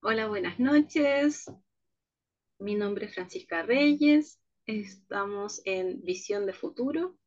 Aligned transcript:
Hola, 0.00 0.28
buenas 0.28 0.60
noches. 0.60 1.50
Mi 2.60 2.76
nombre 2.76 3.06
es 3.06 3.14
Francisca 3.14 3.62
Reyes. 3.62 4.40
Estamos 4.64 5.60
en 5.64 6.00
Visión 6.02 6.46
de 6.46 6.52
Futuro. 6.52 7.18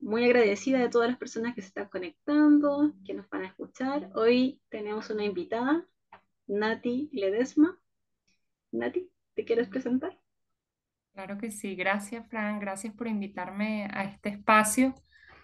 Muy 0.00 0.26
agradecida 0.26 0.78
de 0.78 0.90
todas 0.90 1.08
las 1.08 1.18
personas 1.18 1.54
que 1.54 1.62
se 1.62 1.68
están 1.68 1.88
conectando, 1.88 2.92
que 3.06 3.14
nos 3.14 3.28
van 3.30 3.44
a 3.44 3.48
escuchar. 3.48 4.10
Hoy 4.14 4.60
tenemos 4.68 5.08
una 5.08 5.24
invitada, 5.24 5.86
Nati 6.46 7.08
Ledesma. 7.10 7.80
Nati, 8.70 9.10
¿te 9.32 9.46
quieres 9.46 9.68
presentar? 9.68 10.20
Claro 11.14 11.38
que 11.38 11.50
sí, 11.50 11.74
gracias 11.74 12.28
Fran, 12.28 12.60
gracias 12.60 12.94
por 12.94 13.08
invitarme 13.08 13.88
a 13.90 14.04
este 14.04 14.28
espacio. 14.28 14.94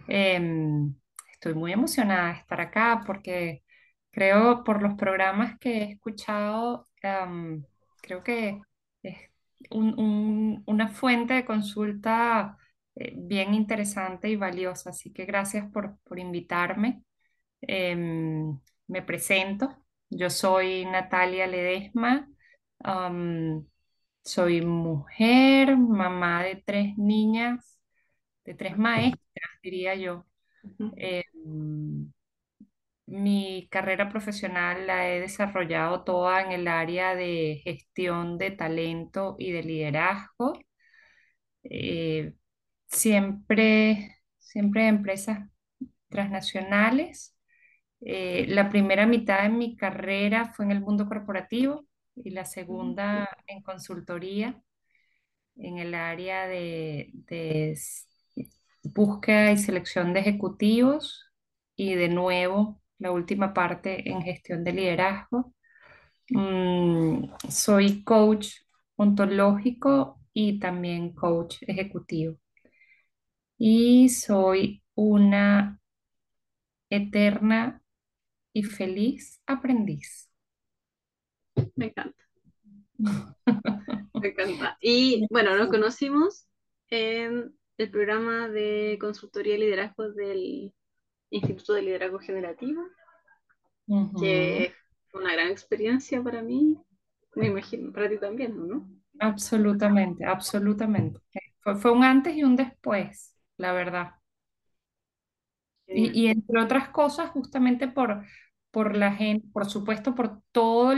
Em, 0.08 0.94
estoy 1.32 1.54
muy 1.54 1.72
emocionada 1.72 2.34
de 2.34 2.38
estar 2.38 2.60
acá 2.60 3.02
porque 3.06 3.64
creo 4.10 4.64
por 4.64 4.82
los 4.82 4.94
programas 4.94 5.58
que 5.58 5.78
he 5.78 5.92
escuchado, 5.92 6.86
creo 8.00 8.22
que 8.22 8.60
es 9.02 9.16
un- 9.70 9.98
un- 9.98 10.62
una 10.66 10.88
fuente 10.88 11.34
de 11.34 11.44
consulta 11.44 12.56
eh, 12.96 13.12
bien 13.16 13.54
interesante 13.54 14.28
y 14.28 14.36
valiosa, 14.36 14.90
así 14.90 15.12
que 15.12 15.24
gracias 15.24 15.70
por, 15.72 15.98
por 16.04 16.18
invitarme. 16.18 17.02
Em, 17.62 18.58
me 18.88 19.02
presento, 19.02 19.76
yo 20.10 20.30
soy 20.30 20.84
Natalia 20.86 21.46
Ledesma. 21.46 22.28
Soy 24.24 24.60
mujer, 24.62 25.76
mamá 25.76 26.42
de 26.44 26.56
tres 26.64 26.96
niñas, 26.98 27.78
de 28.44 28.54
tres 28.54 28.78
maestras, 28.78 29.20
diría 29.62 29.94
yo. 29.96 30.26
Ujú, 30.64 30.98
mi 33.10 33.68
carrera 33.70 34.08
profesional 34.08 34.86
la 34.86 35.08
he 35.10 35.20
desarrollado 35.20 36.04
toda 36.04 36.42
en 36.42 36.52
el 36.52 36.68
área 36.68 37.14
de 37.16 37.60
gestión 37.64 38.38
de 38.38 38.52
talento 38.52 39.36
y 39.38 39.52
de 39.52 39.62
liderazgo. 39.64 40.58
Eh, 41.64 42.34
siempre, 42.86 44.16
siempre 44.38 44.88
en 44.88 44.96
empresas 44.96 45.48
transnacionales. 46.08 47.36
Eh, 48.00 48.46
la 48.48 48.70
primera 48.70 49.06
mitad 49.06 49.42
de 49.42 49.50
mi 49.50 49.76
carrera 49.76 50.52
fue 50.54 50.64
en 50.66 50.72
el 50.72 50.80
mundo 50.80 51.06
corporativo 51.08 51.86
y 52.16 52.30
la 52.30 52.44
segunda 52.44 53.28
en 53.46 53.62
consultoría. 53.62 54.62
en 55.56 55.78
el 55.78 55.94
área 55.94 56.46
de, 56.48 57.12
búsqueda 58.82 59.52
y 59.52 59.58
selección 59.58 60.12
de 60.12 60.20
ejecutivos 60.20 61.30
y 61.76 61.94
de 61.94 62.08
nuevo 62.08 62.79
la 63.00 63.10
última 63.10 63.52
parte 63.52 64.08
en 64.08 64.22
gestión 64.22 64.62
de 64.62 64.72
liderazgo. 64.72 65.54
Mm, 66.30 67.24
soy 67.48 68.04
coach 68.04 68.60
ontológico 68.96 70.20
y 70.32 70.60
también 70.60 71.14
coach 71.14 71.56
ejecutivo. 71.62 72.38
Y 73.58 74.08
soy 74.10 74.82
una 74.94 75.80
eterna 76.90 77.82
y 78.52 78.62
feliz 78.62 79.40
aprendiz. 79.46 80.30
Me 81.76 81.86
encanta, 81.86 82.24
me 82.98 84.28
encanta. 84.28 84.78
Y 84.80 85.26
bueno, 85.30 85.56
nos 85.56 85.68
conocimos 85.68 86.46
en 86.88 87.54
el 87.78 87.90
programa 87.90 88.48
de 88.48 88.98
consultoría 89.00 89.56
y 89.56 89.60
liderazgo 89.60 90.10
del 90.10 90.74
Instituto 91.30 91.74
de 91.74 91.82
Liderazgo 91.82 92.18
Generativo. 92.20 92.82
Que 94.16 94.72
fue 95.10 95.20
una 95.22 95.32
gran 95.32 95.48
experiencia 95.48 96.22
para 96.22 96.42
mí, 96.42 96.78
me 97.34 97.46
imagino, 97.48 97.92
para 97.92 98.08
ti 98.08 98.18
también, 98.18 98.68
¿no? 98.68 98.88
Absolutamente, 99.20 100.24
absolutamente. 100.24 101.20
Fue, 101.60 101.76
fue 101.76 101.92
un 101.92 102.04
antes 102.04 102.34
y 102.36 102.42
un 102.44 102.56
después, 102.56 103.34
la 103.56 103.72
verdad. 103.72 104.14
Y 105.92 106.28
entre 106.28 106.60
otras 106.62 106.88
cosas, 106.90 107.30
justamente 107.30 107.88
por, 107.88 108.24
por 108.70 108.96
la 108.96 109.12
gente, 109.12 109.48
por 109.52 109.66
supuesto, 109.66 110.14
por 110.14 110.40
toda 110.52 110.94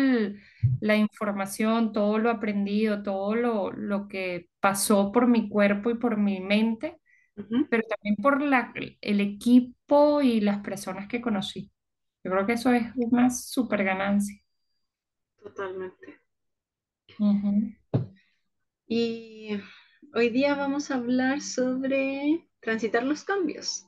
la 0.80 0.96
información, 0.96 1.92
todo 1.92 2.18
lo 2.18 2.30
aprendido, 2.30 3.02
todo 3.02 3.34
lo, 3.34 3.72
lo 3.72 4.06
que 4.08 4.50
pasó 4.60 5.10
por 5.12 5.28
mi 5.28 5.48
cuerpo 5.48 5.90
y 5.90 5.94
por 5.96 6.18
mi 6.18 6.40
mente, 6.40 7.00
Ujú, 7.36 7.68
pero 7.68 7.82
también 7.88 8.16
por 8.16 8.42
la, 8.42 8.72
el 9.00 9.20
equipo 9.20 10.22
y 10.22 10.40
las 10.40 10.58
personas 10.62 11.08
que 11.08 11.20
conocí. 11.20 11.70
Yo 12.24 12.30
creo 12.32 12.46
que 12.46 12.54
eso 12.54 12.72
es 12.72 12.92
una 12.96 13.30
súper 13.30 13.84
ganancia. 13.84 14.40
Totalmente. 15.42 16.22
Y 18.86 19.58
hoy 20.14 20.28
día 20.30 20.54
vamos 20.54 20.90
a 20.90 20.94
hablar 20.94 21.40
sobre 21.40 22.48
transitar 22.60 23.02
los 23.02 23.24
cambios. 23.24 23.86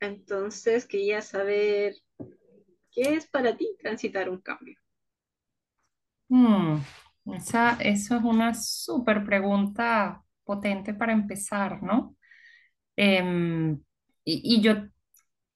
Entonces, 0.00 0.86
quería 0.86 1.22
saber 1.22 1.94
qué 2.92 3.14
es 3.14 3.26
para 3.26 3.56
ti 3.56 3.76
transitar 3.80 4.28
un 4.28 4.40
cambio. 4.42 4.78
Mm, 6.28 6.78
esa, 7.34 7.72
eso 7.80 8.16
es 8.16 8.22
una 8.24 8.54
súper 8.54 9.24
pregunta 9.24 10.22
potente 10.44 10.94
para 10.94 11.12
empezar, 11.12 11.82
¿no? 11.82 12.16
Em, 12.98 13.74
y, 14.24 14.42
y 14.58 14.62
yo 14.62 14.76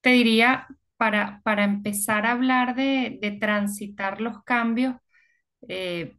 te 0.02 0.10
diría, 0.12 0.68
para, 0.98 1.40
para 1.44 1.64
empezar 1.64 2.26
a 2.26 2.32
hablar 2.32 2.74
de, 2.76 3.18
de 3.22 3.32
transitar 3.32 4.20
los 4.20 4.42
cambios, 4.44 4.96
eh, 5.68 6.16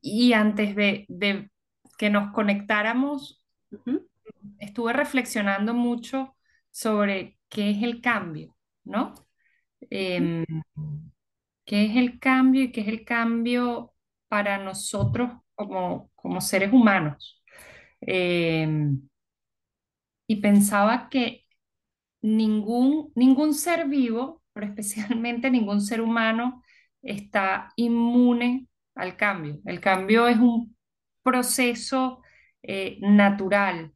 y 0.00 0.32
antes 0.34 0.76
de, 0.76 1.04
de 1.08 1.50
que 1.98 2.10
nos 2.10 2.32
conectáramos, 2.32 3.42
estuve 4.58 4.92
reflexionando 4.92 5.74
mucho 5.74 6.36
sobre 6.70 7.38
qué 7.48 7.70
es 7.70 7.82
el 7.82 8.00
cambio, 8.00 8.56
¿no? 8.84 9.14
Em, 9.90 10.44
¿qué 11.64 11.86
es 11.86 11.96
el 11.96 12.18
cambio 12.18 12.62
y 12.62 12.72
qué 12.72 12.82
es 12.82 12.88
el 12.88 13.04
cambio 13.04 13.94
para 14.28 14.58
nosotros 14.58 15.30
como, 15.54 16.10
como 16.14 16.40
seres 16.40 16.72
humanos? 16.72 17.42
Em, 18.00 19.08
y 20.26 20.36
pensaba 20.36 21.08
que 21.10 21.44
ningún, 22.22 23.12
ningún 23.14 23.54
ser 23.54 23.88
vivo, 23.88 24.42
pero 24.52 24.66
especialmente 24.66 25.50
ningún 25.50 25.80
ser 25.80 26.00
humano, 26.00 26.62
está 27.02 27.72
inmune 27.76 28.68
al 28.94 29.16
cambio. 29.16 29.60
El 29.66 29.80
cambio 29.80 30.28
es 30.28 30.38
un 30.38 30.76
proceso 31.22 32.22
eh, 32.62 32.98
natural 33.00 33.92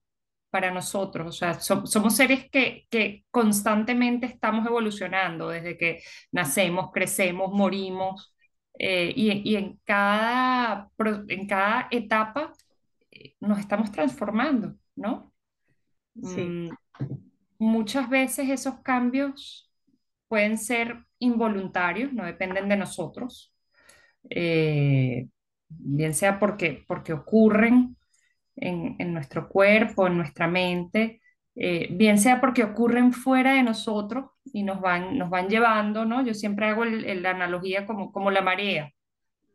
para 0.50 0.70
nosotros. 0.70 1.28
O 1.28 1.32
sea, 1.32 1.60
so- 1.60 1.86
somos 1.86 2.16
seres 2.16 2.48
que, 2.50 2.86
constantemente 3.30 4.26
estamos 4.26 4.66
evolucionando 4.66 5.48
desde 5.50 5.76
que 5.78 6.02
nacemos, 6.32 6.90
crecemos, 6.92 7.52
morimos. 7.52 8.34
eh, 8.78 9.12
y, 9.16 9.30
y 9.52 9.56
en 9.56 9.80
cada, 9.84 10.90
en 11.28 11.46
cada 11.48 11.88
etapa 11.90 12.52
eh, 13.10 13.34
nos 13.40 13.58
estamos 13.60 13.90
transformando, 13.92 14.76
¿no? 14.96 15.32
Sí, 16.22 16.50
Mm, 16.50 16.70
Muchas 17.58 18.10
veces 18.10 18.50
esos 18.50 18.80
cambios 18.82 19.70
pueden 20.28 20.58
ser 20.58 21.04
involuntarios, 21.20 22.12
no 22.12 22.24
dependen 22.26 22.68
de 22.68 22.76
nosotros, 22.76 23.54
eh, 24.30 25.28
bien 25.68 26.14
sea 26.14 26.38
porque, 26.40 26.84
porque 26.88 27.12
ocurren 27.14 27.96
en, 28.56 28.96
en 29.00 29.14
nuestro 29.14 29.48
cuerpo, 29.48 30.06
en 30.08 30.18
nuestra 30.18 30.48
mente, 30.48 31.20
eh, 31.56 31.88
bien 31.92 32.18
sea 32.18 32.40
porque 32.40 32.64
ocurren 32.64 33.12
fuera 33.14 33.54
de 33.54 33.62
nosotros 33.64 34.26
y 34.44 34.62
nos 34.64 34.80
van, 34.80 35.18
nos 35.18 35.30
van 35.30 35.48
llevando, 35.48 36.04
¿no? 36.06 36.24
Yo 36.26 36.34
siempre 36.34 36.66
hago 36.68 36.84
la 36.86 37.30
analogía 37.30 37.86
como, 37.86 38.12
como 38.12 38.30
la 38.32 38.42
marea, 38.42 38.92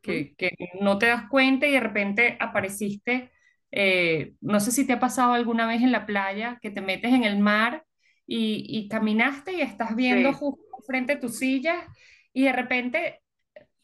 que, 0.01 0.35
que 0.37 0.51
no 0.81 0.97
te 0.97 1.07
das 1.07 1.29
cuenta 1.29 1.67
y 1.67 1.71
de 1.73 1.79
repente 1.79 2.37
apareciste, 2.39 3.31
eh, 3.73 4.35
no 4.41 4.59
sé 4.61 4.71
si 4.71 4.87
te 4.87 4.93
ha 4.93 4.99
pasado 5.01 5.33
alguna 5.33 5.67
vez 5.67 5.81
en 5.83 5.91
la 5.91 6.05
playa, 6.05 6.59
que 6.61 6.71
te 6.71 6.81
metes 6.81 7.13
en 7.13 7.23
el 7.25 7.39
mar 7.39 7.85
y, 8.27 8.65
y 8.69 8.87
caminaste 8.89 9.53
y 9.53 9.61
estás 9.61 9.95
viendo 9.95 10.31
sí, 10.31 10.39
justo 10.39 10.63
frente 10.87 11.13
a 11.13 11.19
tu 11.19 11.29
silla 11.29 11.87
y 12.33 12.43
de 12.45 12.53
repente, 12.53 13.21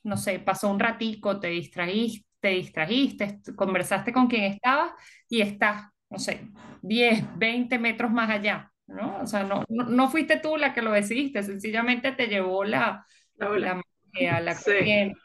no 0.04 0.18
sé, 0.18 0.40
pasó 0.40 0.70
un 0.70 0.80
ratico, 0.80 1.40
te 1.40 1.48
distraíste, 1.50 2.26
te 2.40 2.50
distrajiste, 2.50 3.40
conversaste 3.56 4.14
con 4.14 4.28
quien 4.28 4.44
estabas 4.46 4.94
y 5.30 5.42
estás, 5.42 5.90
no 6.10 6.20
sé, 6.20 6.48
10 6.82 7.24
20 7.38 7.80
metros 7.80 8.12
más 8.12 8.30
allá. 8.30 8.72
¿No? 8.88 9.20
O 9.22 9.28
sea, 9.28 9.44
no, 9.44 9.66
no, 9.70 9.84
no 9.86 10.10
fuiste 10.10 10.38
tú 10.40 10.58
la 10.58 10.74
que 10.74 10.82
lo 10.82 10.92
decidiste, 10.92 11.44
sencillamente 11.44 12.12
te 12.14 12.28
llevó 12.28 12.64
la, 12.64 13.06
la 13.36 13.84
la 14.20 14.42
la 14.42 14.56
Sí. 14.56 14.72
corriente. 14.80 15.20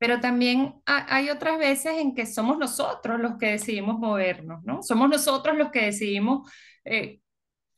Pero 0.00 0.20
también 0.20 0.76
ha- 0.86 1.14
hay 1.16 1.30
otras 1.30 1.58
veces 1.60 1.94
en 2.00 2.16
que 2.16 2.26
somos 2.26 2.58
nosotros 2.58 3.20
los 3.20 3.38
que 3.38 3.52
decidimos 3.52 4.00
movernos, 4.00 4.64
¿no? 4.64 4.82
Somos 4.84 5.10
nosotros 5.10 5.58
los 5.58 5.70
que 5.72 5.86
decidimos 5.86 6.50
eh, 6.86 7.22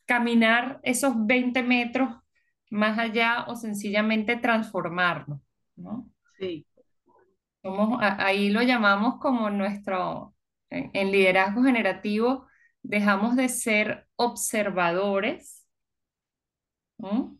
caminar 0.07 0.81
esos 0.85 1.15
20 1.27 1.63
metros 1.63 2.11
más 2.71 2.99
allá 2.99 3.45
o 3.49 3.57
sencillamente 3.57 4.37
transformarnos, 4.37 5.41
¿no? 5.77 6.09
Sí, 6.39 6.67
Somos, 7.63 7.99
ahí 8.03 8.51
lo 8.51 8.63
llamamos 8.63 9.19
como 9.21 9.49
nuestro, 9.51 10.35
en, 10.71 10.91
en 10.95 11.13
liderazgo 11.13 11.63
generativo, 11.63 12.47
dejamos 12.83 13.37
de 13.37 13.49
ser 13.49 14.09
observadores, 14.17 15.65
¿no? 16.99 17.39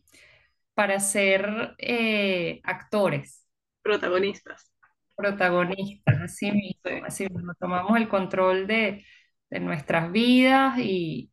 para 0.75 1.01
ser 1.01 1.75
eh, 1.79 2.61
actores, 2.65 3.45
protagonistas. 3.83 4.71
Protagonistas, 5.15 6.21
así 6.21 6.51
mismo, 6.51 6.81
Sí, 6.83 6.91
así 7.05 7.27
mismo. 7.29 7.53
Tomamos 7.59 7.97
el 7.97 8.09
control 8.09 8.67
de, 8.67 9.05
de 9.49 9.59
nuestras 9.59 10.11
vidas 10.11 10.77
y, 10.79 11.31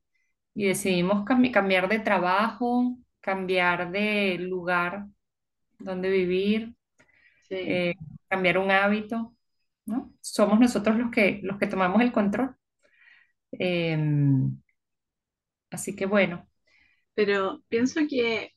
y 0.54 0.66
decidimos 0.66 1.24
cambi- 1.26 1.52
cambiar 1.52 1.88
de 1.88 2.00
trabajo, 2.00 2.96
cambiar 3.20 3.92
de 3.92 4.38
lugar 4.40 5.06
donde 5.78 6.10
vivir, 6.10 6.74
sí. 7.48 7.56
eh, 7.64 7.94
cambiar 8.28 8.58
un 8.58 8.70
hábito, 8.70 9.36
¿no? 9.86 10.12
Somos 10.20 10.60
nosotros 10.60 10.96
los 10.98 11.10
que, 11.10 11.40
los 11.44 11.58
que 11.58 11.66
tomamos 11.68 12.02
el 12.02 12.12
control. 12.12 12.56
Em, 13.52 14.60
así 15.70 15.96
que 15.96 16.06
bueno. 16.06 16.46
Pero 17.14 17.62
pienso 17.68 18.00
que, 18.08 18.54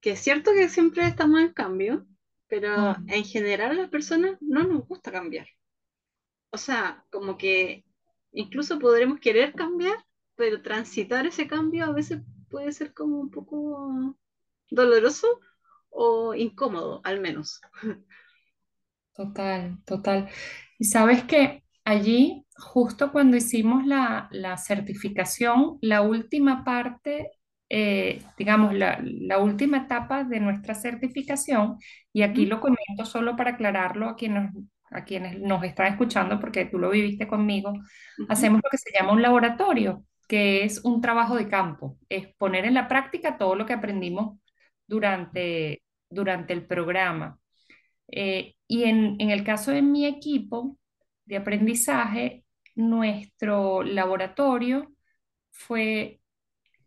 que 0.00 0.10
es 0.12 0.18
cierto 0.20 0.52
que 0.54 0.68
siempre 0.68 1.06
estamos 1.06 1.40
en 1.40 1.52
cambio, 1.52 2.04
pero 2.48 2.96
mm, 2.96 3.08
en 3.08 3.24
general 3.24 3.72
a 3.72 3.74
las 3.74 3.90
personas 3.90 4.38
no 4.40 4.64
nos 4.64 4.86
gusta 4.88 5.12
cambiar. 5.12 5.48
O 6.50 6.58
sea, 6.58 7.04
como 7.10 7.36
que 7.38 7.84
incluso 8.32 8.78
podremos 8.78 9.20
querer 9.20 9.54
cambiar, 9.54 9.96
pero 10.36 10.62
transitar 10.62 11.26
ese 11.26 11.46
cambio 11.48 11.84
a 11.86 11.92
veces 11.92 12.22
puede 12.50 12.72
ser 12.72 12.94
como 12.94 13.18
un 13.20 13.30
poco 13.30 14.16
doloroso 14.70 15.40
o 15.90 16.34
incómodo, 16.34 17.00
al 17.04 17.20
menos. 17.20 17.60
Total, 19.14 19.78
total. 19.84 20.28
Y 20.78 20.84
sabes 20.84 21.24
que 21.24 21.64
allí, 21.84 22.46
justo 22.56 23.10
cuando 23.12 23.36
hicimos 23.36 23.84
la, 23.86 24.28
la 24.30 24.56
certificación, 24.58 25.78
la 25.82 26.02
última 26.02 26.64
parte, 26.64 27.32
eh, 27.68 28.22
digamos, 28.38 28.74
la, 28.74 29.00
la 29.02 29.38
última 29.38 29.78
etapa 29.78 30.24
de 30.24 30.40
nuestra 30.40 30.74
certificación, 30.74 31.78
y 32.12 32.22
aquí 32.22 32.46
lo 32.46 32.60
comento 32.60 33.04
solo 33.04 33.36
para 33.36 33.50
aclararlo 33.52 34.08
a 34.08 34.16
quienes, 34.16 34.52
a 34.90 35.04
quienes 35.04 35.40
nos 35.40 35.62
están 35.64 35.92
escuchando, 35.92 36.40
porque 36.40 36.66
tú 36.66 36.78
lo 36.78 36.90
viviste 36.90 37.28
conmigo, 37.28 37.72
hacemos 38.28 38.60
lo 38.62 38.70
que 38.70 38.78
se 38.78 38.90
llama 38.98 39.12
un 39.12 39.22
laboratorio, 39.22 40.04
que 40.28 40.64
es 40.64 40.84
un 40.84 41.00
trabajo 41.00 41.36
de 41.36 41.48
campo, 41.48 41.98
es 42.08 42.28
poner 42.36 42.64
en 42.66 42.74
la 42.74 42.88
práctica 42.88 43.38
todo 43.38 43.54
lo 43.54 43.66
que 43.66 43.72
aprendimos 43.74 44.38
durante, 44.86 45.82
durante 46.10 46.52
el 46.52 46.66
programa. 46.66 47.38
Eh, 48.10 48.54
y 48.66 48.84
en, 48.84 49.16
en 49.20 49.30
el 49.30 49.44
caso 49.44 49.70
de 49.70 49.82
mi 49.82 50.06
equipo 50.06 50.78
de 51.24 51.36
aprendizaje, 51.36 52.44
nuestro 52.74 53.82
laboratorio 53.82 54.92
fue 55.50 56.17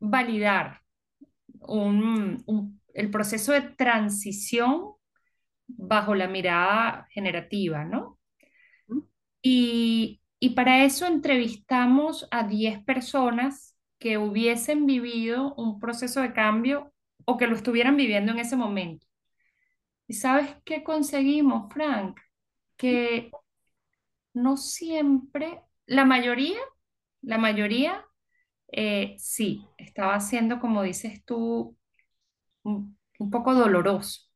validar 0.02 0.82
un- 1.62 2.44
un- 2.48 2.82
el 2.94 3.12
proceso 3.12 3.54
de 3.54 3.62
transición 3.62 4.94
bajo 5.68 6.16
la 6.16 6.28
mirada 6.30 7.08
generativa, 7.12 7.86
¿no? 7.86 8.20
Y, 9.42 10.22
y 10.40 10.52
para 10.52 10.84
eso 10.86 11.06
entrevistamos 11.06 12.28
a 12.32 12.44
10 12.48 12.84
personas 12.84 13.76
que 14.00 14.18
hubiesen 14.18 14.86
vivido 14.86 15.54
un 15.56 15.80
proceso 15.80 16.22
de 16.22 16.34
cambio 16.34 16.94
o 17.26 17.38
que 17.38 17.48
lo 17.48 17.56
estuvieran 17.56 17.98
viviendo 17.98 18.32
en 18.32 18.40
ese 18.40 18.56
momento. 18.56 19.08
¿Y 20.08 20.14
sabes 20.16 20.56
qué 20.66 20.84
conseguimos, 20.84 21.72
Frank? 21.74 22.20
Que 22.78 23.32
no 24.34 24.58
siempre, 24.58 25.62
la 25.86 26.06
mayoría, 26.06 26.60
la 27.22 27.38
mayoría, 27.38 28.06
eh, 28.72 29.16
sí, 29.20 29.66
estaba 29.78 30.20
siendo, 30.20 30.60
como 30.60 30.84
dices 30.84 31.24
tú, 31.26 31.78
un, 32.64 32.98
un 33.20 33.32
poco 33.32 33.54
doloroso, 33.56 34.30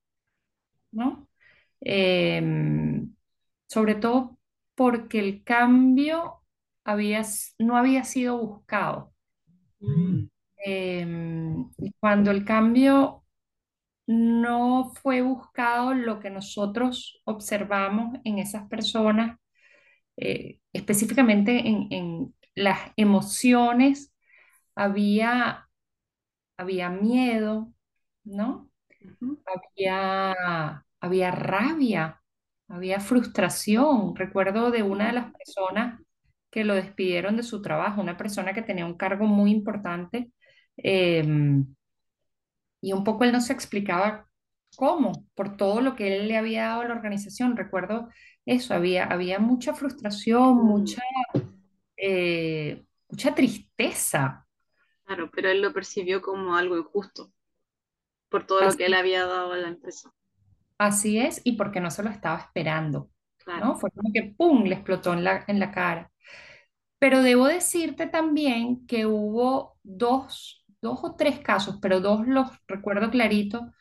¿no? 0.91 1.27
Em, 1.81 3.15
sobre 3.67 3.95
todo 3.95 4.39
porque 4.75 5.19
el 5.19 5.43
cambio 5.43 6.43
había, 6.83 7.23
no 7.59 7.77
había 7.77 8.03
sido 8.05 8.37
buscado. 8.39 9.13
mm, 9.81 10.27
Em, 10.65 11.69
cuando 11.99 12.31
el 12.31 12.43
cambio 12.45 13.23
no 14.07 14.93
fue 15.01 15.21
buscado, 15.21 15.93
lo 15.95 16.19
que 16.19 16.29
nosotros 16.31 17.21
observamos 17.25 18.19
en 18.25 18.39
esas 18.39 18.67
personas 18.69 19.39
eh, 20.17 20.59
específicamente 20.73 21.67
en, 21.67 21.87
en 21.91 22.35
las 22.55 22.79
emociones, 22.97 24.13
había, 24.75 25.67
había 26.57 26.89
miedo, 26.89 27.73
¿no? 28.23 28.69
Había, 29.45 30.85
había 31.01 31.31
rabia, 31.31 32.21
había 32.69 32.99
frustración. 32.99 34.15
Recuerdo 34.15 34.71
de 34.71 34.83
una 34.83 35.07
de 35.07 35.13
las 35.13 35.33
personas 35.33 36.01
que 36.51 36.63
lo 36.65 36.75
despidieron 36.75 37.37
de 37.37 37.43
su 37.43 37.61
trabajo, 37.61 38.01
una 38.01 38.17
persona 38.17 38.53
que 38.53 38.61
tenía 38.63 38.85
un 38.85 38.97
cargo 38.97 39.25
muy 39.27 39.51
importante, 39.51 40.31
eh, 40.77 41.23
y 42.81 42.93
un 42.93 43.03
poco 43.03 43.23
él 43.23 43.31
no 43.31 43.41
se 43.41 43.53
explicaba 43.53 44.27
cómo, 44.75 45.25
por 45.35 45.57
todo 45.57 45.81
lo 45.81 45.95
que 45.95 46.15
él 46.17 46.27
le 46.27 46.37
había 46.37 46.65
dado 46.67 46.81
a 46.81 46.85
la 46.87 46.93
organización. 46.95 47.57
Recuerdo 47.57 48.09
eso, 48.45 48.73
había, 48.73 49.05
había 49.05 49.39
mucha 49.39 49.73
frustración, 49.73 50.57
Mm, 50.63 50.65
mucha 50.65 51.01
eh, 51.97 52.85
mucha 53.09 53.35
tristeza. 53.35 54.44
Claro, 55.05 55.31
pero 55.31 55.49
él 55.49 55.61
lo 55.63 55.73
percibió 55.73 56.21
como 56.21 56.55
algo 56.57 56.77
injusto 56.77 57.31
por 58.29 58.45
todo 58.45 58.63
lo 58.63 58.75
que 58.77 58.85
él 58.85 58.93
había 58.93 59.25
dado 59.25 59.53
a 59.53 59.57
la 59.57 59.69
empresa. 59.69 60.13
así 60.77 61.19
es, 61.19 61.41
y 61.43 61.53
porque 61.53 61.79
no 61.81 61.91
se 61.91 62.03
lo 62.03 62.09
estaba 62.09 62.39
esperando, 62.39 63.09
Claro. 63.37 63.65
¿no? 63.65 63.75
Fue 63.77 63.91
como 63.91 64.11
que 64.13 64.33
¡pum! 64.37 64.63
le 64.65 64.75
explotó 64.75 65.13
en 65.13 65.23
la, 65.23 65.43
en 65.47 65.59
la 65.59 65.71
cara. 65.71 66.11
Pero 66.99 67.21
debo 67.23 67.47
decirte 67.47 68.07
también 68.07 68.85
que 68.87 69.05
hubo 69.05 69.77
dos, 69.83 70.65
dos 70.81 70.99
o 71.03 71.15
tres 71.15 71.39
casos, 71.41 71.77
pero 71.81 72.01
dos 72.01 72.27
los 72.27 72.49
recuerdo 72.67 73.11
clarito, 73.11 73.73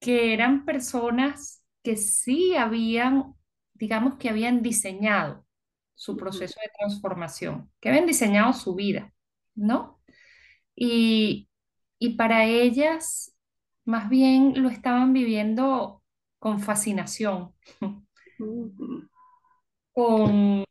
que 0.00 0.32
eran 0.34 0.64
personas 0.64 1.62
que 1.82 1.96
sí 1.96 2.54
habían, 2.56 3.34
digamos 3.74 4.16
que 4.16 4.28
habían 4.28 4.62
diseñado 4.62 5.46
su 5.94 6.16
proceso 6.16 6.60
de 6.62 6.70
transformación, 6.78 7.70
que 7.80 7.88
habían 7.88 8.06
diseñado 8.06 8.52
su 8.52 8.74
vida, 8.74 9.12
¿no? 9.54 9.95
Y, 10.76 11.48
y 12.00 12.16
para 12.16 12.46
ellas, 12.46 13.36
más 13.86 14.10
bien 14.10 14.62
lo 14.62 14.70
estaban 14.70 15.14
viviendo 15.14 16.04
con 16.40 16.60
fascinación, 16.60 17.54
con, 19.92 20.64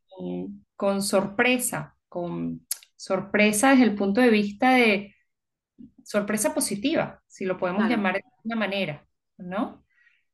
con 0.75 1.01
sorpresa, 1.01 1.97
con 2.09 2.67
sorpresa 2.95 3.71
desde 3.71 3.83
el 3.85 3.95
punto 3.95 4.21
de 4.21 4.29
vista 4.29 4.73
de 4.75 5.15
sorpresa 6.05 6.55
positiva, 6.55 7.23
si 7.27 7.45
lo 7.45 7.57
podemos 7.59 7.87
Claro. 7.87 7.89
llamar 7.89 8.15
de 8.15 8.23
una 8.45 8.57
manera, 8.57 9.07
¿no? 9.39 9.85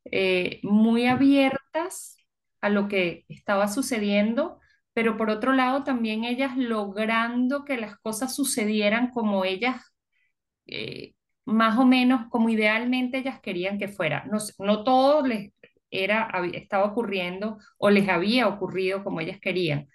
Eh, 0.05 0.61
muy 0.63 1.07
abiertas 1.07 2.17
a 2.61 2.69
lo 2.69 2.89
que 2.89 3.25
estaba 3.29 3.69
sucediendo, 3.69 4.60
pero 4.93 5.17
por 5.17 5.29
otro 5.29 5.53
lado 5.53 5.83
también 5.83 6.23
ellas 6.25 6.57
logrando 6.57 7.65
que 7.65 7.77
las 7.77 7.97
cosas 7.99 8.35
sucedieran 8.35 9.11
como 9.11 9.45
ellas 9.45 9.81
eh, 10.67 11.13
más 11.45 11.77
o 11.79 11.85
menos 11.85 12.27
como 12.29 12.49
idealmente 12.49 13.19
ellas 13.19 13.39
querían 13.41 13.77
que 13.79 13.87
fuera. 13.87 14.25
No, 14.31 14.37
no 14.59 14.83
todo 14.83 15.25
les 15.27 15.51
era, 15.89 16.29
estaba 16.53 16.85
ocurriendo 16.85 17.57
o 17.77 17.89
les 17.89 18.07
había 18.09 18.47
ocurrido 18.47 19.03
como 19.03 19.19
ellas 19.21 19.39
querían, 19.41 19.87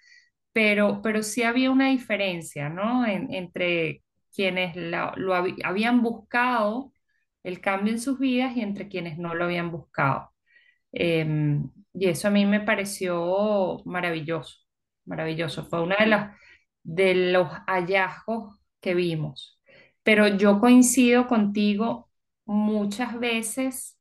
pero, 0.53 1.01
pero 1.03 1.23
sí 1.23 1.43
había 1.43 1.71
una 1.71 1.89
diferencia, 1.89 2.69
¿no? 2.69 3.05
En- 3.07 3.33
entre 3.33 4.03
quienes 4.35 4.75
lo 4.77 5.35
habían 5.65 6.01
buscado 6.03 6.93
el 7.43 7.61
cambio 7.61 7.93
en 7.93 7.99
sus 8.01 8.19
vidas 8.19 8.55
y 8.57 8.61
entre 8.61 8.87
quienes 8.89 9.17
no 9.17 9.35
lo 9.35 9.45
habían 9.45 9.71
buscado. 9.71 10.31
Em, 10.93 11.69
y 11.93 12.07
eso 12.09 12.27
a 12.29 12.31
mí 12.31 12.45
me 12.45 12.61
pareció 12.61 13.79
maravilloso, 13.85 14.57
maravilloso. 15.07 15.65
Fue 15.65 15.81
una 15.81 15.95
de 15.97 16.07
las 16.07 16.37
de 16.83 17.15
los 17.33 17.49
hallazgos 17.67 18.57
que 18.79 18.95
vimos. 18.95 19.59
Pero 20.03 20.27
yo 20.27 20.59
coincido 20.59 21.27
contigo, 21.27 22.09
muchas 22.45 23.19
veces 23.19 23.99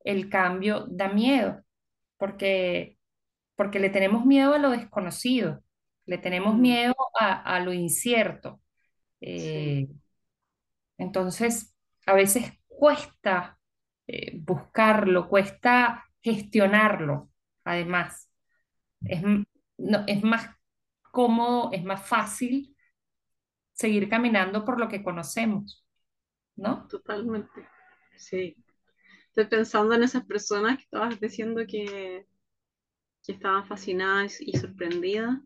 el 0.00 0.30
cambio 0.30 0.86
da 0.88 1.08
miedo, 1.08 1.62
porque, 2.16 2.98
porque 3.56 3.78
le 3.80 3.90
tenemos 3.90 4.24
miedo 4.24 4.54
a 4.54 4.58
lo 4.58 4.70
desconocido, 4.70 5.62
le 6.06 6.18
tenemos 6.18 6.56
miedo 6.56 6.94
a, 7.20 7.56
a 7.56 7.60
lo 7.60 7.72
incierto. 7.74 8.60
Sí. 9.20 9.28
Eh, 9.28 9.88
entonces, 10.98 11.74
a 12.06 12.14
veces 12.14 12.52
cuesta 12.66 13.58
eh, 14.06 14.38
buscarlo, 14.40 15.28
cuesta 15.28 16.04
gestionarlo, 16.22 17.30
además. 17.64 18.30
Es, 19.04 19.22
no, 19.78 20.04
es 20.06 20.22
más 20.22 20.48
cómodo, 21.10 21.70
es 21.72 21.84
más 21.84 22.06
fácil 22.06 22.76
seguir 23.72 24.08
caminando 24.08 24.64
por 24.64 24.78
lo 24.78 24.88
que 24.88 25.02
conocemos, 25.02 25.84
¿no? 26.56 26.86
Totalmente. 26.88 27.68
Sí. 28.16 28.56
Estoy 29.28 29.46
pensando 29.46 29.94
en 29.94 30.04
esas 30.04 30.24
personas 30.24 30.76
que 30.76 30.84
estabas 30.84 31.20
diciendo 31.20 31.62
que, 31.66 32.26
que 33.24 33.32
estaban 33.32 33.66
fascinadas 33.66 34.40
y 34.40 34.56
sorprendidas 34.56 35.40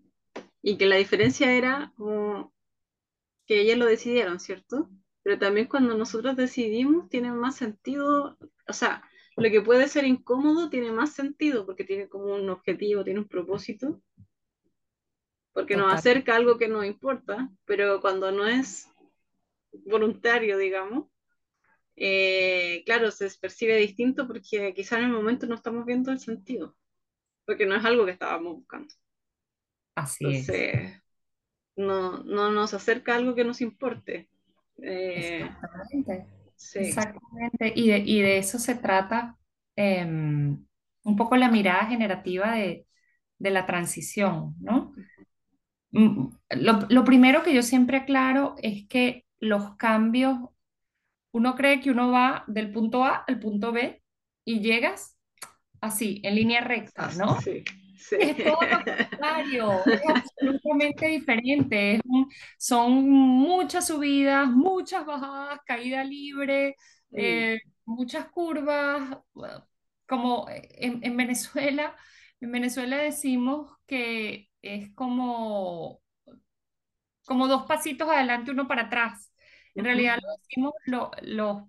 y 0.63 0.77
que 0.77 0.87
la 0.87 0.97
diferencia 0.97 1.53
era 1.53 1.93
como 1.97 2.53
que 3.47 3.63
ellas 3.63 3.79
lo 3.79 3.87
decidieron, 3.87 4.41
¿cierto? 4.41 4.91
Pero 5.23 5.39
también 5.39 5.69
cuando 5.69 5.97
nosotros 5.97 6.37
decidimos 6.37 7.09
tiene 7.09 7.33
más 7.33 7.57
sentido, 7.57 8.37
o 8.69 8.73
sea, 8.73 9.03
lo 9.37 9.51
que 9.51 9.63
puede 9.63 9.89
ser 9.89 10.05
incómodo 10.05 10.69
tiene 10.69 10.93
más 10.93 11.13
sentido 11.15 11.65
porque 11.65 11.85
tiene 11.85 12.09
como 12.09 12.35
un 12.35 12.51
objetivo, 12.51 13.05
tiene 13.05 13.21
un 13.21 13.29
propósito, 13.29 14.03
porque 15.59 15.77
nos 15.77 15.93
acerca 15.93 16.35
a 16.35 16.37
algo 16.37 16.57
que 16.57 16.69
nos 16.69 16.87
importa, 16.87 17.51
pero 17.65 18.01
cuando 18.01 18.31
no 18.31 18.47
es 18.47 18.89
voluntario, 19.87 20.57
digamos, 20.57 21.07
eh, 21.97 22.85
claro, 22.87 23.11
se 23.11 23.29
percibe 23.41 23.77
distinto 23.77 24.29
porque 24.29 24.73
quizá 24.73 24.99
en 24.99 25.07
el 25.07 25.11
momento 25.11 25.49
no 25.49 25.57
estamos 25.57 25.85
viendo 25.85 26.13
el 26.13 26.21
sentido, 26.21 26.77
porque 27.45 27.67
no 27.67 27.75
es 27.75 27.85
algo 27.85 28.05
que 28.05 28.13
estábamos 28.13 28.55
buscando. 28.55 28.95
así 29.97 30.27
es. 30.37 30.49
No, 31.75 32.23
no 32.23 32.53
nos 32.53 32.73
acerca 32.73 33.15
a 33.15 33.17
algo 33.17 33.35
que 33.35 33.43
nos 33.43 33.61
importe. 33.61 34.29
Eh, 34.81 35.41
Exactamente, 35.43 36.27
sí. 36.55 36.79
exactamente. 36.79 37.73
Y 37.75 37.89
de, 37.89 37.99
y 37.99 38.23
de 38.23 38.39
eso 38.39 38.61
se 38.61 38.77
trata 38.77 39.37
em, 39.75 40.65
un 41.03 41.17
poco 41.17 41.35
la 41.37 41.51
mirada 41.51 41.87
generativa 41.87 42.53
de, 42.53 42.87
de 43.39 43.51
la 43.51 43.67
transición, 43.67 44.55
¿no? 44.61 44.88
Mm, 45.91 46.29
Lo, 46.51 46.81
lo 46.91 47.05
primero 47.05 47.43
que 47.43 47.55
yo 47.55 47.63
siempre 47.63 47.99
aclaro 47.99 48.55
es 48.63 48.87
que 48.89 49.27
los 49.41 49.77
cambios, 49.77 50.39
uno 51.33 51.55
cree 51.57 51.81
que 51.81 51.91
uno 51.91 52.11
va 52.11 52.45
del 52.49 52.73
punto 52.73 53.05
A 53.05 53.17
al 53.27 53.41
punto 53.41 53.73
B 53.73 54.03
y 54.45 54.61
llegas 54.61 55.19
así, 55.81 56.21
en 56.25 56.37
línea 56.37 56.63
recta, 56.63 57.13
¿no? 57.13 57.39
Sí, 57.45 57.65
sí. 57.99 58.17
Es 58.19 58.43
todo 58.43 58.69
lo 58.71 58.83
contrario, 58.85 59.89
es 59.93 60.01
absolutamente 60.09 61.09
diferente. 61.09 61.95
es 61.97 62.01
un- 62.07 62.29
son 62.59 63.09
muchas 63.11 63.87
subidas, 63.89 64.49
muchas 64.51 65.07
bajadas, 65.07 65.61
caída 65.67 66.05
libre, 66.05 66.77
eh, 67.15 67.61
muchas 67.87 68.29
curvas. 68.31 69.19
Como 70.07 70.47
en, 70.51 71.01
en 71.05 71.17
Venezuela, 71.17 71.95
en 72.41 72.53
Venezuela 72.53 72.97
decimos 72.99 73.73
que 73.87 74.48
es 74.63 74.93
como, 74.95 76.03
como 77.27 77.49
dos 77.49 77.65
pasitos 77.67 78.09
adelante, 78.09 78.51
uno 78.51 78.67
para 78.69 78.83
atrás. 78.85 79.33
En 79.75 79.85
realidad 79.85 80.19
lo 80.23 80.29
decimos 80.43 80.73
lo- 80.87 81.11
los 81.23 81.63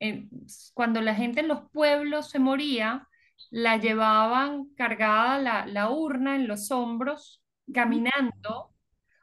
en- 0.00 0.30
cuando 0.74 1.00
la 1.00 1.14
gente 1.14 1.40
en 1.40 1.48
los 1.48 1.70
pueblos 1.70 2.30
se 2.30 2.38
moría, 2.38 3.08
la 3.50 3.76
llevaban 3.78 4.66
cargada 4.76 5.38
la, 5.38 5.66
la 5.66 5.90
urna 5.90 6.36
en 6.36 6.48
los 6.48 6.70
hombros, 6.70 7.42
caminando, 7.72 8.74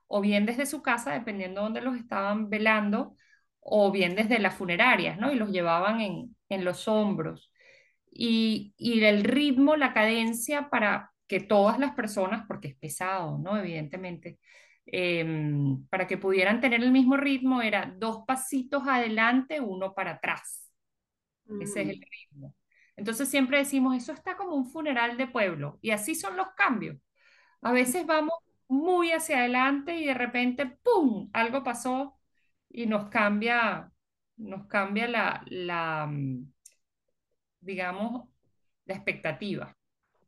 o 0.07 0.21
bien 0.21 0.45
desde 0.45 0.65
su 0.65 0.81
casa, 0.81 1.13
dependiendo 1.13 1.61
de 1.61 1.65
dónde 1.65 1.81
los 1.81 1.97
estaban 1.97 2.49
velando, 2.49 3.15
o 3.61 3.91
bien 3.91 4.15
desde 4.15 4.39
las 4.39 4.55
funerarias, 4.55 5.17
¿no? 5.19 5.31
Y 5.31 5.35
los 5.35 5.51
llevaban 5.51 6.01
en, 6.01 6.35
en 6.49 6.65
los 6.65 6.87
hombros. 6.87 7.51
Y, 8.11 8.73
y 8.77 9.03
el 9.03 9.23
ritmo, 9.23 9.75
la 9.77 9.93
cadencia 9.93 10.69
para 10.69 11.08
que 11.29 11.41
todas 11.41 11.79
las 11.79 11.93
personas, 11.95 12.45
porque 12.47 12.69
es 12.69 12.75
pesado, 12.77 13.39
¿no? 13.39 13.57
Evidentemente, 13.57 14.39
em, 14.87 15.85
para 15.89 16.07
que 16.07 16.17
pudieran 16.17 16.61
tener 16.61 16.83
el 16.83 16.91
mismo 16.91 17.17
ritmo, 17.17 17.61
era 17.63 17.93
dos 17.97 18.25
pasitos 18.27 18.83
adelante, 18.87 19.61
uno 19.61 19.95
para 19.95 20.13
atrás. 20.13 20.71
Ese 21.59 21.81
es 21.83 21.89
el 21.89 21.97
mm, 21.97 22.01
ritmo. 22.01 22.55
Entonces 22.95 23.29
siempre 23.29 23.59
decimos, 23.59 23.95
eso 23.95 24.13
está 24.13 24.37
como 24.37 24.55
un 24.55 24.65
funeral 24.71 25.17
de 25.17 25.27
pueblo 25.27 25.79
y 25.81 25.91
así 25.91 26.15
son 26.15 26.37
los 26.37 26.49
cambios. 26.55 26.97
A 27.61 27.71
veces 27.73 28.05
vamos 28.05 28.33
muy 28.67 29.11
hacia 29.11 29.39
adelante 29.39 29.97
y 29.97 30.05
de 30.05 30.13
repente, 30.13 30.65
¡pum!, 30.83 31.29
algo 31.33 31.63
pasó 31.63 32.19
y 32.69 32.85
nos 32.87 33.09
cambia, 33.09 33.91
nos 34.37 34.67
cambia 34.67 35.07
la, 35.07 35.43
la, 35.47 36.07
mm, 36.07 36.51
digamos, 37.61 38.29
la 38.85 38.95
expectativa, 38.95 39.75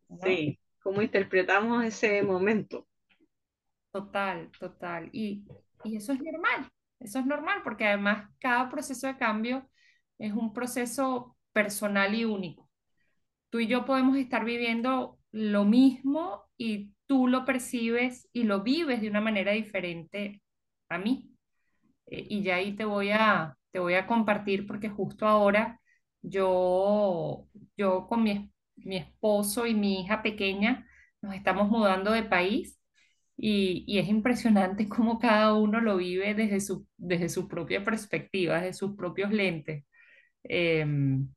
¿no? 0.10 0.18
Sí, 0.24 0.60
¿cómo 0.82 1.02
interpretamos 1.02 1.84
ese 1.86 2.24
momento? 2.24 2.88
Total, 3.92 4.50
total. 4.60 5.10
Y, 5.12 5.44
y 5.84 5.98
eso 5.98 6.14
es 6.14 6.22
normal, 6.22 6.70
eso 7.00 7.20
es 7.20 7.26
normal 7.26 7.62
porque 7.64 7.86
además 7.88 8.30
cada 8.40 8.70
proceso 8.70 9.08
de 9.08 9.18
cambio 9.18 9.70
es 10.18 10.32
un 10.34 10.54
proceso 10.54 11.36
personal 11.52 12.16
y 12.16 12.24
único. 12.26 12.70
tú 13.50 13.60
y 13.60 13.68
yo 13.68 13.86
podemos 13.86 14.18
estar 14.18 14.46
viviendo 14.46 15.20
lo 15.32 15.66
mismo 15.66 16.46
y 16.58 16.94
tú 17.08 17.28
lo 17.28 17.46
percibes 17.46 18.30
y 18.34 18.44
lo 18.46 18.64
vives 18.64 19.02
de 19.02 19.10
una 19.10 19.22
manera 19.22 19.54
diferente 19.54 20.42
a 20.90 20.98
mí. 21.00 21.32
Eh, 22.08 22.28
y 22.30 22.44
ya 22.44 22.56
ahí 22.58 22.76
te 22.76 22.86
voy 22.86 23.12
a, 23.12 23.58
te 23.72 23.80
voy 23.80 23.96
a 23.96 24.08
compartir 24.08 24.68
porque 24.68 24.90
justo 24.90 25.28
ahora 25.28 25.80
yo, 26.22 27.48
yo 27.78 28.08
con 28.08 28.24
mi, 28.24 28.51
mi 28.86 28.98
esposo 28.98 29.66
y 29.68 29.74
mi 29.76 30.02
hija 30.02 30.22
pequeña 30.22 30.88
nos 31.22 31.36
estamos 31.36 31.70
mudando 31.70 32.12
de 32.12 32.24
país 32.24 32.80
y, 33.38 33.84
y 33.88 34.00
es 34.00 34.08
impresionante 34.08 34.88
cómo 34.90 35.20
cada 35.20 35.54
uno 35.56 35.82
lo 35.82 35.98
vive 35.98 36.34
desde 36.36 36.60
su, 36.62 36.88
desde 36.98 37.30
su 37.30 37.48
propia 37.48 37.84
perspectiva, 37.84 38.56
desde 38.62 38.74
sus 38.74 38.96
propios 38.96 39.32
lentes. 39.32 39.86
Em, 40.44 41.28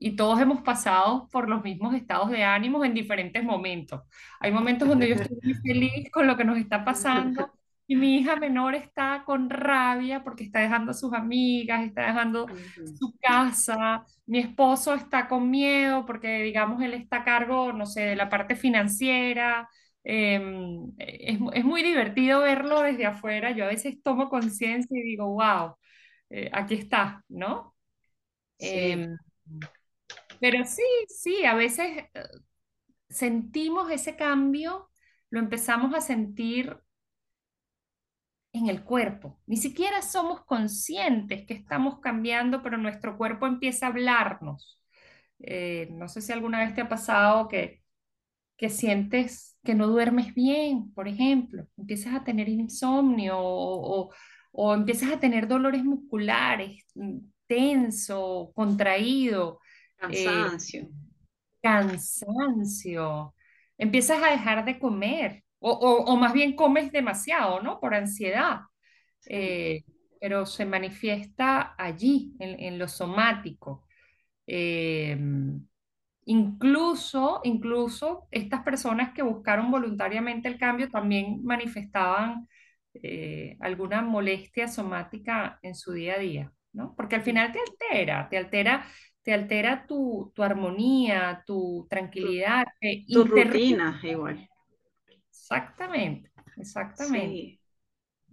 y 0.00 0.16
todos 0.16 0.40
hemos 0.40 0.62
pasado 0.62 1.28
por 1.32 1.48
los 1.48 1.62
mismos 1.64 1.94
estados 1.94 2.30
de 2.30 2.44
ánimos 2.44 2.84
en 2.86 2.94
diferentes 2.94 3.42
momentos. 3.42 4.02
Hay 4.40 4.52
momentos 4.52 4.88
donde 4.88 5.08
yo 5.08 5.14
estoy 5.16 5.38
muy 5.42 5.54
feliz 5.54 6.10
con 6.12 6.26
lo 6.26 6.36
que 6.36 6.44
nos 6.44 6.58
está 6.58 6.84
pasando 6.84 7.50
y 7.88 7.96
mi 7.96 8.18
hija 8.18 8.36
menor 8.36 8.74
está 8.76 9.24
con 9.26 9.50
rabia 9.50 10.22
porque 10.22 10.44
está 10.44 10.60
dejando 10.60 10.92
a 10.92 10.94
sus 10.94 11.12
amigas, 11.14 11.84
está 11.84 12.06
dejando 12.06 12.46
su 12.98 13.16
casa. 13.20 14.04
Mi 14.26 14.40
esposo 14.40 14.94
está 14.94 15.26
con 15.28 15.50
miedo 15.50 16.06
porque, 16.06 16.42
digamos, 16.42 16.82
él 16.82 16.94
está 16.94 17.18
a 17.18 17.24
cargo, 17.24 17.72
no 17.72 17.86
sé, 17.86 18.02
de 18.02 18.16
la 18.16 18.28
parte 18.28 18.56
financiera. 18.56 19.68
Em, 20.04 20.92
es, 20.98 21.38
es 21.54 21.64
muy 21.64 21.82
divertido 21.82 22.40
verlo 22.42 22.82
desde 22.82 23.06
afuera. 23.06 23.52
Yo 23.52 23.64
a 23.64 23.68
veces 23.68 24.02
tomo 24.02 24.28
conciencia 24.30 24.98
y 24.98 25.02
digo, 25.02 25.26
wow, 25.28 25.76
eh, 26.30 26.50
aquí 26.52 26.74
está, 26.74 27.24
¿no? 27.28 27.74
Sí, 28.58 28.68
Em, 28.68 29.16
pero 30.40 30.64
sí, 30.64 30.82
sí, 31.08 31.44
a 31.44 31.54
veces 31.54 32.04
eh, 32.14 32.22
sentimos 33.08 33.90
ese 33.90 34.16
cambio, 34.16 34.90
lo 35.30 35.40
empezamos 35.40 35.94
a 35.94 36.00
sentir 36.00 36.78
en 38.52 38.68
el 38.68 38.84
cuerpo. 38.84 39.40
Ni 39.46 39.56
siquiera 39.56 40.02
somos 40.02 40.44
conscientes 40.44 41.46
que 41.46 41.54
estamos 41.54 42.00
cambiando, 42.00 42.62
pero 42.62 42.78
nuestro 42.78 43.16
cuerpo 43.18 43.46
empieza 43.46 43.86
a 43.86 43.90
hablarnos. 43.90 44.80
Eh, 45.40 45.88
no 45.92 46.08
sé 46.08 46.22
si 46.22 46.32
alguna 46.32 46.60
vez 46.60 46.74
te 46.74 46.80
ha 46.82 46.88
pasado 46.88 47.48
que, 47.48 47.82
que 48.56 48.70
sientes 48.70 49.58
que 49.64 49.74
no 49.74 49.86
duermes 49.88 50.34
bien, 50.34 50.92
por 50.94 51.08
ejemplo, 51.08 51.66
empiezas 51.76 52.14
a 52.14 52.24
tener 52.24 52.48
insomnio 52.48 53.38
o, 53.38 54.06
o 54.08 54.14
o 54.52 54.74
empiezas 54.74 55.12
a 55.12 55.20
tener 55.20 55.46
dolores 55.48 55.84
musculares, 55.84 56.84
mm, 56.94 57.18
tenso, 57.46 58.52
contraído. 58.54 59.60
eh, 60.08 60.50
cansancio. 60.54 60.88
cansancio, 61.62 63.34
empiezas 63.78 64.22
a 64.22 64.30
dejar 64.30 64.64
de 64.64 64.78
comer, 64.78 65.44
o, 65.60 65.70
o- 65.72 66.04
o 66.12 66.16
más 66.16 66.32
bien 66.32 66.54
comes 66.56 66.92
demasiado, 66.92 67.62
¿no? 67.62 67.80
Por 67.80 67.94
ansiedad, 67.94 68.60
Sí. 69.20 69.44
eh, 69.44 69.82
pero 70.20 70.46
se 70.46 70.66
manifiesta 70.66 71.74
allí, 71.78 72.34
en, 72.40 72.60
en 72.60 72.78
lo 72.78 72.88
somático. 72.88 73.86
Eh, 74.46 75.18
incluso, 76.24 77.40
incluso 77.44 78.28
estas 78.30 78.62
personas 78.62 79.12
que 79.14 79.22
buscaron 79.22 79.70
voluntariamente 79.70 80.48
el 80.48 80.58
cambio 80.58 80.90
también 80.90 81.42
manifestaban 81.44 82.48
eh, 82.94 83.56
alguna 83.60 84.02
molestia 84.02 84.68
somática 84.68 85.58
en 85.62 85.74
su 85.74 85.92
día 85.92 86.14
a 86.14 86.18
día, 86.18 86.52
¿no? 86.72 86.94
Porque 86.96 87.16
al 87.16 87.22
final 87.22 87.52
te 87.52 87.60
altera, 87.60 88.28
te 88.28 88.38
altera, 88.38 88.86
te 89.22 89.32
altera 89.34 89.86
tu, 89.86 90.32
tu 90.34 90.42
armonía, 90.42 91.42
tu 91.46 91.86
Tu, 92.20 92.28
tranquilidad, 92.28 92.66
tu 93.10 93.24
interrumpe. 93.26 93.26
rutina 93.26 94.00
igual. 94.04 94.47
Exactamente, 95.50 96.30
exactamente. 96.56 97.46
Sí, 97.46 97.60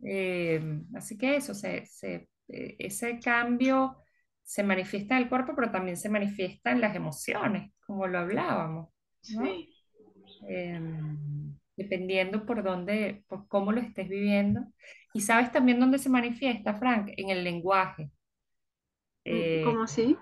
Eh, 0.04 0.62
así 0.96 1.18
que 1.18 1.38
eso, 1.38 1.54
se, 1.56 1.86
se, 1.86 2.30
eh, 2.50 2.76
ese 2.80 3.20
cambio 3.22 3.98
se 4.44 4.64
manifiesta 4.64 5.18
en 5.18 5.24
el 5.24 5.30
cuerpo, 5.30 5.54
pero 5.56 5.72
también 5.72 5.98
se 5.98 6.10
manifiesta 6.10 6.72
en 6.72 6.82
las 6.82 6.96
emociones, 6.96 7.72
como 7.86 8.08
lo 8.08 8.20
hablábamos, 8.20 8.90
¿no? 9.28 9.62
Sí. 9.62 9.76
Em, 10.48 11.58
dependiendo 11.78 12.46
por 12.46 12.64
dónde, 12.64 13.24
por 13.28 13.48
cómo 13.48 13.72
lo 13.74 13.82
estés 13.82 14.10
viviendo. 14.10 14.62
Y 15.14 15.22
sabes 15.22 15.52
también 15.52 15.80
dónde 15.80 16.00
se 16.00 16.10
manifiesta, 16.10 16.76
Frank, 16.76 17.10
en 17.18 17.30
el 17.32 17.44
lenguaje. 17.44 18.12
Mm, 19.30 19.44
Eh, 19.50 19.62
¿Cómo 19.62 19.84
así? 19.84 20.18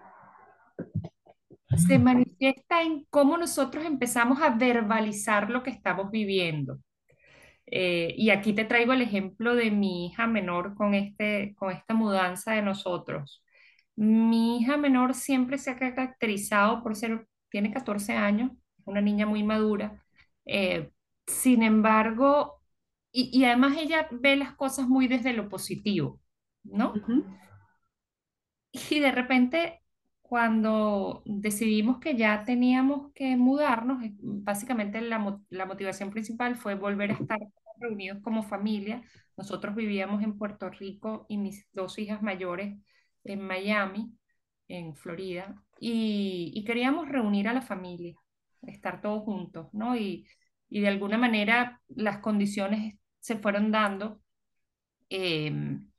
se 1.76 2.00
manifiesta 2.40 2.82
en 2.84 3.06
cómo 3.10 3.38
nosotros 3.38 3.86
empezamos 3.86 4.42
a 4.42 4.52
verbalizar 4.52 5.50
lo 5.50 5.64
que 5.64 5.72
estamos 5.72 6.12
viviendo. 6.12 6.80
Eh, 7.68 8.14
y 8.18 8.30
aquí 8.32 8.54
te 8.54 8.66
traigo 8.66 8.94
el 8.94 9.02
ejemplo 9.02 9.56
de 9.56 9.72
mi 9.72 10.08
hija 10.08 10.28
menor 10.28 10.76
con 10.76 10.94
este, 10.94 11.56
con 11.58 11.72
esta 11.72 11.94
mudanza 11.94 12.54
de 12.54 12.62
nosotros. 12.62 13.44
Mi 13.96 14.60
hija 14.60 14.78
menor 14.78 15.14
siempre 15.16 15.58
se 15.58 15.72
ha 15.72 15.78
caracterizado 15.80 16.84
por 16.84 16.96
ser, 16.96 17.28
tiene 17.50 17.72
14 17.74 18.14
años, 18.14 18.52
una 18.86 19.02
niña 19.02 19.26
muy 19.28 19.44
madura. 19.44 20.04
Eh, 20.46 20.92
sin 21.28 21.64
embargo, 21.64 22.62
y, 23.12 23.30
y 23.38 23.46
además 23.46 23.78
ella 23.78 24.08
ve 24.12 24.36
las 24.38 24.56
cosas 24.56 24.88
muy 24.88 25.08
desde 25.08 25.34
lo 25.34 25.50
positivo, 25.50 26.22
¿no? 26.64 26.96
Ujú, 26.96 27.16
Y 28.72 29.00
de 29.00 29.12
repente, 29.12 29.83
cuando 30.24 31.24
decidimos 31.26 32.00
que 32.00 32.18
ya 32.18 32.46
teníamos 32.46 33.14
que 33.14 33.38
mudarnos, 33.38 34.04
eh, 34.04 34.14
básicamente 34.22 35.02
la, 35.02 35.40
la 35.52 35.68
motivación 35.68 36.12
principal 36.12 36.58
fue 36.58 36.76
volver 36.76 37.12
a 37.12 37.16
estar 37.16 37.40
reunidos 37.80 38.20
como 38.24 38.44
familia. 38.44 39.04
Nosotros 39.38 39.76
vivíamos 39.76 40.24
en 40.24 40.38
Puerto 40.40 40.70
Rico 40.72 41.28
y 41.30 41.38
mis 41.40 41.68
dos 41.74 42.00
hijas 42.00 42.24
mayores 42.24 42.78
en 43.26 43.42
Miami, 43.48 44.18
en 44.70 44.96
Florida, 44.96 45.64
y, 45.80 46.52
y 46.56 46.66
queríamos 46.66 47.10
reunir 47.10 47.48
a 47.50 47.54
la 47.54 47.62
familia, 47.62 48.16
estar 48.64 49.02
todos 49.02 49.24
juntos, 49.24 49.68
¿no? 49.74 49.96
Y, 49.98 50.28
y 50.70 50.82
de 50.82 50.88
alguna 50.90 51.18
manera 51.20 51.82
las 51.90 52.20
condiciones 52.20 52.96
se 53.20 53.38
fueron 53.38 53.72
dando. 53.72 54.22
em, 55.10 55.92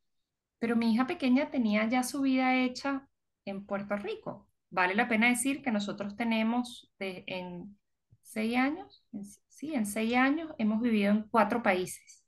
pero 0.60 0.76
mi 0.76 0.92
hija 0.94 1.06
pequeña 1.08 1.50
tenía 1.50 1.88
ya 1.88 2.02
su 2.04 2.22
vida 2.22 2.56
hecha 2.64 3.08
en 3.44 3.66
Puerto 3.66 3.96
Rico. 3.96 4.48
Vale 4.70 4.94
la 4.94 5.08
pena 5.08 5.28
decir 5.28 5.62
que 5.62 5.70
nosotros 5.70 6.16
tenemos 6.16 6.92
de- 6.98 7.24
en 7.26 7.78
seis 8.22 8.56
años, 8.56 9.04
en- 9.12 9.24
sí, 9.48 9.74
en 9.74 9.86
seis 9.86 10.14
años 10.16 10.52
hemos 10.58 10.80
vivido 10.82 11.12
en 11.12 11.24
cuatro 11.28 11.62
países. 11.62 12.24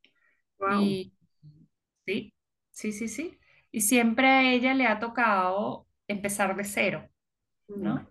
Wow. 0.58 0.96
Y 0.96 1.14
sí, 2.06 2.34
sí, 2.70 2.92
sí, 2.92 3.08
sí. 3.08 3.38
Y 3.72 3.82
siempre 3.82 4.28
a 4.28 4.42
ella 4.52 4.74
le 4.74 4.86
ha 4.86 4.98
tocado 5.00 5.88
empezar 6.08 6.56
de 6.56 6.64
cero. 6.64 7.08
¿no? 7.74 8.10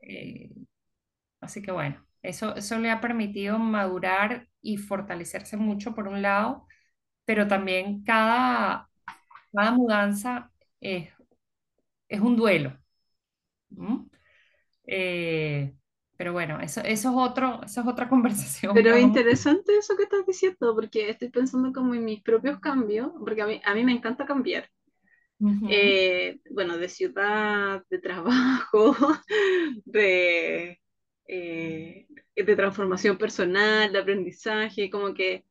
Eh, 0.00 0.50
así 1.40 1.62
que 1.62 1.72
bueno, 1.72 2.06
eso, 2.22 2.56
eso 2.56 2.78
le 2.78 2.90
ha 2.90 3.00
permitido 3.00 3.58
madurar 3.58 4.48
y 4.62 4.78
fortalecerse 4.78 5.56
mucho 5.56 5.94
por 5.94 6.08
un 6.08 6.22
lado, 6.22 6.66
pero 7.24 7.48
también 7.48 8.04
cada, 8.04 8.90
cada 9.52 9.72
mudanza 9.72 10.52
es 10.80 11.10
es 12.08 12.20
un 12.20 12.36
duelo. 12.36 12.76
Eh, 14.86 15.72
pero 16.16 16.32
bueno, 16.32 16.60
eso, 16.60 16.80
eso 16.80 17.10
es 17.10 17.14
otro, 17.16 17.60
eso 17.64 17.80
es 17.80 17.86
otra 17.86 18.08
conversación 18.08 18.74
Pero 18.74 18.96
interesante 18.96 19.76
eso 19.76 19.96
que 19.96 20.04
estás 20.04 20.26
diciendo, 20.26 20.74
porque 20.74 21.10
estoy 21.10 21.28
pensando 21.28 21.72
como 21.72 21.94
en 21.94 22.04
mis 22.04 22.22
propios 22.22 22.58
cambios, 22.60 23.10
porque 23.18 23.42
a 23.42 23.46
mí, 23.46 23.60
a 23.64 23.74
mí 23.74 23.84
me 23.84 23.92
encanta 23.92 24.26
cambiar. 24.26 24.68
Eh, 25.68 26.40
bueno, 26.50 26.78
de 26.78 26.88
ciudad, 26.88 27.82
de 27.90 27.98
trabajo, 27.98 28.96
de, 29.84 30.80
eh, 31.28 32.06
de 32.34 32.56
transformación 32.56 33.18
personal, 33.18 33.92
de 33.92 33.98
aprendizaje, 33.98 34.88
como 34.88 35.12
que, 35.12 35.44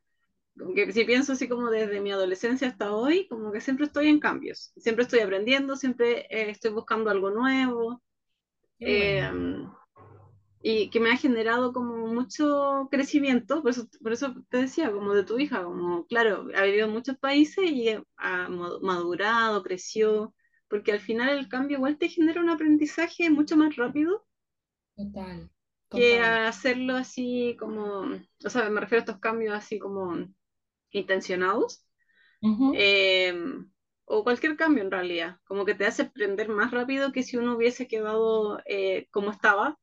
como 0.57 0.73
que 0.75 0.91
si 0.93 1.05
pienso 1.05 1.33
así 1.33 1.47
como 1.49 1.69
desde 1.69 2.01
mi 2.01 2.11
adolescencia 2.11 2.67
hasta 2.69 2.93
hoy, 2.95 3.27
como 3.27 3.51
que 3.51 3.61
siempre 3.61 3.85
estoy 3.87 4.07
en 4.09 4.19
cambios, 4.19 4.71
siempre 4.77 5.03
estoy 5.03 5.19
aprendiendo, 5.19 5.75
siempre 5.75 6.21
eh, 6.29 6.49
estoy 6.51 6.71
buscando 6.71 7.09
algo 7.09 7.29
nuevo. 7.31 8.01
Eh, 8.79 9.21
bueno, 9.23 9.77
y 10.61 10.89
que 10.89 10.99
me 10.99 11.11
ha 11.11 11.17
generado 11.17 11.73
como 11.73 12.07
mucho 12.07 12.87
crecimiento, 12.91 13.61
por 13.61 13.71
eso, 13.71 13.87
por 14.01 14.13
eso 14.13 14.33
te 14.49 14.57
decía, 14.59 14.91
como 14.91 15.13
de 15.13 15.23
tu 15.23 15.37
hija, 15.39 15.63
como, 15.63 16.05
claro, 16.07 16.47
ha 16.55 16.63
vivido 16.63 16.87
en 16.87 16.93
muchos 16.93 17.17
países 17.17 17.65
y 17.71 17.89
ha 18.17 18.49
ma- 18.49 18.79
madurado, 18.81 19.61
creció, 19.63 20.33
porque 20.67 20.91
al 20.91 20.99
final 20.99 21.37
el 21.37 21.49
cambio 21.49 21.77
igual 21.77 21.97
te 21.99 22.09
genera 22.09 22.41
un 22.41 22.49
aprendizaje 22.49 23.29
mucho 23.29 23.57
más 23.57 23.75
rápido 23.75 24.25
total, 24.95 25.49
que 25.93 26.21
total. 26.21 26.37
hacerlo 26.47 26.95
así 26.95 27.55
como, 27.59 28.01
o 28.45 28.49
sea, 28.49 28.69
me 28.69 28.81
refiero 28.81 29.01
a 29.01 29.05
estos 29.05 29.19
cambios 29.19 29.55
así 29.55 29.79
como 29.79 30.27
intencionados, 30.97 31.85
Ujú, 32.41 32.69
eh, 32.71 33.33
o 34.05 34.23
cualquier 34.23 34.55
cambio 34.57 34.83
en 34.83 34.91
realidad, 34.91 35.39
como 35.45 35.65
que 35.65 35.75
te 35.75 35.85
hace 35.85 36.03
aprender 36.03 36.49
más 36.49 36.71
rápido 36.71 37.11
que 37.11 37.23
si 37.23 37.37
uno 37.37 37.55
hubiese 37.55 37.87
quedado 37.87 38.61
eh, 38.65 39.07
como 39.11 39.31
estaba 39.31 39.79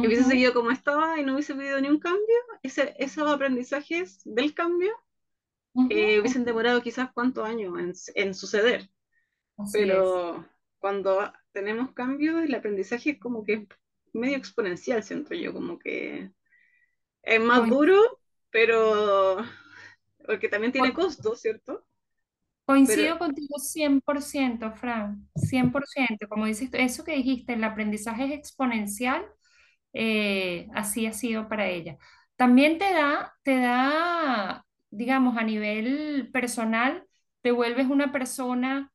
y 0.00 0.06
hubiese 0.08 0.24
ujú, 0.24 0.26
seguido 0.26 0.54
como 0.54 0.70
estaba 0.70 1.18
y 1.20 1.24
no 1.24 1.34
hubiese 1.34 1.54
vivido 1.54 1.80
ni 1.80 1.88
un 1.88 2.00
cambio, 2.00 2.36
ese, 2.62 2.94
esos 2.98 3.30
aprendizajes 3.30 4.20
del 4.24 4.54
cambio 4.54 4.92
ujú, 5.74 5.88
eh, 5.88 6.20
hubiesen 6.20 6.44
demorado 6.44 6.82
quizás 6.82 7.12
cuántos 7.12 7.44
años 7.46 7.78
en, 7.78 7.92
en 8.26 8.34
suceder. 8.34 8.90
Así 9.58 9.90
es. 9.90 10.18
Pero 10.18 10.46
cuando 10.78 11.32
tenemos 11.52 11.92
cambios, 11.94 12.44
el 12.44 12.54
aprendizaje 12.54 13.12
es 13.12 13.20
como 13.20 13.44
que 13.44 13.54
es 13.54 13.68
medio 14.14 14.36
exponencial, 14.38 15.02
siento 15.02 15.34
yo, 15.34 15.52
como 15.54 15.78
que 15.78 16.30
es 17.22 17.40
más 17.40 17.68
Coin- 17.68 17.68
duro, 17.68 18.20
pero 18.50 19.38
porque 20.26 20.48
también 20.48 20.72
tiene 20.72 20.92
co- 20.92 20.94
costos, 20.94 21.40
¿cierto? 21.40 21.86
Pero, 22.84 23.04
Coincido 23.04 23.18
contigo 23.18 23.58
100%, 23.60 24.72
Fran, 24.72 25.28
100%. 25.36 26.28
Como 26.28 26.46
dices, 26.46 26.68
eso 26.72 27.04
que 27.04 27.12
dijiste, 27.14 27.52
el 27.52 27.62
aprendizaje 27.62 28.24
es 28.24 28.32
exponencial, 28.32 29.24
eh, 29.92 30.68
así 30.74 31.06
ha 31.06 31.12
sido 31.12 31.48
para 31.48 31.68
ella. 31.68 31.96
También 32.36 32.78
te 32.78 32.92
da, 32.92 33.34
te 33.44 33.58
da, 33.60 34.64
digamos, 34.90 35.36
a 35.38 35.44
nivel 35.44 36.30
personal, 36.32 37.06
te 37.42 37.52
vuelves 37.52 37.88
una 37.88 38.12
persona 38.12 38.92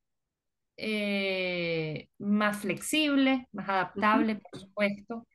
eh, 0.77 2.09
más 2.19 2.59
flexible, 2.59 3.47
más 3.53 3.69
adaptable, 3.69 4.35
por 4.37 4.59
supuesto. 4.59 5.27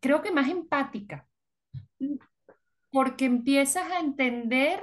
Creo 0.00 0.22
que 0.22 0.32
más 0.32 0.48
empática, 0.50 1.28
porque 2.90 3.24
empiezas 3.26 3.90
a 3.90 4.00
entender 4.00 4.80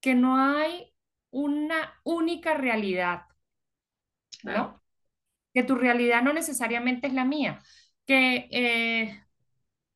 que 0.00 0.14
no 0.14 0.36
hay 0.38 0.92
una 1.30 2.00
única 2.04 2.54
realidad, 2.54 3.22
¿no? 4.44 4.82
Que 5.54 5.62
tu 5.64 5.76
realidad 5.76 6.22
no 6.22 6.32
necesariamente 6.32 7.06
es 7.08 7.14
la 7.14 7.24
mía, 7.24 7.60
que 8.06 8.48
eh, 8.52 9.22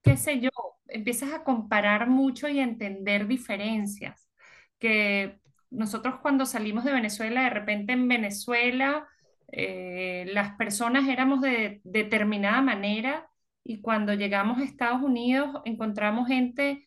qué 0.02 0.16
sé 0.16 0.40
yo, 0.40 0.50
empiezas 0.88 1.32
a 1.34 1.44
comparar 1.44 2.08
mucho 2.08 2.48
y 2.48 2.60
a 2.60 2.64
entender 2.64 3.26
diferencias. 3.28 4.28
Que 4.78 5.40
nosotros 5.70 6.16
cuando 6.22 6.46
salimos 6.46 6.84
de 6.84 6.92
Venezuela, 6.92 7.44
de 7.44 7.50
repente 7.50 7.92
en 7.94 8.08
Venezuela, 8.08 9.08
eh, 9.52 10.26
las 10.32 10.56
personas 10.56 11.08
éramos 11.08 11.40
de 11.42 11.80
determinada 11.84 12.62
manera 12.62 13.28
y 13.64 13.80
cuando 13.82 14.14
llegamos 14.14 14.58
a 14.58 14.64
Estados 14.64 15.02
Unidos 15.02 15.62
encontramos 15.64 16.28
gente 16.28 16.86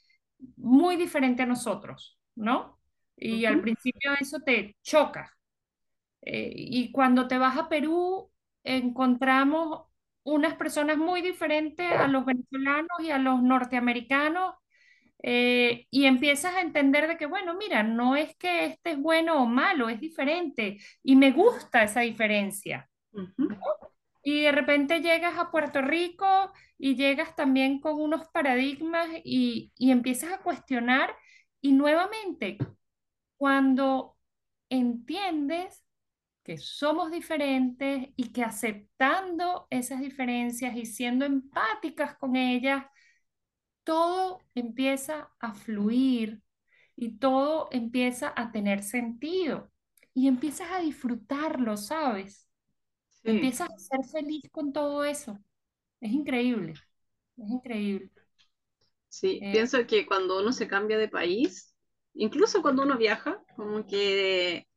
muy 0.57 0.97
diferente 0.97 1.43
a 1.43 1.45
nosotros, 1.47 2.19
¿no? 2.35 2.74
Y 3.17 3.45
al 3.45 3.61
principio 3.61 4.11
eso 4.19 4.39
te 4.41 4.75
choca, 4.83 5.31
eh, 6.21 6.51
y 6.55 6.91
cuando 6.91 7.27
te 7.27 7.37
vas 7.37 7.57
a 7.57 7.69
Perú, 7.69 8.31
encontramos 8.63 9.87
unas 10.23 10.55
personas 10.55 10.97
muy 10.97 11.21
diferentes 11.21 11.91
a 11.91 12.07
los 12.07 12.25
venezolanos 12.25 12.99
y 13.01 13.11
a 13.11 13.19
los 13.19 13.41
norteamericanos, 13.43 14.55
eh, 15.23 15.87
y 15.91 16.05
empiezas 16.05 16.55
a 16.55 16.61
entender 16.61 17.07
de 17.07 17.17
que, 17.17 17.25
bueno, 17.27 17.55
mira, 17.55 17.83
no 17.83 18.15
es 18.15 18.35
que 18.37 18.65
este 18.65 18.91
es 18.91 18.99
bueno 18.99 19.41
o 19.41 19.45
malo, 19.45 19.89
es 19.89 19.99
diferente, 19.99 20.77
y 21.03 21.15
me 21.15 21.31
gusta 21.31 21.83
esa 21.83 22.01
diferencia. 22.01 22.89
Y 24.23 24.41
de 24.41 24.51
repente 24.51 25.01
llegas 25.01 25.37
a 25.37 25.51
Puerto 25.51 25.81
Rico 25.81 26.51
y 26.77 26.95
llegas 26.95 27.35
también 27.35 27.79
con 27.79 27.99
unos 28.01 28.27
paradigmas 28.29 29.07
y, 29.23 29.71
y 29.77 29.91
empiezas 29.91 30.33
a 30.33 30.39
cuestionar, 30.39 31.15
y 31.61 31.71
nuevamente, 31.73 32.57
cuando 33.37 34.17
entiendes 34.69 35.83
que 36.43 36.57
somos 36.57 37.11
diferentes 37.11 38.09
y 38.15 38.31
que 38.33 38.43
aceptando 38.43 39.67
esas 39.71 40.01
diferencias 40.01 40.75
y 40.77 40.85
siendo 40.87 41.25
empáticas 41.25 42.17
con 42.17 42.35
ellas, 42.35 42.85
todo 43.83 44.39
empieza 44.55 45.31
a 45.39 45.53
fluir 45.53 46.41
y 46.95 47.17
todo 47.19 47.69
empieza 47.71 48.33
a 48.35 48.51
tener 48.51 48.83
sentido. 48.83 49.71
y 50.13 50.27
empiezas 50.29 50.71
a 50.71 50.79
disfrutarlo, 50.79 51.77
¿sabes? 51.77 52.47
Sí, 53.23 53.31
Empiezas 53.33 53.69
a 53.71 53.77
ser 53.79 54.05
feliz 54.11 54.43
con 54.51 54.73
todo 54.73 55.03
eso. 55.05 55.39
Es 56.01 56.11
increíble, 56.13 56.81
es 57.37 57.49
increíble. 57.51 58.11
sí. 59.09 59.41
Eh, 59.41 59.47
Pienso 59.49 59.85
que 59.87 60.05
cuando 60.05 60.39
uno 60.39 60.51
se 60.51 60.67
cambia 60.67 60.97
de 60.97 61.07
país, 61.09 61.73
incluso 62.15 62.61
cuando 62.61 62.83
uno 62.83 62.97
viaja, 62.97 63.41
como 63.55 63.85
que 63.85 64.67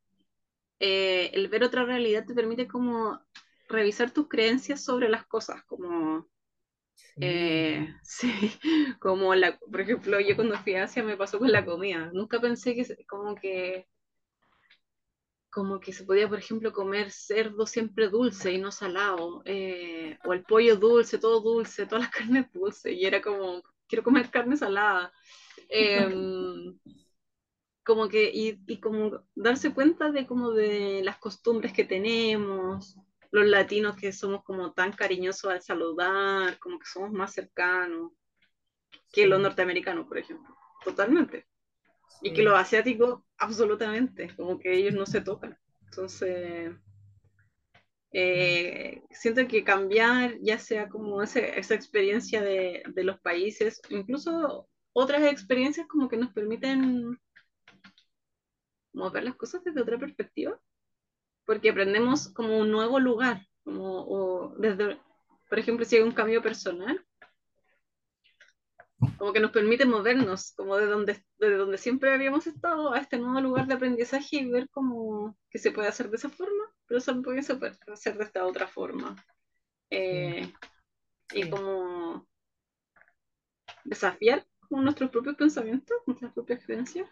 eh, 0.81 1.31
el 1.35 1.49
ver 1.49 1.65
otra 1.65 1.85
realidad 1.85 2.25
te 2.27 2.35
permite 2.35 2.69
como 2.69 3.21
revisar 3.69 4.11
tus 4.13 4.29
creencias 4.29 4.85
sobre 4.85 5.09
las 5.09 5.27
cosas, 5.27 5.63
como, 5.65 6.29
sí, 6.95 7.21
eh, 7.21 7.89
sí, 8.03 8.33
como 9.01 9.35
la, 9.35 9.59
por 9.59 9.81
ejemplo, 9.81 10.21
yo 10.21 10.37
cuando 10.37 10.59
fui 10.59 10.75
a 10.75 10.85
Asia 10.85 11.03
me 11.03 11.17
pasó 11.17 11.39
con 11.39 11.53
la 11.53 11.65
comida. 11.65 12.11
Nunca 12.13 12.41
pensé 12.41 12.75
que 12.75 12.87
como 13.07 13.35
que 13.35 13.87
como 15.51 15.81
que 15.81 15.93
se 15.93 16.05
podía, 16.05 16.29
por 16.29 16.39
ejemplo, 16.39 16.73
comer 16.73 17.11
cerdo 17.11 17.67
siempre 17.67 18.09
dulce 18.09 18.53
y 18.53 18.59
no 18.59 18.71
salado, 18.71 19.43
eh, 19.45 20.17
o 20.25 20.33
el 20.33 20.45
pollo 20.45 20.77
dulce, 20.77 21.19
todo 21.19 21.41
dulce, 21.41 21.87
todas 21.87 22.05
las 22.05 22.13
carnes 22.29 22.53
dulces, 22.53 22.93
y 22.93 23.05
era 23.05 23.21
como, 23.23 23.63
quiero 23.89 24.05
comer 24.05 24.31
carne 24.31 24.57
salada. 24.57 25.13
Em, 25.71 26.79
como 27.89 28.11
que, 28.11 28.31
y, 28.31 28.61
y 28.67 28.81
como 28.81 29.25
darse 29.35 29.73
cuenta 29.73 30.13
de 30.13 30.27
como 30.27 30.51
de 30.51 31.01
las 31.03 31.17
costumbres 31.17 31.73
que 31.73 31.87
tenemos, 31.87 32.99
los 33.31 33.47
latinos 33.47 33.97
que 33.97 34.13
somos 34.13 34.45
como 34.45 34.75
tan 34.75 34.93
cariñosos 34.93 35.51
al 35.51 35.63
saludar, 35.63 36.59
como 36.59 36.79
que 36.79 36.85
somos 36.85 37.11
más 37.13 37.33
cercanos 37.33 38.13
que 39.11 39.27
los 39.27 39.39
sí, 39.39 39.43
norteamericanos, 39.43 40.07
por 40.07 40.19
ejemplo, 40.19 40.55
totalmente. 40.85 41.47
Y 42.21 42.35
que 42.35 42.43
los 42.43 42.53
sí, 42.53 42.61
asiáticos, 42.61 43.23
absolutamente, 43.39 44.37
como 44.37 44.59
que 44.59 44.75
ellos 44.75 44.93
no 44.93 45.07
se 45.07 45.23
tocan. 45.23 45.59
Entonces, 45.85 46.77
eh, 48.13 49.03
siento 49.13 49.49
que 49.49 49.65
cambiar, 49.65 50.37
ya 50.43 50.59
sea 50.59 50.91
como 50.91 51.23
ese, 51.23 51.59
esa 51.59 51.75
experiencia 51.75 52.43
de, 52.43 52.83
de 52.87 53.05
los 53.05 53.19
países, 53.21 53.81
incluso 53.89 54.69
otras 54.93 55.23
experiencias 55.23 55.87
como 55.87 56.07
que 56.07 56.19
nos 56.19 56.35
permiten 56.35 57.19
como 58.99 59.13
ver 59.13 59.23
las 59.23 59.37
cosas 59.37 59.63
desde 59.63 59.81
otra 59.81 59.97
perspectiva, 59.97 60.59
porque 61.45 61.71
aprendemos 61.71 62.29
como 62.31 62.59
un 62.59 62.73
nuevo 62.73 62.99
lugar, 62.99 63.47
como 63.63 64.05
o 64.09 64.57
desde, 64.59 65.01
por 65.49 65.59
ejemplo, 65.59 65.85
si 65.85 65.97
hay 65.97 66.03
un 66.03 66.11
cambio 66.11 66.43
personal, 66.43 67.07
como 69.17 69.33
que 69.33 69.39
nos 69.39 69.53
permite 69.53 69.87
movernos, 69.87 70.53
como 70.57 70.77
de 70.77 70.87
donde, 70.87 71.25
de 71.39 71.57
donde 71.57 71.79
siempre 71.79 72.13
habíamos 72.13 72.49
estado 72.49 72.93
a 72.93 72.99
este 72.99 73.19
nuevo 73.19 73.41
lugar 73.41 73.69
de 73.69 73.75
aprendizaje 73.75 74.37
y 74.37 74.51
ver 74.51 74.69
cómo 74.71 75.39
que 75.49 75.59
se 75.59 75.71
puede 75.71 75.87
hacer 75.87 76.11
de 76.11 76.17
esa 76.17 76.29
forma, 76.29 76.65
pero 76.87 77.01
también 77.01 77.45
se 77.45 77.55
puede 77.55 77.77
hacer 77.93 78.19
de 78.19 78.25
esta 78.25 78.45
otra 78.45 78.67
forma. 78.67 79.15
Eh, 79.91 80.53
y 81.33 81.49
como 81.49 82.27
desafiar 83.85 84.45
como 84.69 84.83
nuestros 84.83 85.11
propios 85.11 85.37
pensamientos, 85.37 85.97
nuestras 86.07 86.33
propias 86.33 86.65
creencias. 86.65 87.09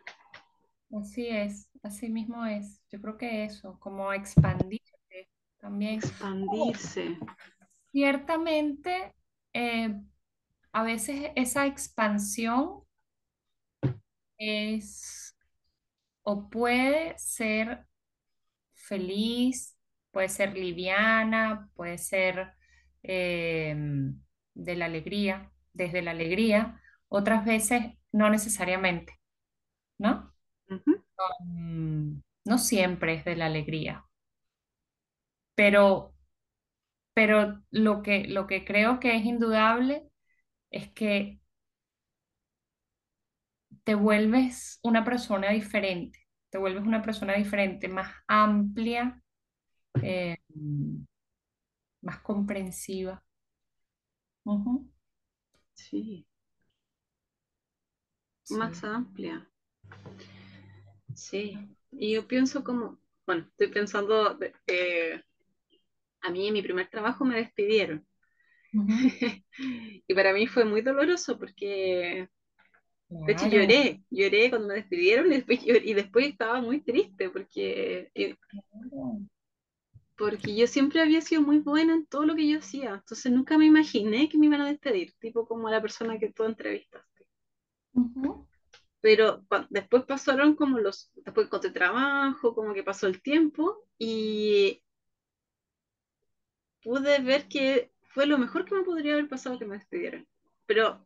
Así 0.93 1.29
es, 1.29 1.69
así 1.83 2.09
mismo 2.09 2.47
es. 2.47 2.81
Yo 2.91 3.01
creo 3.01 3.17
que 3.17 3.45
eso, 3.45 3.79
como 3.81 4.13
expandirte 4.13 5.29
también. 5.59 5.95
Expandirse. 5.95 7.19
ciertamente, 7.93 9.15
eh, 9.53 9.95
a 10.73 10.83
veces 10.83 11.31
esa 11.35 11.67
expansión 11.67 12.83
es 14.39 15.37
o 16.23 16.51
puede 16.51 17.17
ser 17.19 17.87
feliz, 18.75 19.77
puede 20.11 20.29
ser 20.29 20.57
liviana, 20.57 21.71
puede 21.75 21.99
ser 21.99 22.53
eh, 23.03 23.77
de 24.55 24.77
la 24.77 24.87
alegría, 24.87 25.53
desde 25.73 26.03
la 26.03 26.13
alegría, 26.13 26.81
otras 27.09 27.45
veces 27.45 27.95
no 28.13 28.31
necesariamente, 28.31 29.21
¿no? 29.99 30.36
-huh. 30.71 31.01
Mm, 31.41 32.21
no 32.45 32.59
siempre 32.59 33.15
es 33.15 33.25
de 33.25 33.37
la 33.37 33.47
alegría, 33.47 34.05
pero, 35.55 36.15
pero 37.15 37.63
lo 37.71 38.03
que, 38.03 38.27
lo 38.29 38.47
que 38.47 38.65
creo 38.65 39.01
que 39.01 39.17
es 39.17 39.25
indudable 39.25 40.09
es 40.71 40.91
que 40.93 41.41
te 43.85 43.95
vuelves 43.95 44.79
una 44.83 45.05
persona 45.05 45.51
diferente, 45.51 46.19
te 46.51 46.59
vuelves 46.59 46.85
una 46.85 47.03
persona 47.03 47.35
diferente, 47.35 47.89
más 47.89 48.13
amplia, 48.29 49.23
eh, 50.03 50.39
más 52.01 52.21
comprensiva. 52.23 53.23
Ujú, 54.53 54.89
Sí, 55.75 56.27
más 58.49 58.81
Sí. 58.81 58.85
amplia. 58.85 59.49
Sí. 61.17 61.59
Y 61.93 62.15
yo 62.15 62.29
pienso 62.29 62.63
como, 62.65 62.99
bueno, 63.27 63.47
estoy 63.51 63.69
pensando, 63.69 64.39
eh, 64.69 65.23
a 66.23 66.31
mí 66.31 66.47
en 66.49 66.55
mi 66.55 66.63
primer 66.63 66.89
trabajo 66.91 67.25
me 67.25 67.37
despidieron. 67.37 68.07
Y 70.09 70.15
para 70.15 70.33
mí 70.35 70.47
fue 70.47 70.65
muy 70.65 70.83
doloroso 70.83 71.39
porque, 71.39 72.29
de 73.27 73.33
hecho, 73.33 73.49
lloré, 73.49 74.03
lloré 74.11 74.51
cuando 74.51 74.69
me 74.69 74.75
despidieron 74.77 75.29
y 75.33 75.37
después, 75.37 75.61
lloré- 75.65 75.83
y 75.87 75.95
después 75.95 76.29
estaba 76.29 76.61
muy 76.63 76.83
triste 76.83 77.31
porque, 77.31 78.11
eh, 78.15 78.37
porque 80.19 80.55
yo 80.57 80.67
siempre 80.67 81.01
había 81.01 81.21
sido 81.21 81.43
muy 81.43 81.59
buena 81.61 81.95
en 81.95 82.07
todo 82.07 82.25
lo 82.27 82.35
que 82.35 82.49
yo 82.49 82.59
hacía. 82.59 82.95
Entonces 82.95 83.31
nunca 83.33 83.57
me 83.59 83.67
imaginé 83.67 84.29
que 84.29 84.39
me 84.39 84.47
iban 84.47 84.61
a 84.63 84.69
despedir, 84.69 85.13
tipo 85.21 85.47
como 85.47 85.71
la 85.71 85.81
persona 85.83 86.19
que 86.19 86.33
tú 86.33 86.45
entrevistaste. 86.45 87.27
Ujú, 87.95 88.47
Pero 89.01 89.45
después 89.71 90.05
pasaron 90.05 90.57
como 90.57 90.79
los, 90.79 91.11
después 91.17 91.47
encontré 91.47 91.71
trabajo, 91.71 92.55
como 92.55 92.75
que 92.75 92.83
pasó 92.83 93.07
el 93.07 93.23
tiempo 93.23 93.87
y 93.99 94.83
pude 96.83 97.21
ver 97.21 97.49
que 97.49 97.93
fue 98.03 98.27
lo 98.27 98.39
mejor 98.39 98.65
que 98.65 98.75
me 98.75 98.85
podría 98.85 99.15
haber 99.15 99.29
pasado 99.29 99.59
que 99.59 99.67
me 99.67 99.79
despidieran. 99.79 100.27
Pero 100.67 101.05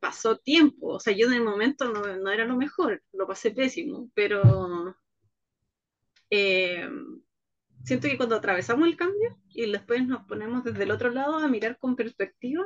pasó 0.00 0.36
tiempo, 0.36 0.88
o 0.94 1.00
sea, 1.00 1.14
yo 1.14 1.28
en 1.28 1.34
el 1.34 1.44
momento 1.44 1.84
no, 1.92 2.00
no 2.16 2.30
era 2.30 2.44
lo 2.44 2.56
mejor, 2.56 3.02
lo 3.12 3.26
pasé 3.26 3.52
pésimo, 3.52 4.10
pero 4.14 4.96
eh, 6.30 6.88
siento 7.84 8.08
que 8.08 8.16
cuando 8.16 8.36
atravesamos 8.36 8.88
el 8.88 8.96
cambio 8.96 9.38
y 9.50 9.70
después 9.70 10.06
nos 10.06 10.24
ponemos 10.26 10.64
desde 10.64 10.84
el 10.84 10.90
otro 10.90 11.10
lado 11.10 11.36
a 11.36 11.48
mirar 11.48 11.78
con 11.78 11.94
perspectiva 11.94 12.64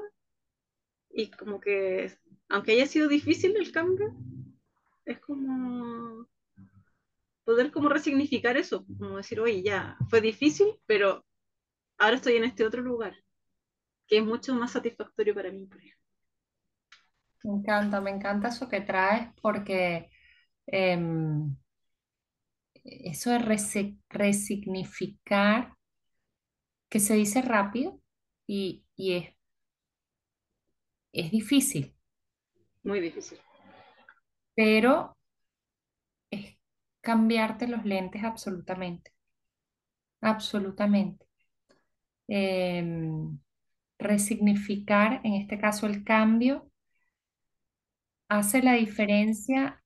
y 1.11 1.31
como 1.31 1.61
que, 1.61 2.17
aunque 2.49 2.73
haya 2.73 2.87
sido 2.87 3.09
difícil 3.09 3.57
el 3.57 3.73
cambio, 3.73 4.15
es 5.07 5.19
como 5.21 6.29
poder 7.45 7.71
como 7.73 7.89
resignificar 7.89 8.57
eso, 8.59 8.85
como 8.99 9.17
decir, 9.17 9.41
oye, 9.41 9.63
ya, 9.63 9.97
fue 10.11 10.21
difícil, 10.21 10.69
pero 10.87 11.25
ahora 11.99 12.17
estoy 12.17 12.37
en 12.37 12.45
este 12.45 12.65
otro 12.67 12.83
lugar, 12.83 13.15
que 14.09 14.19
es 14.19 14.25
mucho 14.25 14.55
más 14.55 14.73
satisfactorio 14.73 15.35
para 15.35 15.53
mí. 15.53 15.69
Me 17.45 17.53
encanta, 17.53 18.01
me 18.01 18.11
encanta 18.11 18.49
eso 18.49 18.69
que 18.69 18.81
traes 18.83 19.29
porque 19.41 20.11
em, 20.67 21.57
eso 22.85 23.31
de 23.31 23.39
resi- 23.39 23.99
resignificar, 24.09 25.77
que 26.89 27.01
se 27.01 27.15
dice 27.15 27.43
rápido 27.43 28.01
y, 28.47 28.85
y 28.97 29.15
es, 29.15 29.35
es 31.13 31.33
difícil, 31.33 31.96
Muy 32.87 33.01
difícil. 33.01 33.39
pero 34.55 35.15
es 36.31 36.57
cambiarte 37.01 37.67
los 37.67 37.85
lentes 37.85 38.23
absolutamente, 38.23 39.13
absolutamente. 40.21 41.27
Em, 42.29 43.39
resignificar, 43.99 45.21
en 45.25 45.35
este 45.35 45.59
caso 45.59 45.87
el 45.87 46.05
cambio, 46.05 46.71
hace 48.29 48.63
la 48.63 48.75
diferencia 48.75 49.83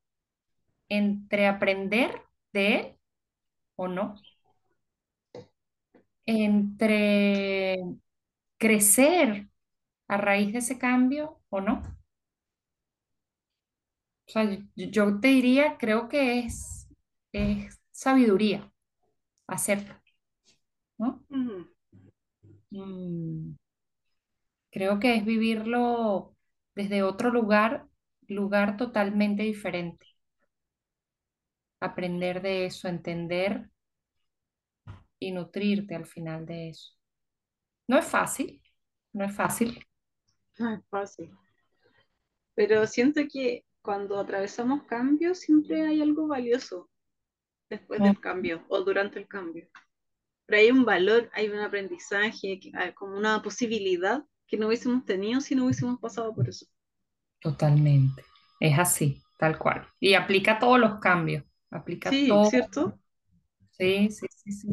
entre 0.89 1.47
aprender 1.49 2.23
de 2.53 2.77
él 2.77 2.97
o 3.77 3.89
no, 3.89 4.17
entre 6.27 7.77
crecer 8.59 9.49
a 10.09 10.17
raíz 10.19 10.53
de 10.53 10.61
ese 10.61 10.79
cambio 10.79 11.41
o 11.51 11.61
no. 11.61 11.83
O 14.31 14.33
sea, 14.33 14.45
yo, 14.45 14.61
yo 14.77 15.21
te 15.21 15.29
diría, 15.29 15.77
creo 15.79 16.09
que 16.09 16.41
es, 16.41 16.89
es 17.33 17.81
sabiduría 17.93 18.73
hacerlo, 19.49 19.95
¿no? 20.99 21.25
Mm, 21.31 21.65
Mm, 22.73 23.55
creo 24.71 24.99
que 25.01 25.15
es 25.17 25.25
vivirlo 25.25 26.35
desde 26.75 27.03
otro 27.03 27.31
lugar, 27.31 27.87
lugar 28.29 28.77
totalmente 28.77 29.43
diferente, 29.45 30.07
aprender 31.81 32.41
de 32.41 32.65
eso, 32.67 32.89
entender. 32.89 33.69
y 35.19 35.33
nutrirte 35.33 35.95
al 35.95 36.07
final 36.07 36.47
de 36.47 36.71
eso. 36.71 36.93
No 37.89 37.99
es 37.99 38.07
fácil, 38.07 38.63
no 39.13 39.25
es 39.25 39.35
fácil. 39.37 39.87
No 40.61 40.73
es 40.75 40.81
fácil. 40.89 41.37
Pero 42.55 42.87
siento 42.87 43.23
que 43.33 43.65
cuando 43.91 44.21
atravesamos 44.21 44.85
cambios 44.85 45.41
siempre 45.41 45.83
hay 45.85 46.01
algo 46.01 46.29
valioso 46.29 46.89
después 47.71 48.03
del 48.03 48.21
cambio 48.21 48.65
o 48.69 48.83
durante 48.83 49.19
el 49.19 49.29
cambio. 49.29 49.69
Pero 50.47 50.61
hay 50.63 50.71
un 50.71 50.85
valor, 50.85 51.31
hay 51.35 51.49
un 51.49 51.61
aprendizaje, 51.61 52.61
hay 52.75 52.95
como 52.95 53.17
una 53.19 53.43
posibilidad 53.43 54.25
que 54.47 54.59
no 54.59 54.69
hubiésemos 54.69 55.05
tenido 55.07 55.41
si 55.43 55.55
no 55.57 55.65
hubiésemos 55.67 56.01
pasado 56.01 56.35
por 56.35 56.49
eso. 56.49 56.67
Totalmente. 57.41 58.23
Es 58.61 58.79
así, 58.79 59.23
tal 59.39 59.59
cual. 59.59 59.87
Y 60.01 60.15
aplica 60.15 60.59
todos 60.59 60.79
los 60.79 60.99
cambios, 61.01 61.45
aplica 61.71 62.11
Sí, 62.11 62.27
todo. 62.27 62.51
¿cierto? 62.51 62.99
Sí, 63.71 64.11
sí, 64.11 64.27
sí, 64.31 64.53
sí. 64.53 64.69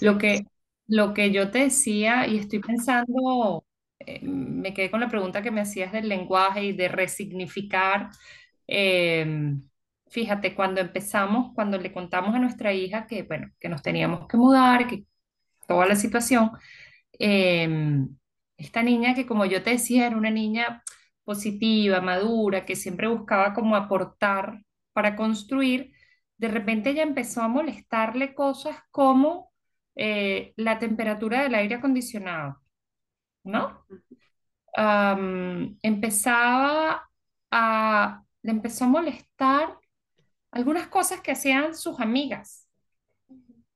Lo 0.00 0.18
que, 0.18 0.46
lo 0.86 1.14
que 1.14 1.32
yo 1.32 1.50
te 1.50 1.60
decía, 1.60 2.26
y 2.28 2.38
estoy 2.38 2.60
pensando, 2.60 3.64
eh, 3.98 4.20
me 4.26 4.74
quedé 4.74 4.90
con 4.90 5.00
la 5.00 5.08
pregunta 5.08 5.42
que 5.42 5.50
me 5.50 5.60
hacías 5.62 5.92
del 5.92 6.08
lenguaje 6.08 6.64
y 6.64 6.72
de 6.72 6.88
resignificar. 6.88 8.10
Eh, 8.66 9.56
fíjate, 10.10 10.54
cuando 10.54 10.80
empezamos, 10.80 11.52
cuando 11.54 11.78
le 11.78 11.92
contamos 11.92 12.34
a 12.34 12.38
nuestra 12.38 12.72
hija 12.72 13.06
que, 13.06 13.22
bueno, 13.24 13.50
que 13.60 13.68
nos 13.68 13.82
teníamos 13.82 14.26
que 14.28 14.36
mudar, 14.36 14.86
que 14.86 15.04
toda 15.66 15.86
la 15.86 15.96
situación, 15.96 16.50
eh, 17.18 17.68
esta 18.56 18.82
niña 18.82 19.14
que 19.14 19.26
como 19.26 19.44
yo 19.46 19.62
te 19.62 19.70
decía, 19.70 20.06
era 20.06 20.16
una 20.16 20.30
niña 20.30 20.82
positiva, 21.24 22.00
madura, 22.00 22.64
que 22.64 22.76
siempre 22.76 23.08
buscaba 23.08 23.54
como 23.54 23.76
aportar 23.76 24.62
para 24.92 25.16
construir, 25.16 25.92
de 26.38 26.48
repente 26.48 26.90
ella 26.90 27.02
empezó 27.02 27.42
a 27.42 27.48
molestarle 27.48 28.34
cosas 28.34 28.76
como 28.90 29.52
eh, 29.96 30.52
la 30.56 30.78
temperatura 30.78 31.42
del 31.42 31.54
aire 31.54 31.76
acondicionado, 31.76 32.60
¿no? 33.44 33.84
Empezaba 35.82 37.08
a, 37.50 38.23
le 38.44 38.52
empezó 38.52 38.86
a 38.86 38.88
molestar 38.88 39.78
algunas 40.52 40.88
cosas 40.88 41.20
que 41.22 41.32
hacían 41.32 41.74
sus 41.76 42.00
amigas 42.00 42.68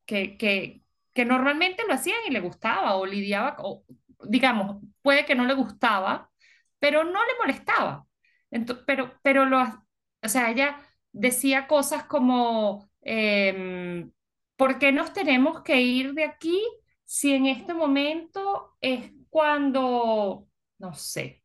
que, 0.07 0.37
que, 0.39 0.83
que 1.15 1.25
normalmente 1.25 1.85
lo 1.87 1.95
hacían 1.95 2.19
y 2.27 2.31
le 2.31 2.41
gustaba 2.41 2.97
o 2.97 3.07
lidiaba, 3.07 3.57
o 3.61 3.85
digamos, 4.29 4.83
puede 5.03 5.25
que 5.27 5.35
no 5.35 5.45
le 5.45 5.55
gustaba, 5.55 6.31
pero 6.79 7.05
no 7.05 7.25
le 7.25 7.33
molestaba. 7.41 8.07
Ento- 8.51 8.85
pero, 8.87 9.13
pero 9.23 9.45
lo, 9.47 9.61
o 9.63 10.29
sea, 10.29 10.51
ella 10.51 10.81
decía 11.13 11.67
cosas 11.67 12.05
como, 12.05 12.91
em, 13.03 14.11
¿por 14.57 14.79
qué 14.79 14.93
nos 14.93 15.13
tenemos 15.13 15.63
que 15.63 15.81
ir 15.81 16.15
de 16.15 16.25
aquí 16.25 16.61
si 17.05 17.33
en 17.35 17.47
este 17.47 17.75
momento 17.75 18.77
es 18.81 19.13
cuando, 19.31 20.49
no 20.79 20.95
sé, 20.95 21.43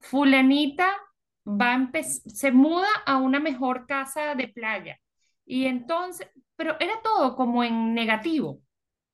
fulanita 0.00 0.88
va 1.46 1.74
a 1.74 2.02
se 2.02 2.52
muda 2.52 2.88
a 3.06 3.18
una 3.18 3.40
mejor 3.40 3.86
casa 3.86 4.34
de 4.34 4.48
playa? 4.48 4.98
Y 5.44 5.66
entonces, 5.66 6.28
pero 6.56 6.76
era 6.80 6.94
todo 7.02 7.36
como 7.36 7.64
en 7.64 7.94
negativo, 7.94 8.60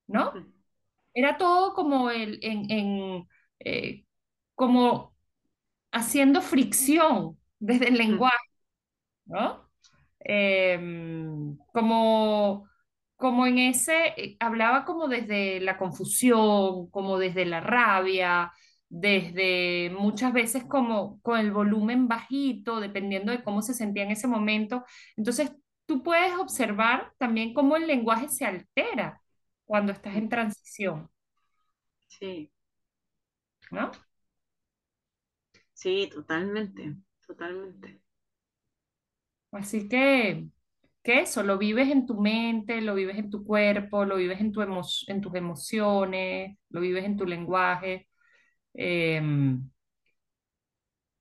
¿no? 0.09 0.43
Era 1.15 1.39
todo 1.39 1.75
como 1.75 2.11
el, 2.11 2.39
en, 2.43 2.71
en, 2.71 3.29
eh, 3.61 4.07
como 4.55 5.15
haciendo 5.93 6.43
fricción 6.43 7.39
desde 7.61 7.89
el 7.89 7.97
lenguaje, 7.99 8.37
¿no? 9.27 9.71
Em, 10.21 11.57
como, 11.73 12.69
como 13.17 13.47
en 13.47 13.59
ese, 13.59 14.09
eh, 14.17 14.37
hablaba 14.41 14.85
como 14.85 15.09
desde 15.09 15.61
la 15.61 15.79
confusión, 15.79 16.91
como 16.91 17.19
desde 17.19 17.47
la 17.47 17.61
rabia, 17.61 18.53
desde 18.89 19.91
muchas 19.91 20.33
veces 20.33 20.65
como 20.65 21.21
con 21.23 21.39
el 21.41 21.53
volumen 21.53 22.09
bajito, 22.09 22.81
dependiendo 22.81 23.33
de 23.33 23.43
cómo 23.45 23.63
se 23.63 23.75
sentía 23.75 24.05
en 24.05 24.13
ese 24.13 24.27
momento. 24.29 24.85
Entonces, 25.17 25.53
tú 25.87 26.03
puedes 26.03 26.35
observar 26.39 27.13
también 27.19 27.55
cómo 27.55 27.77
el 27.77 27.87
lenguaje 27.87 28.29
se 28.29 28.45
altera 28.47 29.21
cuando 29.67 29.93
estás 29.93 30.17
en 30.17 30.29
transición, 30.29 31.11
Sí, 32.09 32.51
¿no? 33.71 33.93
sí, 35.73 36.09
totalmente, 36.13 36.97
totalmente. 37.25 38.01
Así 39.53 39.89
que, 39.89 40.49
que 41.03 41.21
eso, 41.21 41.43
lo 41.43 41.59
vives 41.59 41.89
en 41.91 42.07
tu 42.07 42.21
mente, 42.21 42.81
lo 42.83 42.95
vives 42.95 43.17
en 43.19 43.31
tu 43.31 43.45
cuerpo, 43.45 44.05
lo 44.05 44.17
vives 44.17 44.41
en 44.41 44.53
tu 44.53 44.61
emo- 44.63 44.83
en 45.09 45.21
tus 45.21 45.35
emociones, 45.35 46.59
lo 46.71 46.81
vives 46.81 47.05
en 47.05 47.17
tu 47.17 47.25
lenguaje, 47.27 48.09
em, 48.77 49.71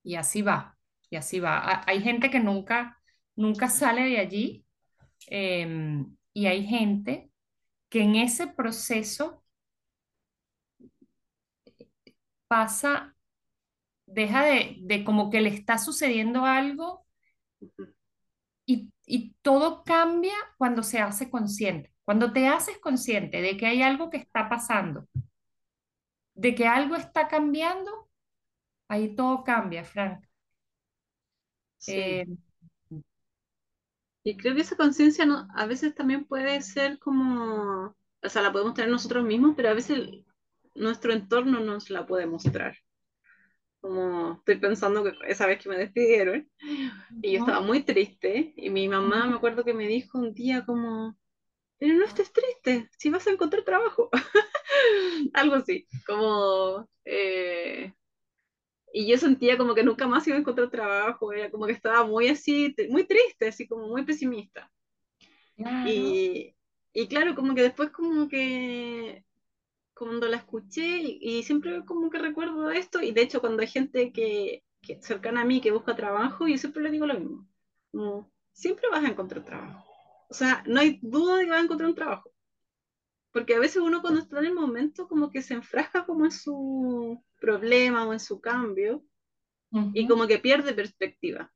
y 0.02 0.16
así 0.16 0.42
va, 0.42 0.78
y 1.10 1.16
así 1.16 1.40
va. 1.40 1.58
Ha- 1.58 1.84
Hay 1.86 2.00
gente 2.02 2.30
que 2.30 2.40
nunca, 2.40 3.00
nunca 3.36 3.68
sale 3.68 4.02
de 4.04 4.18
allí, 4.18 4.66
em, 5.28 6.16
y 6.34 6.46
hay 6.46 6.66
gente 6.66 7.30
que 7.90 8.02
en 8.02 8.16
ese 8.16 8.46
proceso 8.48 9.44
pasa, 12.48 13.14
deja 14.06 14.44
de, 14.46 14.76
de 14.82 15.04
como 15.04 15.30
que 15.30 15.40
le 15.42 15.50
está 15.50 15.78
sucediendo 15.78 16.44
algo 16.46 17.06
y, 18.66 18.90
y 19.06 19.34
todo 19.42 19.84
cambia 19.84 20.34
cuando 20.58 20.82
se 20.82 20.98
hace 21.00 21.30
consciente. 21.30 21.92
Cuando 22.04 22.32
te 22.32 22.46
haces 22.48 22.78
consciente 22.78 23.40
de 23.42 23.56
que 23.56 23.66
hay 23.66 23.82
algo 23.82 24.10
que 24.10 24.18
está 24.18 24.48
pasando, 24.48 25.08
de 26.36 26.54
que 26.56 26.66
algo 26.68 26.96
está 26.96 27.28
cambiando, 27.28 28.08
ahí 28.88 29.16
todo 29.16 29.44
cambia, 29.44 29.84
Frank. 29.84 30.24
Sí. 31.78 32.20
Eh, 32.20 32.26
Y 34.24 34.36
creo 34.36 34.54
que 34.54 34.60
esa 34.62 34.76
conciencia 34.76 35.24
no, 35.24 35.48
a 35.54 35.66
veces 35.66 35.94
también 35.94 36.24
puede 36.26 36.60
ser 36.62 36.98
como, 36.98 37.96
o 38.22 38.28
sea, 38.28 38.42
la 38.42 38.52
podemos 38.52 38.74
tener 38.74 38.90
nosotros 38.90 39.24
mismos, 39.24 39.54
pero 39.56 39.70
a 39.70 39.74
veces 39.74 39.98
el- 39.98 40.26
nuestro 40.74 41.12
entorno 41.12 41.60
nos 41.60 41.90
la 41.90 42.06
puede 42.06 42.26
mostrar. 42.26 42.76
Como 43.80 44.32
estoy 44.34 44.56
pensando 44.58 45.04
que 45.04 45.12
esa 45.28 45.46
vez 45.46 45.62
que 45.62 45.68
me 45.68 45.78
despidieron 45.78 46.50
y 47.22 47.32
yo 47.32 47.38
estaba 47.40 47.60
muy 47.62 47.84
triste 47.84 48.54
y 48.56 48.70
mi 48.70 48.88
mamá 48.88 49.26
me 49.28 49.36
acuerdo 49.36 49.64
que 49.64 49.74
me 49.74 49.88
dijo 49.88 50.18
un 50.18 50.34
día 50.34 50.64
como, 50.66 51.16
no 51.80 52.04
estés 52.04 52.32
triste, 52.32 52.88
si 52.98 53.10
vas 53.10 53.26
a 53.26 53.30
encontrar 53.30 53.64
trabajo. 53.64 54.10
Algo 55.34 55.56
así, 55.56 55.86
como... 56.06 56.88
eh, 57.04 57.92
y 58.92 59.06
yo 59.06 59.18
sentía 59.18 59.58
como 59.58 59.74
que 59.74 59.84
nunca 59.84 60.06
más 60.06 60.26
iba 60.26 60.36
a 60.36 60.40
encontrar 60.40 60.70
trabajo, 60.70 61.32
era 61.32 61.50
como 61.50 61.66
que 61.66 61.72
estaba 61.72 62.04
muy 62.04 62.28
así, 62.28 62.74
muy 62.88 63.04
triste, 63.06 63.48
así 63.48 63.68
como 63.68 63.88
muy 63.88 64.04
pesimista. 64.04 64.70
Claro. 65.56 65.90
Y, 65.90 66.56
y 66.94 67.08
claro, 67.08 67.34
como 67.34 67.54
que 67.54 67.62
después 67.62 67.90
como 67.90 68.28
que 68.28 69.24
cuando 69.94 70.28
la 70.28 70.38
escuché 70.38 70.98
y, 70.98 71.18
y 71.20 71.42
siempre 71.42 71.84
como 71.84 72.10
que 72.10 72.18
recuerdo 72.18 72.70
esto 72.70 73.02
y 73.02 73.12
de 73.12 73.22
hecho 73.22 73.40
cuando 73.40 73.62
hay 73.62 73.68
gente 73.68 74.12
que, 74.12 74.64
que 74.82 75.02
cercana 75.02 75.42
a 75.42 75.44
mí 75.44 75.60
que 75.60 75.72
busca 75.72 75.96
trabajo, 75.96 76.46
yo 76.48 76.58
siempre 76.58 76.82
le 76.82 76.90
digo 76.90 77.06
lo 77.06 77.18
mismo, 77.18 77.48
como, 77.92 78.32
siempre 78.52 78.88
vas 78.90 79.04
a 79.04 79.08
encontrar 79.08 79.44
trabajo. 79.44 79.85
O 80.28 80.34
sea, 80.34 80.62
no 80.66 80.80
hay 80.80 80.98
duda 81.02 81.36
de 81.38 81.44
que 81.44 81.50
vas 81.50 81.60
a 81.60 81.64
encontrar 81.64 81.88
un 81.88 81.94
trabajo, 81.96 82.30
porque 83.32 83.54
a 83.54 83.58
veces 83.60 83.78
uno 83.82 84.00
cuando 84.00 84.20
está 84.20 84.38
en 84.38 84.46
el 84.46 84.54
momento 84.54 85.08
como 85.08 85.30
que 85.30 85.42
se 85.42 85.54
enfrasca 85.54 86.06
como 86.06 86.24
en 86.24 86.32
su 86.32 87.22
problema 87.40 88.06
o 88.06 88.12
en 88.12 88.20
su 88.20 88.40
cambio 88.40 89.04
y 89.92 90.06
como 90.08 90.26
que 90.28 90.38
pierde 90.38 90.74
perspectiva. 90.74 91.52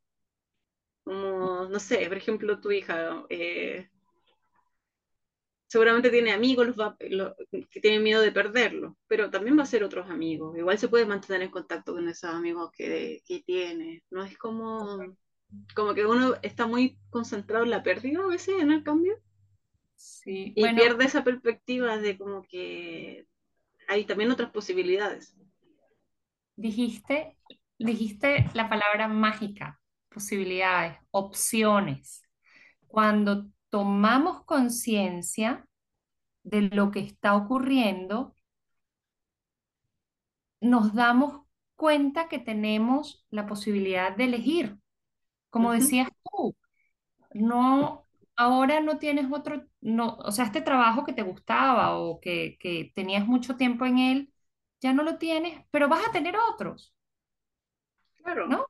Como, 1.04 1.66
no 1.68 1.78
sé, 1.80 2.06
por 2.08 2.16
ejemplo, 2.16 2.58
tu 2.60 2.70
hija, 2.70 3.24
eh, 3.28 3.88
seguramente 5.68 6.10
tiene 6.10 6.32
amigos 6.32 6.66
los 6.66 6.76
va- 6.78 6.96
lo- 7.10 7.34
que 7.70 7.80
tienen 7.80 8.02
miedo 8.02 8.20
de 8.22 8.32
perderlo, 8.32 8.96
pero 9.06 9.30
también 9.30 9.58
va 9.58 9.62
a 9.62 9.66
ser 9.66 9.84
otros 9.84 10.08
amigos. 10.10 10.56
Igual 10.58 10.78
se 10.78 10.88
puede 10.88 11.06
mantener 11.06 11.42
en 11.42 11.50
contacto 11.50 11.92
con 11.94 12.08
esos 12.08 12.30
amigos 12.30 12.70
que, 12.72 13.22
que 13.26 13.42
tiene. 13.42 14.02
No 14.10 14.24
es 14.24 14.36
como, 14.38 15.16
como 15.74 15.94
que 15.94 16.06
uno 16.06 16.34
está 16.42 16.66
muy 16.66 16.98
concentrado 17.10 17.64
en 17.64 17.70
la 17.70 17.82
pérdida 17.82 18.20
a 18.22 18.26
veces, 18.26 18.56
en 18.60 18.70
el 18.72 18.82
cambio, 18.84 19.16
Sí, 19.94 20.52
y 20.56 20.60
bueno, 20.60 20.80
pierde 20.80 21.04
esa 21.04 21.24
perspectiva 21.24 21.98
de 21.98 22.16
como 22.16 22.42
que 22.42 23.26
hay 23.88 24.04
también 24.06 24.30
otras 24.30 24.50
posibilidades. 24.50 25.36
dijiste, 26.56 27.36
dijiste 27.78 28.46
la 28.54 28.68
palabra 28.68 29.08
mágica, 29.08 29.80
posibilidades, 30.08 30.98
opciones. 31.10 32.22
Cuando 32.86 33.50
tomamos 33.70 34.44
conciencia 34.44 35.66
de 36.44 36.62
lo 36.62 36.90
que 36.90 37.00
está 37.00 37.36
ocurriendo, 37.36 38.34
nos 40.62 40.94
damos 40.94 41.46
cuenta 41.76 42.28
que 42.28 42.38
tenemos 42.38 43.26
la 43.30 43.46
posibilidad 43.46 44.16
de 44.16 44.24
elegir. 44.24 44.79
Como 45.50 45.72
decías 45.72 46.08
tú, 46.24 46.56
no, 47.34 48.06
ahora 48.36 48.80
no 48.80 48.98
tienes 48.98 49.26
otro, 49.32 49.64
no, 49.80 50.16
o 50.18 50.32
sea, 50.32 50.46
este 50.46 50.62
trabajo 50.62 51.04
que 51.04 51.12
te 51.12 51.22
gustaba 51.22 51.98
o 51.98 52.20
que, 52.20 52.56
que 52.60 52.92
tenías 52.94 53.26
mucho 53.26 53.56
tiempo 53.56 53.86
en 53.86 53.98
él, 53.98 54.32
ya 54.80 54.92
no 54.92 55.02
lo 55.04 55.18
tienes, 55.18 55.64
pero 55.70 55.88
vas 55.88 56.06
a 56.08 56.12
tener 56.12 56.34
otros, 56.52 56.94
Claro. 58.22 58.46
¿no? 58.46 58.66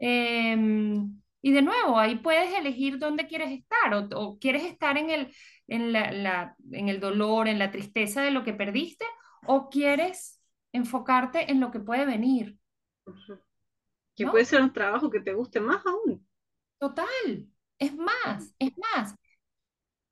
Em, 0.00 1.20
y 1.42 1.52
de 1.52 1.62
nuevo, 1.62 1.98
ahí 1.98 2.16
puedes 2.16 2.54
elegir 2.58 2.98
dónde 2.98 3.26
quieres 3.28 3.52
estar 3.52 3.94
o, 3.94 4.08
o 4.20 4.38
quieres 4.38 4.64
estar 4.64 4.98
en 4.98 5.10
el, 5.10 5.34
en 5.68 5.92
la, 5.92 6.12
la- 6.12 6.56
en 6.72 6.88
el 6.88 7.00
dolor, 7.00 7.48
en 7.48 7.58
la 7.60 7.70
tristeza 7.72 8.22
de 8.22 8.30
lo 8.32 8.44
que 8.44 8.54
perdiste 8.54 9.04
o 9.46 9.70
quieres 9.70 10.42
enfocarte 10.72 11.50
en 11.52 11.60
lo 11.60 11.70
que 11.72 11.80
puede 11.80 12.06
venir, 12.06 12.58
Ujú. 13.06 13.38
Que 14.16 14.26
puede 14.26 14.44
ser 14.44 14.60
un 14.62 14.72
trabajo 14.72 15.10
que 15.10 15.20
te 15.20 15.34
guste 15.34 15.60
más 15.60 15.84
aún. 15.86 16.26
Total, 16.78 17.48
es 17.78 17.94
más, 17.96 18.54
es 18.58 18.72
más. 18.76 19.14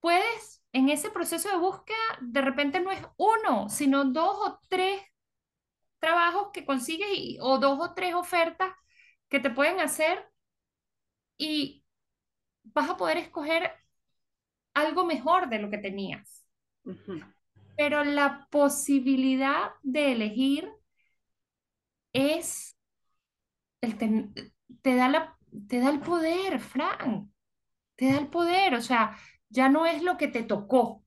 Puedes, 0.00 0.62
en 0.72 0.88
ese 0.88 1.10
proceso 1.10 1.48
de 1.50 1.56
búsqueda, 1.56 1.98
de 2.20 2.40
repente 2.40 2.80
no 2.80 2.90
es 2.90 3.00
uno, 3.16 3.68
sino 3.68 4.04
dos 4.04 4.36
o 4.48 4.60
tres 4.68 5.02
trabajos 5.98 6.50
que 6.52 6.64
consigues 6.66 7.08
y- 7.14 7.38
o 7.40 7.58
dos 7.58 7.78
o 7.80 7.94
tres 7.94 8.14
ofertas 8.14 8.72
que 9.28 9.40
te 9.40 9.50
pueden 9.50 9.80
hacer 9.80 10.26
y 11.38 11.84
vas 12.64 12.90
a 12.90 12.96
poder 12.96 13.18
escoger 13.18 13.72
algo 14.74 15.04
mejor 15.04 15.48
de 15.48 15.60
lo 15.60 15.70
que 15.70 15.78
tenías. 15.78 16.44
Pero 17.76 18.04
la 18.04 18.46
posibilidad 18.50 19.72
de 19.82 20.12
elegir 20.12 20.70
es, 22.12 22.76
el 23.81 23.99
ten- 23.99 24.35
te 24.83 24.97
da 24.97 25.09
la, 25.09 25.37
te 25.69 25.81
da 25.81 25.90
el 25.90 26.01
poder, 26.01 26.61
Fran, 26.61 27.33
te 27.97 28.12
da 28.12 28.19
el 28.19 28.29
poder, 28.29 28.75
o 28.75 28.83
sea, 28.83 29.16
ya 29.51 29.69
no 29.69 29.87
es 29.87 30.03
lo 30.03 30.16
que 30.19 30.29
te 30.29 30.43
tocó, 30.45 31.05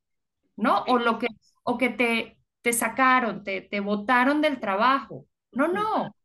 ¿no? 0.58 0.84
O 0.88 1.00
lo 1.00 1.20
que, 1.20 1.28
o 1.64 1.78
que 1.78 1.90
te, 1.90 2.40
te 2.62 2.74
sacaron, 2.74 3.44
te, 3.44 3.62
te 3.62 3.80
botaron 3.82 4.42
del 4.42 4.60
trabajo. 4.62 5.28
No, 5.52 5.68
no, 5.70 6.16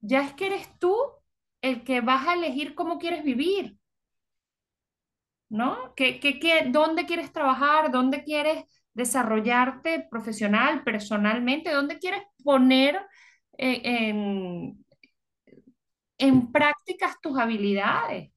ya 0.00 0.22
es 0.22 0.34
que 0.34 0.48
eres 0.48 0.68
tú 0.80 0.96
el 1.62 1.84
que 1.84 2.00
vas 2.02 2.28
a 2.28 2.34
elegir 2.34 2.74
cómo 2.76 2.98
quieres 2.98 3.24
vivir, 3.24 3.78
¿no? 5.48 5.94
¿Qué, 5.96 6.20
qué, 6.20 6.38
qué- 6.38 6.66
dónde 6.70 7.06
quieres 7.06 7.32
trabajar? 7.32 7.90
¿Dónde 7.90 8.22
quieres 8.24 8.64
desarrollarte 8.94 10.06
profesional, 10.10 10.84
personalmente? 10.84 11.70
¿Dónde 11.72 11.98
quieres 11.98 12.22
poner 12.44 12.96
eh, 13.58 13.80
en, 13.84 14.84
en 16.20 16.52
prácticas 16.52 17.20
tus 17.20 17.38
habilidades? 17.38 18.30
Es 18.30 18.34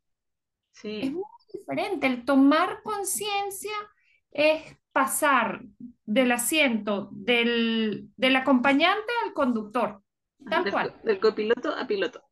Sí. 0.82 1.10
muy 1.12 1.24
diferente. 1.54 2.08
El 2.08 2.26
tomar 2.26 2.82
conciencia 2.84 3.74
es 4.32 4.78
pasar 4.92 5.64
del 6.06 6.32
asiento 6.32 7.10
del, 7.12 8.10
del 8.18 8.36
acompañante 8.36 9.12
al 9.26 9.34
conductor, 9.34 10.04
tal 10.50 10.64
Del, 10.64 10.74
cual. 10.74 11.02
del 11.04 11.20
copiloto 11.20 11.74
a 11.76 11.88
piloto. 11.88 12.24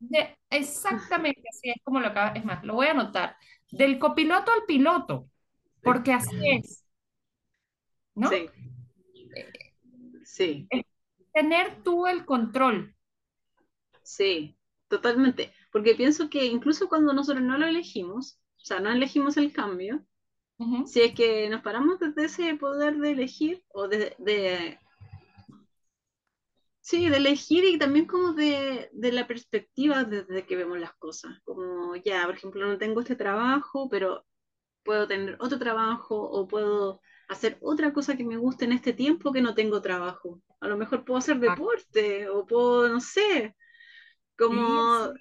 De- 0.00 0.38
exactamente 0.50 1.42
así 1.50 1.70
es 1.70 1.76
como 1.84 2.00
lo 2.00 2.08
acaba. 2.08 2.30
Es 2.30 2.44
más, 2.44 2.64
lo 2.64 2.74
voy 2.74 2.86
a 2.88 2.92
anotar. 2.92 3.36
Del 3.70 3.98
copiloto 3.98 4.50
al 4.52 4.64
piloto, 4.66 5.28
porque 5.82 6.12
así 6.12 6.36
es, 6.50 6.84
¿no? 8.14 8.28
Sí. 8.30 8.46
Sí. 10.24 10.66
Es 10.70 10.84
tener 11.32 11.82
tú 11.82 12.06
el 12.06 12.24
control. 12.24 12.94
Sí. 14.02 14.56
Totalmente. 14.90 15.54
Porque 15.70 15.94
pienso 15.94 16.28
que 16.28 16.44
incluso 16.46 16.88
cuando 16.88 17.12
nosotros 17.12 17.44
no 17.44 17.56
lo 17.56 17.64
elegimos, 17.66 18.40
o 18.56 18.64
sea, 18.64 18.80
no 18.80 18.90
elegimos 18.90 19.36
el 19.36 19.52
cambio, 19.52 20.04
si 20.84 21.00
es 21.00 21.14
que 21.14 21.48
nos 21.48 21.62
paramos 21.62 21.98
desde 22.00 22.24
ese 22.24 22.54
poder 22.56 22.98
de 22.98 23.12
elegir 23.12 23.64
o 23.68 23.88
de, 23.88 24.14
de 24.18 24.78
Sí, 26.80 27.08
de 27.08 27.18
elegir 27.18 27.64
y 27.64 27.78
también 27.78 28.06
como 28.06 28.32
de, 28.32 28.90
de 28.92 29.12
la 29.12 29.28
perspectiva 29.28 30.02
desde 30.02 30.44
que 30.44 30.56
vemos 30.56 30.78
las 30.80 30.92
cosas. 30.94 31.38
Como 31.44 31.94
ya, 31.94 32.26
por 32.26 32.34
ejemplo, 32.34 32.66
no 32.66 32.78
tengo 32.78 33.00
este 33.00 33.14
trabajo, 33.14 33.88
pero 33.88 34.26
puedo 34.82 35.06
tener 35.06 35.36
otro 35.38 35.58
trabajo 35.58 36.20
o 36.20 36.48
puedo 36.48 37.00
hacer 37.28 37.58
otra 37.60 37.92
cosa 37.92 38.16
que 38.16 38.24
me 38.24 38.38
guste 38.38 38.64
en 38.64 38.72
este 38.72 38.92
tiempo 38.92 39.32
que 39.32 39.40
no 39.40 39.54
tengo 39.54 39.80
trabajo. 39.80 40.42
A 40.58 40.66
lo 40.66 40.76
mejor 40.76 41.04
puedo 41.04 41.18
hacer 41.18 41.38
deporte 41.38 42.28
o 42.28 42.44
puedo, 42.44 42.88
no 42.88 43.00
sé, 43.00 43.54
como, 44.46 44.62
es. 44.64 45.12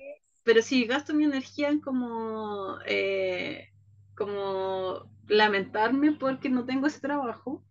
pero 0.43 0.61
si 0.61 0.85
gasto 0.85 1.13
mi 1.13 1.25
energía 1.25 1.69
en 1.69 1.81
como, 1.81 2.77
eh, 2.85 3.69
como 4.15 5.11
lamentarme 5.27 6.13
porque 6.13 6.49
no 6.49 6.65
tengo 6.65 6.87
ese 6.87 7.01
trabajo, 7.01 7.65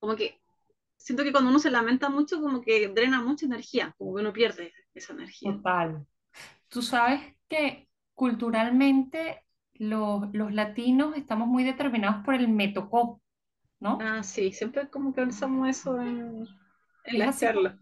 como 0.00 0.16
que 0.16 0.40
siento 0.96 1.24
que 1.24 1.32
cuando 1.32 1.50
uno 1.50 1.58
se 1.60 1.70
lamenta 1.70 2.08
mucho, 2.10 2.40
como 2.40 2.60
que 2.62 2.88
drena 2.88 3.22
mucha 3.22 3.46
energía, 3.46 3.94
como 3.98 4.14
que 4.14 4.22
uno 4.22 4.32
pierde 4.32 4.72
esa 4.94 5.12
energía. 5.14 5.50
Total. 5.52 6.06
Tú 6.68 6.82
sabes 6.82 7.20
que 7.48 7.88
culturalmente 8.14 9.44
los, 9.74 10.32
los 10.34 10.52
latinos 10.52 11.16
estamos 11.16 11.48
muy 11.48 11.64
determinados 11.64 12.24
por 12.24 12.34
el 12.34 12.48
me 12.48 12.68
tocó, 12.68 13.20
¿no? 13.80 13.98
Ah, 13.98 14.22
sí, 14.22 14.52
siempre 14.52 14.88
como 14.90 15.14
que 15.14 15.22
pensamos 15.22 15.68
eso 15.68 16.00
en, 16.00 16.46
en 17.04 17.18
Es 17.18 17.18
las 17.18 17.36
así 17.36 17.50
como, 17.50 17.64
charlas. 17.64 17.78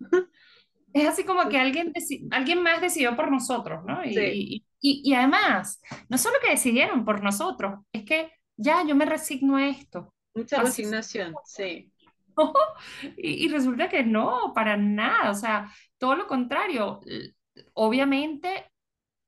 Es 0.92 1.08
así 1.08 1.24
como 1.24 1.48
que 1.48 1.58
alguien, 1.58 1.92
alguien 2.30 2.62
más 2.62 2.80
decidió 2.80 3.16
por 3.16 3.30
nosotros, 3.30 3.84
¿no? 3.86 4.04
Y, 4.04 4.14
sí, 4.14 4.20
y, 4.22 4.64
y, 4.80 5.10
y 5.10 5.14
además, 5.14 5.80
no 6.08 6.18
solo 6.18 6.36
que 6.42 6.50
decidieron 6.50 7.04
por 7.04 7.22
nosotros, 7.22 7.80
es 7.92 8.04
que 8.04 8.32
ya 8.56 8.84
yo 8.84 8.94
me 8.94 9.06
resigno 9.06 9.56
a 9.56 9.68
esto. 9.68 10.12
mucha 10.34 10.62
resignación, 10.62 11.34
sí, 11.44 11.92
Y, 13.16 13.44
y 13.44 13.48
resulta 13.48 13.88
que 13.88 14.02
no, 14.02 14.52
para 14.54 14.76
nada, 14.76 15.30
o 15.30 15.34
sea, 15.34 15.70
todo 15.98 16.16
lo 16.16 16.26
contrario. 16.26 17.00
Obviamente, 17.74 18.70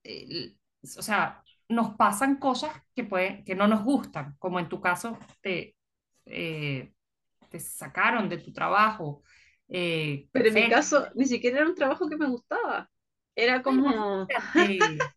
eh, 0.05 0.55
o 0.83 1.03
sea, 1.03 1.43
nos 1.69 1.95
pasan 1.97 2.37
cosas 2.37 2.73
que 2.95 3.05
pueden, 3.05 3.45
que 3.45 3.55
no 3.55 3.67
nos 3.69 3.85
gustan, 3.85 4.37
como 4.39 4.59
en 4.61 4.69
tu 4.69 4.81
caso 4.81 5.19
te, 5.41 5.77
eh, 6.27 6.93
te 7.51 7.61
sacaron 7.61 8.29
de 8.29 8.39
tu 8.39 8.53
trabajo. 8.53 9.23
Eh, 9.75 10.29
pero 10.33 10.49
en 10.49 10.55
mi 10.55 10.69
caso 10.69 11.09
ni 11.15 11.25
siquiera 11.25 11.61
era 11.61 11.69
un 11.69 11.75
trabajo 11.75 12.09
que 12.09 12.17
me 12.17 12.29
gustaba. 12.29 12.91
Era 13.35 13.63
como, 13.63 14.29
imagínate, 14.29 15.05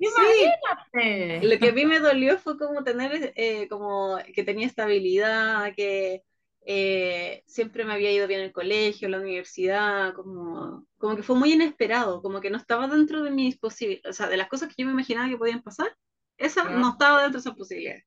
sí, 0.00 0.54
imagínate. 0.92 1.40
lo 1.40 1.58
que 1.58 1.68
a 1.70 1.72
mí 1.72 1.86
me 1.86 1.98
dolió 2.00 2.38
fue 2.38 2.58
como 2.58 2.84
tener, 2.84 3.32
eh, 3.36 3.66
como 3.68 4.18
que 4.34 4.44
tenía 4.44 4.66
estabilidad, 4.66 5.74
que 5.74 6.22
eh, 6.66 7.42
siempre 7.46 7.84
me 7.86 7.94
había 7.94 8.12
ido 8.12 8.26
bien 8.28 8.40
en 8.40 8.46
el 8.46 8.52
colegio, 8.52 9.06
en 9.06 9.12
la 9.12 9.20
universidad, 9.20 10.12
como, 10.14 10.86
como 10.98 11.16
que 11.16 11.22
fue 11.22 11.36
muy 11.36 11.54
inesperado, 11.54 12.20
como 12.20 12.42
que 12.42 12.50
no 12.50 12.58
estaba 12.58 12.86
dentro 12.86 13.22
de 13.22 13.30
mis 13.30 13.56
posibilidades, 13.58 14.10
o 14.10 14.12
sea, 14.12 14.28
de 14.28 14.36
las 14.36 14.48
cosas 14.48 14.68
que 14.68 14.82
yo 14.82 14.86
me 14.86 14.92
imaginaba 14.92 15.30
que 15.30 15.38
podían 15.38 15.62
pasar, 15.62 15.88
esa 16.36 16.64
no 16.64 16.68
Claro, 16.68 16.88
estaba 16.90 17.22
dentro 17.22 17.40
de 17.40 17.48
esas 17.48 17.56
posibilidades. 17.56 18.04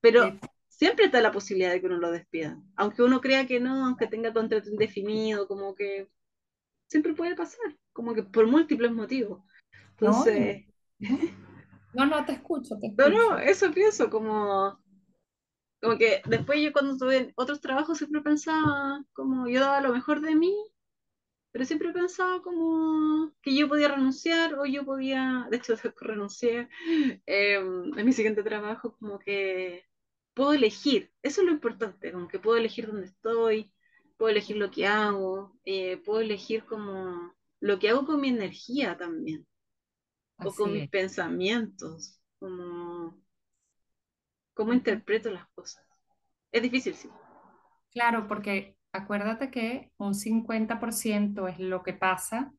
Pero 0.00 0.38
siempre 0.80 1.04
está 1.06 1.20
la 1.20 1.30
posibilidad 1.32 1.72
de 1.72 1.80
que 1.80 1.86
uno 1.88 1.98
lo 1.98 2.10
despida, 2.10 2.58
aunque 2.76 3.02
uno 3.02 3.20
crea 3.20 3.46
que 3.46 3.60
no, 3.60 3.86
aunque 3.86 4.06
tenga 4.08 4.32
contrato 4.32 4.70
indefinido, 4.70 5.46
como 5.48 5.74
que 5.74 6.08
siempre 6.88 7.14
puede 7.14 7.36
pasar, 7.36 7.76
como 7.92 8.14
que 8.14 8.22
por 8.24 8.46
múltiples 8.48 8.92
motivos. 8.92 9.42
no, 10.00 10.24
Entonces, 10.24 10.64
ujú. 11.00 11.18
No, 11.92 12.04
no, 12.06 12.24
te 12.24 12.32
escucho, 12.32 12.76
te 12.80 12.88
no, 12.96 13.08
no, 13.10 13.38
escucho. 13.38 13.38
eso 13.38 13.70
pienso, 13.72 14.10
como, 14.10 14.78
como 15.80 15.98
que 15.98 16.22
después 16.26 16.60
yo 16.62 16.72
cuando 16.72 16.96
tuve 16.96 17.32
otros 17.36 17.60
trabajos 17.60 17.98
siempre 17.98 18.20
pensaba, 18.22 19.02
como 19.12 19.48
yo 19.48 19.60
daba 19.60 19.80
lo 19.80 19.92
mejor 19.92 20.20
de 20.20 20.34
mí, 20.36 20.54
pero 21.52 21.64
siempre 21.64 21.92
pensaba 21.92 22.42
como 22.42 23.32
que 23.42 23.54
yo 23.56 23.68
podía 23.68 23.88
renunciar 23.88 24.54
o 24.54 24.66
yo 24.66 24.84
podía, 24.84 25.46
de 25.50 25.56
hecho 25.58 25.74
renuncié 26.00 26.68
eh, 27.26 27.54
en 27.56 28.06
mi 28.06 28.12
siguiente 28.12 28.42
trabajo, 28.44 28.96
como 29.00 29.18
que 29.18 29.84
puedo 30.34 30.52
elegir, 30.52 31.12
eso 31.22 31.40
es 31.40 31.46
lo 31.46 31.52
importante, 31.52 32.12
como 32.12 32.28
que 32.28 32.38
puedo 32.38 32.56
elegir 32.56 32.86
dónde 32.86 33.06
estoy, 33.06 33.72
puedo 34.16 34.30
elegir 34.30 34.56
lo 34.56 34.70
que 34.70 34.86
hago, 34.86 35.58
eh, 35.64 35.98
puedo 35.98 36.20
elegir 36.20 36.64
como 36.64 37.34
lo 37.60 37.78
que 37.78 37.88
hago 37.90 38.06
con 38.06 38.20
mi 38.20 38.28
energía 38.28 38.96
también, 38.96 39.46
o 40.38 40.54
con 40.54 40.72
mis 40.72 40.88
pensamientos, 40.88 42.20
como 42.38 43.20
cómo 44.54 44.72
interpreto 44.72 45.30
las 45.30 45.48
cosas. 45.48 45.84
Es 46.52 46.62
difícil, 46.62 46.94
sí. 46.94 47.08
Claro, 47.90 48.26
porque 48.28 48.76
acuérdate 48.92 49.50
que 49.50 49.90
un 49.98 50.14
50% 50.14 51.48
es 51.48 51.58
lo 51.58 51.82
que 51.82 51.92
pasa 51.92 52.52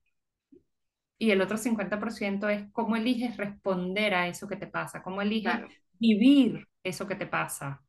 y 1.17 1.31
el 1.31 1.41
otro 1.41 1.57
50% 1.57 2.49
es 2.49 2.69
cómo 2.71 2.95
eliges 2.95 3.37
responder 3.37 4.13
a 4.13 4.27
eso 4.27 4.47
que 4.47 4.55
te 4.55 4.67
pasa, 4.67 5.03
cómo 5.03 5.21
eliges 5.21 5.53
Claro, 5.53 5.67
vivir 5.99 6.67
eso 6.83 7.07
que 7.07 7.15
te 7.15 7.27
pasa. 7.27 7.83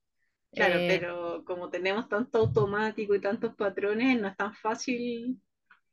claro, 0.55 0.85
Eh, 0.85 0.87
pero 0.87 1.45
como 1.45 1.71
tenemos 1.71 2.09
tanto 2.09 2.39
automático 2.39 3.15
y 3.15 3.21
tantos 3.21 3.55
patrones, 3.55 4.21
no 4.21 4.29
es 4.29 4.37
tan 4.37 4.55
fácil 4.55 5.41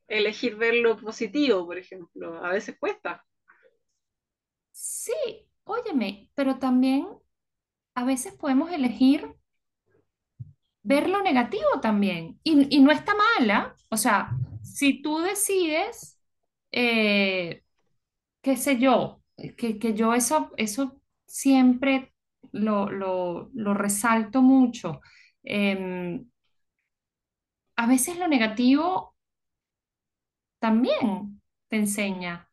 elegir 0.08 0.56
ver 0.56 0.74
lo 0.76 0.96
positivo, 0.98 1.66
por 1.66 1.78
ejemplo. 1.78 2.44
A 2.44 2.50
veces 2.52 2.76
cuesta. 2.78 3.24
sí, 4.72 5.12
óyeme, 5.64 6.30
pero 6.34 6.58
también 6.58 7.06
a 7.96 8.04
veces 8.04 8.34
podemos 8.34 8.70
elegir 8.72 9.36
ver 10.82 11.08
lo 11.08 11.22
negativo 11.22 11.80
también. 11.82 12.38
Y, 12.42 12.74
y 12.76 12.80
no 12.80 12.90
está 12.92 13.12
mala. 13.38 13.74
O 13.90 13.96
sea, 13.96 14.30
si 14.62 15.02
tú 15.02 15.18
decides, 15.20 16.18
eh, 16.72 17.64
qué 18.42 18.56
sé 18.58 18.78
yo, 18.78 19.22
que, 19.58 19.78
que 19.78 19.94
yo 19.94 20.14
eso, 20.14 20.52
eso 20.56 21.00
siempre 21.26 22.09
lo, 22.52 22.90
lo, 22.90 23.50
lo 23.54 23.74
resalto 23.74 24.42
mucho. 24.42 25.00
Em, 25.42 26.24
a 27.76 27.86
veces 27.88 28.16
lo 28.16 28.28
negativo 28.28 29.16
también 30.58 31.40
te 31.68 31.76
enseña. 31.76 32.48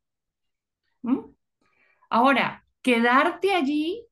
Ahora, 2.10 2.66
quedarte 2.82 3.54
allí, 3.54 4.06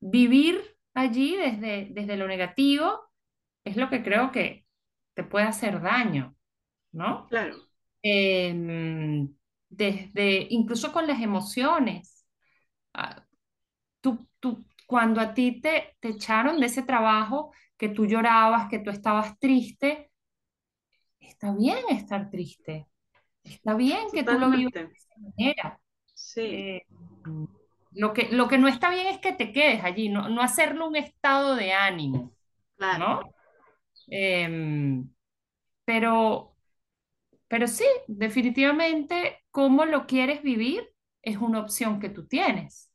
vivir 0.00 0.60
allí 0.94 1.36
desde, 1.36 1.88
desde 1.92 2.16
lo 2.16 2.28
negativo, 2.28 3.00
es 3.64 3.76
lo 3.76 3.90
que 3.90 4.02
creo 4.02 4.32
que 4.32 4.66
te 5.14 5.24
puede 5.24 5.46
hacer 5.46 5.80
daño, 5.82 6.36
¿no? 6.92 7.26
Claro, 7.28 7.56
Em, 8.02 9.34
desde, 9.68 10.46
incluso 10.50 10.92
con 10.92 11.06
las 11.06 11.20
emociones. 11.22 12.26
Ah, 12.94 13.24
tú, 14.00 14.28
tú, 14.40 14.64
cuando 14.86 15.20
a 15.20 15.34
ti 15.34 15.60
te, 15.60 15.96
te 16.00 16.08
echaron 16.10 16.60
de 16.60 16.66
ese 16.66 16.82
trabajo, 16.82 17.52
que 17.76 17.88
tú 17.90 18.06
llorabas, 18.06 18.68
que 18.70 18.78
tú 18.80 18.90
estabas 18.90 19.38
triste, 19.38 20.10
está 21.20 21.52
bien 21.54 21.78
estar 21.90 22.30
triste, 22.30 22.88
está 23.44 23.74
bien 23.74 24.12
que 24.14 24.24
tú 24.24 24.38
lo 24.38 24.50
vivas 24.50 24.74
de 24.74 24.96
esa 24.98 25.14
manera. 25.20 25.80
Sí, 26.14 26.42
Eh, 26.50 26.82
lo 27.92 28.12
que, 28.12 28.28
lo 28.30 28.48
que 28.48 28.58
no 28.58 28.68
está 28.68 28.90
bien 28.90 29.06
es 29.06 29.18
que 29.20 29.32
te 29.32 29.52
quedes 29.52 29.84
allí, 29.84 30.08
no, 30.08 30.28
no 30.28 30.42
hacerlo 30.42 30.86
un 30.88 30.96
estado 30.96 31.56
de 31.56 31.72
ánimo, 31.72 32.34
claro, 32.76 33.04
¿no? 33.08 33.34
Em, 34.08 35.10
pero, 35.84 36.56
pero 37.48 37.68
sí, 37.68 37.84
definitivamente, 38.08 39.42
cómo 39.50 39.86
lo 39.86 40.06
quieres 40.06 40.42
vivir 40.44 40.94
es 41.22 41.38
una 41.38 41.60
opción 41.60 42.00
que 42.00 42.10
tú 42.10 42.26
tienes. 42.28 42.90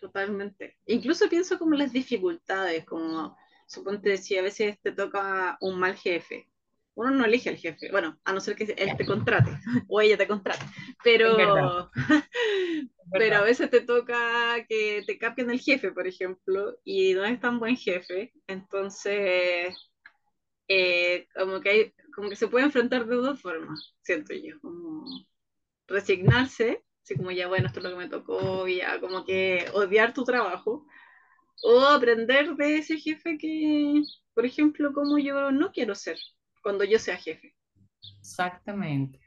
Totalmente. 0.00 0.78
Incluso 0.86 1.28
pienso 1.28 1.58
como 1.58 1.74
las 1.74 1.92
dificultades, 1.92 2.84
como 2.84 3.36
suponte 3.66 4.16
si 4.16 4.36
a 4.36 4.42
veces 4.42 4.80
te 4.80 4.92
toca 4.92 5.56
un 5.60 5.78
mal 5.78 5.94
jefe. 5.96 6.48
Uno 6.94 7.12
no 7.12 7.24
elige 7.24 7.50
al 7.50 7.56
jefe, 7.56 7.90
bueno, 7.90 8.18
a 8.24 8.32
no 8.32 8.40
ser 8.40 8.56
que 8.56 8.64
él 8.76 8.96
te 8.96 9.06
contrate 9.06 9.50
o 9.88 10.00
ella 10.00 10.18
te 10.18 10.26
contrate, 10.26 10.64
pero, 11.04 11.90
pero 13.12 13.36
a 13.36 13.42
veces 13.42 13.70
te 13.70 13.80
toca 13.80 14.66
que 14.68 15.04
te 15.06 15.16
cambien 15.16 15.50
el 15.50 15.60
jefe, 15.60 15.92
por 15.92 16.06
ejemplo, 16.06 16.78
y 16.84 17.14
no 17.14 17.24
es 17.24 17.40
tan 17.40 17.60
buen 17.60 17.76
jefe, 17.76 18.32
entonces 18.48 19.74
eh, 20.66 21.28
como 21.34 21.60
que 21.60 21.70
hay, 21.70 21.94
como 22.14 22.28
que 22.28 22.36
se 22.36 22.48
puede 22.48 22.66
enfrentar 22.66 23.06
de 23.06 23.16
dos 23.16 23.40
formas, 23.40 23.94
siento 24.02 24.34
yo, 24.34 24.60
como 24.60 25.04
resignarse, 25.86 26.84
así 27.10 27.16
como 27.16 27.32
ya 27.32 27.48
bueno, 27.48 27.66
esto 27.66 27.80
es 27.80 27.84
lo 27.84 27.90
que 27.90 27.96
me 27.96 28.08
tocó, 28.08 28.68
y 28.68 28.76
ya 28.76 29.00
como 29.00 29.24
que 29.24 29.66
odiar 29.74 30.14
tu 30.14 30.24
trabajo, 30.24 30.86
o 31.64 31.80
aprender 31.80 32.54
de 32.54 32.78
ese 32.78 32.98
jefe 32.98 33.36
que, 33.36 34.02
por 34.32 34.46
ejemplo, 34.46 34.92
como 34.92 35.18
yo 35.18 35.50
no 35.50 35.72
quiero 35.72 35.96
ser 35.96 36.18
cuando 36.62 36.84
yo 36.84 37.00
sea 37.00 37.16
jefe. 37.16 37.56
Exactamente, 38.20 39.18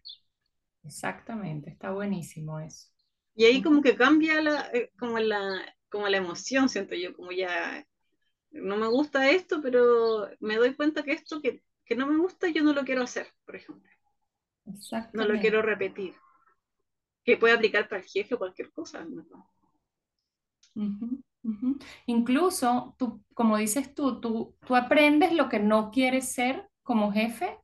exactamente, 0.86 1.71
está 1.71 1.91
buenísimo 1.91 2.59
eso. 2.59 2.88
Y 3.36 3.45
ahí 3.45 3.61
como 3.61 3.81
que 3.81 3.95
cambia 3.95 4.41
la, 4.41 4.69
eh, 4.73 4.91
como 4.97 5.19
la, 5.19 5.61
como 5.89 6.07
la 6.07 6.17
emoción, 6.17 6.69
siento 6.69 6.95
yo, 6.95 7.13
como 7.13 7.34
ya 7.34 7.86
no 8.51 8.77
me 8.77 8.88
gusta 8.88 9.29
esto, 9.29 9.61
pero 9.61 10.29
me 10.39 10.55
doy 10.55 10.73
cuenta 10.73 11.03
que 11.03 11.11
esto 11.11 11.41
que, 11.41 11.61
que 11.84 11.95
no 11.95 12.07
me 12.07 12.17
gusta 12.17 12.47
yo 12.47 12.63
no 12.63 12.71
lo 12.71 12.86
quiero 12.86 13.01
hacer, 13.01 13.27
por 13.45 13.57
ejemplo, 13.57 13.89
no 15.11 15.25
lo 15.25 15.38
quiero 15.39 15.61
repetir, 15.61 16.13
que 17.24 17.38
puede 17.38 17.53
aplicar 17.55 17.88
para 17.89 18.01
el 18.01 18.07
jefe 18.07 18.36
o 18.36 18.38
cualquier 18.39 18.71
cosa. 18.71 19.03
¿no? 19.05 19.26
Ujú, 20.76 21.21
ujú. 21.43 21.78
Incluso, 22.07 22.95
tú, 22.97 23.24
como 23.34 23.57
dices 23.57 23.93
tú, 23.93 24.19
tú, 24.19 24.55
tú 24.65 24.76
aprendes 24.76 25.34
lo 25.34 25.49
que 25.49 25.59
no 25.59 25.91
quieres 25.91 26.32
ser 26.34 26.67
como 26.84 27.11
jefe 27.11 27.57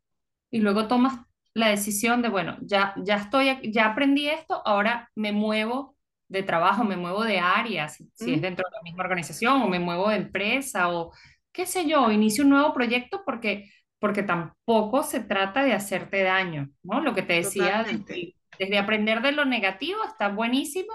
y 0.51 0.59
luego 0.59 0.87
tomas 0.87 1.19
la 1.53 1.69
decisión 1.69 2.21
de, 2.21 2.29
bueno, 2.29 2.57
ya, 2.61 2.93
ya 3.03 3.17
estoy, 3.17 3.71
ya 3.71 3.87
aprendí 3.87 4.29
esto, 4.29 4.61
ahora 4.65 5.09
me 5.15 5.31
muevo 5.31 5.95
de 6.27 6.43
trabajo, 6.43 6.83
me 6.83 6.97
muevo 6.97 7.23
de 7.23 7.39
área, 7.39 7.89
si, 7.89 8.09
si 8.13 8.33
es 8.33 8.41
dentro 8.41 8.65
de 8.69 8.77
la 8.77 8.83
misma 8.83 9.03
organización, 9.03 9.61
o 9.63 9.67
me 9.67 9.79
muevo 9.79 10.09
de 10.09 10.17
empresa, 10.17 10.89
o 10.89 11.11
qué 11.51 11.65
sé 11.65 11.87
yo, 11.87 12.11
inicio 12.11 12.43
un 12.43 12.51
nuevo 12.51 12.73
proyecto 12.73 13.23
porque, 13.25 13.69
porque 13.99 14.23
tampoco 14.23 15.03
se 15.03 15.21
trata 15.21 15.63
de 15.63 15.73
hacerte 15.73 16.23
daño, 16.23 16.69
¿no? 16.83 17.01
Lo 17.01 17.15
que 17.15 17.23
te 17.23 17.33
decía, 17.33 17.85
Totalmente. 17.85 18.35
Desde, 18.59 18.77
aprender 18.79 19.21
de 19.21 19.31
lo 19.33 19.45
negativo 19.45 20.03
está 20.05 20.29
buenísimo, 20.29 20.93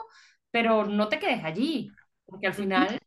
pero 0.52 0.86
no 0.86 1.08
te 1.08 1.18
quedes 1.20 1.44
allí, 1.44 1.90
porque 2.26 2.48
al 2.48 2.54
final 2.54 2.98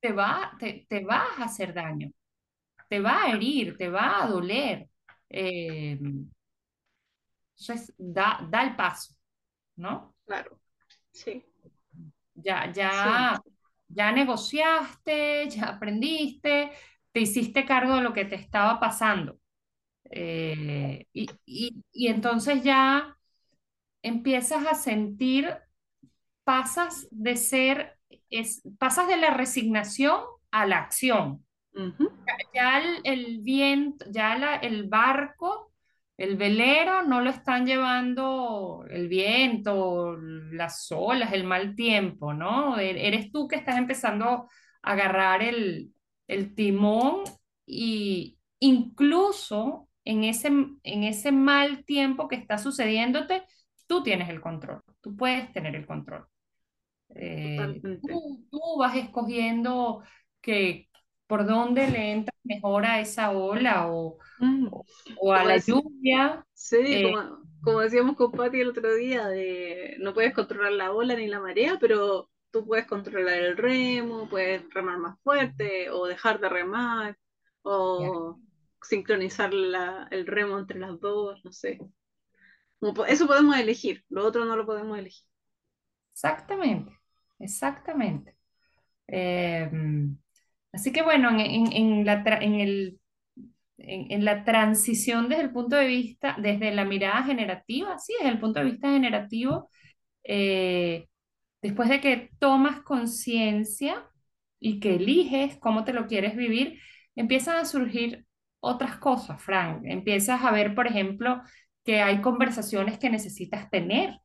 te 0.00 0.12
va, 0.12 0.52
te, 0.58 0.86
te 0.88 1.04
vas 1.04 1.38
a 1.38 1.44
hacer 1.44 1.74
daño, 1.74 2.10
te 2.88 3.00
va 3.00 3.24
a 3.24 3.30
herir, 3.32 3.76
te 3.78 3.88
va 3.90 4.22
a 4.24 4.28
doler. 4.28 4.88
Eh, 5.30 5.98
entonces, 7.58 7.94
da, 7.98 8.46
da 8.50 8.62
el 8.64 8.76
paso, 8.76 9.14
¿no? 9.76 10.16
Claro, 10.26 10.58
sí, 11.12 11.44
Ya, 12.34 12.72
sí, 12.90 13.32
ya, 13.34 13.40
ya 13.88 14.12
negociaste, 14.12 15.48
ya 15.50 15.64
aprendiste, 15.68 16.72
te 17.12 17.20
hiciste 17.20 17.64
cargo 17.66 17.96
de 17.96 18.02
lo 18.02 18.12
que 18.12 18.24
te 18.24 18.36
estaba 18.36 18.80
pasando. 18.80 19.38
Eh, 20.10 21.06
y, 21.12 21.28
y, 21.46 21.84
y 21.92 22.08
entonces 22.08 22.62
ya 22.64 23.16
empiezas 24.02 24.66
a 24.66 24.74
sentir, 24.74 25.48
pasas 26.44 27.08
de 27.10 27.36
ser, 27.36 27.98
es, 28.30 28.62
pasas 28.78 29.08
de 29.08 29.16
la 29.16 29.30
resignación 29.30 30.20
a 30.50 30.66
la 30.66 30.78
acción. 30.78 31.44
ya 32.54 32.78
el, 32.80 33.00
el 33.04 33.38
viento, 33.40 34.04
ya 34.10 34.36
la- 34.38 34.56
el 34.56 34.88
barco, 34.88 35.72
el 36.16 36.36
velero, 36.36 37.02
no 37.04 37.20
lo 37.20 37.30
están 37.30 37.66
llevando 37.66 38.84
el 38.90 39.08
viento, 39.08 40.16
las 40.18 40.90
olas, 40.92 41.32
el 41.32 41.44
mal 41.44 41.74
tiempo, 41.74 42.34
¿no? 42.34 42.78
E- 42.78 43.06
Eres 43.08 43.32
tú 43.32 43.48
que 43.48 43.56
estás 43.56 43.76
empezando 43.78 44.24
a 44.26 44.46
agarrar 44.82 45.42
el, 45.42 45.92
el 46.28 46.54
timón 46.54 47.22
y 47.66 48.38
incluso 48.60 49.88
en 50.04 50.24
ese, 50.24 50.48
en 50.48 51.04
ese 51.04 51.32
mal 51.32 51.84
tiempo 51.84 52.28
que 52.28 52.36
está 52.36 52.58
sucediéndote, 52.58 53.42
tú 53.92 54.02
tienes 54.02 54.28
el 54.28 54.40
control, 54.40 54.82
tú 55.00 55.16
puedes 55.16 55.52
tener 55.52 55.74
el 55.76 55.86
control. 55.86 56.26
Eh, 57.14 57.82
tú, 58.02 58.46
tú 58.50 58.60
vas 58.78 58.96
escogiendo 58.96 60.02
que 60.40 60.90
por 61.26 61.46
dónde 61.46 61.88
le 61.88 62.12
entras 62.12 62.36
mejor 62.44 62.86
a 62.86 63.00
esa 63.00 63.32
ola 63.32 63.88
o, 63.92 64.18
Mm, 64.38 64.68
o, 64.70 64.86
o 65.14 65.32
a 65.34 65.44
la 65.44 65.56
decía, 65.56 65.64
lluvia. 65.66 66.46
sí, 66.54 67.00
Eh, 67.00 67.02
como, 67.02 67.46
como 67.60 67.80
decíamos 67.80 68.16
con 68.16 68.32
Pati 68.34 68.60
el 68.60 68.70
otro 68.70 68.94
día, 68.94 69.28
de 69.28 69.96
no 70.00 70.14
puedes 70.14 70.34
controlar 70.34 70.72
la 70.72 70.92
ola 70.92 71.14
ni 71.16 71.28
la 71.28 71.40
marea, 71.40 71.78
pero 71.80 72.30
tú 72.50 72.66
puedes 72.66 72.86
controlar 72.86 73.34
el 73.42 73.56
remo, 73.56 74.28
puedes 74.28 74.68
remar 74.74 74.98
más 74.98 75.18
fuerte 75.22 75.90
o 75.90 76.06
dejar 76.06 76.40
de 76.40 76.48
remar 76.48 77.18
o 77.62 78.40
sincronizar 78.82 79.54
la- 79.54 80.08
el 80.10 80.26
remo 80.26 80.58
entre 80.58 80.78
las 80.80 80.98
dos, 81.00 81.44
no 81.44 81.52
sé. 81.52 81.78
Eso 83.08 83.26
podemos 83.26 83.56
elegir, 83.56 84.04
lo 84.10 84.26
otro 84.26 84.44
no 84.44 84.56
lo 84.56 84.66
podemos 84.66 84.98
elegir. 84.98 85.24
exactamente, 86.12 86.92
exactamente. 87.38 88.36
Eh, 89.08 89.70
así 90.72 90.92
que 90.92 91.02
bueno, 91.02 91.30
en, 91.30 91.72
en- 91.72 92.04
la, 92.06 92.22
en 92.40 92.54
el, 92.60 93.00
en 93.78 94.24
la 94.24 94.44
transición 94.44 95.28
desde 95.28 95.44
el 95.44 95.52
punto 95.52 95.76
de 95.76 95.86
vista, 95.86 96.36
desde 96.40 96.72
la 96.74 96.84
mirada 96.84 97.22
generativa, 97.24 97.98
sí, 97.98 98.14
desde 98.18 98.32
el 98.32 98.40
punto 98.40 98.60
de 98.60 98.66
vista 98.66 98.90
generativo, 98.92 99.70
eh, 100.24 101.08
después 101.62 101.88
de 101.90 102.00
que 102.00 102.30
tomas 102.38 102.82
conciencia 102.82 104.08
y 104.60 104.80
que 104.80 104.96
eliges 104.96 105.58
cómo 105.60 105.84
te 105.84 105.92
lo 105.92 106.06
quieres 106.06 106.36
vivir, 106.36 106.80
empiezan 107.16 107.56
a 107.58 107.64
surgir 107.64 108.26
otras 108.60 108.96
cosas, 108.98 109.42
Frank. 109.42 109.82
Empiezas 109.86 110.42
a 110.44 110.52
ver, 110.52 110.74
por 110.74 110.86
ejemplo, 110.86 111.42
que 111.84 112.00
hay 112.02 112.20
conversaciones 112.20 112.98
que 112.98 113.10
necesitas 113.10 113.70
tener, 113.70 114.20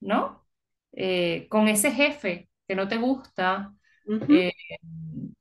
¿no? 0.00 0.44
Eh, 0.92 1.46
con 1.50 1.68
ese 1.68 1.92
jefe 1.92 2.48
que 2.66 2.74
no 2.74 2.88
te 2.88 2.96
gusta, 2.98 3.74
eh, 4.28 4.52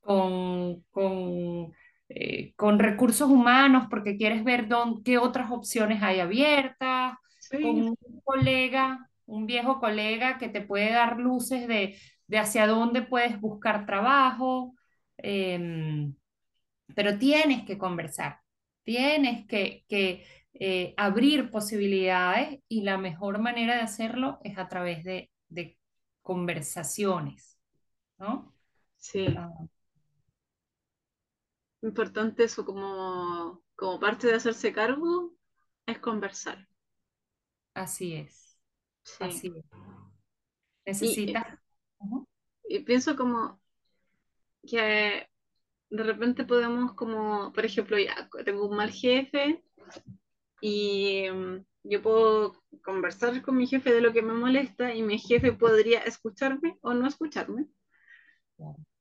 con, 0.02 0.82
con, 0.92 1.74
eh, 2.10 2.54
con 2.56 2.80
recursos 2.80 3.30
humanos 3.30 3.88
porque 3.90 4.18
quieres 4.18 4.44
ver 4.44 4.68
dónde, 4.68 5.02
qué 5.04 5.18
otras 5.18 5.52
opciones 5.52 6.04
hay 6.04 6.20
abiertas, 6.20 7.16
con 7.50 7.82
un 7.82 7.98
colega, 8.24 9.10
un 9.26 9.46
viejo 9.46 9.80
colega 9.80 10.38
que 10.38 10.50
te 10.50 10.62
puede 10.62 10.92
dar 10.92 11.18
luces 11.18 11.68
de, 11.68 11.98
de 12.28 12.38
hacia 12.38 12.68
dónde 12.68 13.02
puedes 13.02 13.40
buscar 13.40 13.86
trabajo, 13.86 14.76
em, 15.18 16.14
pero 16.96 17.18
tienes 17.18 17.64
que 17.66 17.78
conversar, 17.78 18.40
tienes 18.84 19.46
que, 19.48 19.86
que, 19.88 20.26
eh, 20.60 20.94
abrir 20.98 21.52
posibilidades 21.52 22.60
y 22.68 22.84
la 22.84 22.98
mejor 22.98 23.40
manera 23.40 23.76
de 23.76 23.82
hacerlo 23.82 24.40
es 24.44 24.58
a 24.58 24.68
través 24.68 25.04
de, 25.04 25.32
de 25.50 25.78
conversaciones, 26.22 27.58
¿no? 28.20 28.54
Sí, 28.98 29.26
Ah, 29.36 29.68
importante 31.82 32.44
eso 32.44 32.64
como, 32.66 33.64
como 33.76 34.00
parte 34.00 34.28
de 34.28 34.36
hacerse 34.36 34.72
cargo 34.74 35.34
es 35.88 35.98
conversar. 36.00 36.68
así 37.74 38.14
es, 38.16 38.58
Sí. 39.04 39.24
así 39.24 39.48
es. 39.58 39.66
Y, 41.00 41.22
Necesitas... 41.22 41.44
Y 42.70 42.80
pienso 42.84 43.16
como 43.16 43.60
que 44.68 45.28
de 45.90 46.04
repente 46.04 46.46
podemos 46.46 46.94
como, 46.96 47.52
por 47.54 47.66
ejemplo, 47.66 47.98
ya 48.00 48.30
tengo 48.46 48.68
un 48.68 48.78
mal 48.78 48.92
jefe 48.92 49.64
y 50.62 51.26
mm, 51.32 51.66
yo 51.84 52.02
puedo 52.02 52.64
conversar 52.84 53.42
con 53.42 53.58
mi 53.58 53.68
jefe 53.68 53.94
de 53.94 54.02
lo 54.02 54.14
que 54.14 54.22
me 54.22 54.34
molesta 54.34 54.94
y 54.94 55.04
mi 55.04 55.20
jefe 55.20 55.54
podría 55.54 56.00
escucharme 56.02 56.78
o 56.82 56.94
no 56.94 57.08
escucharme, 57.08 57.68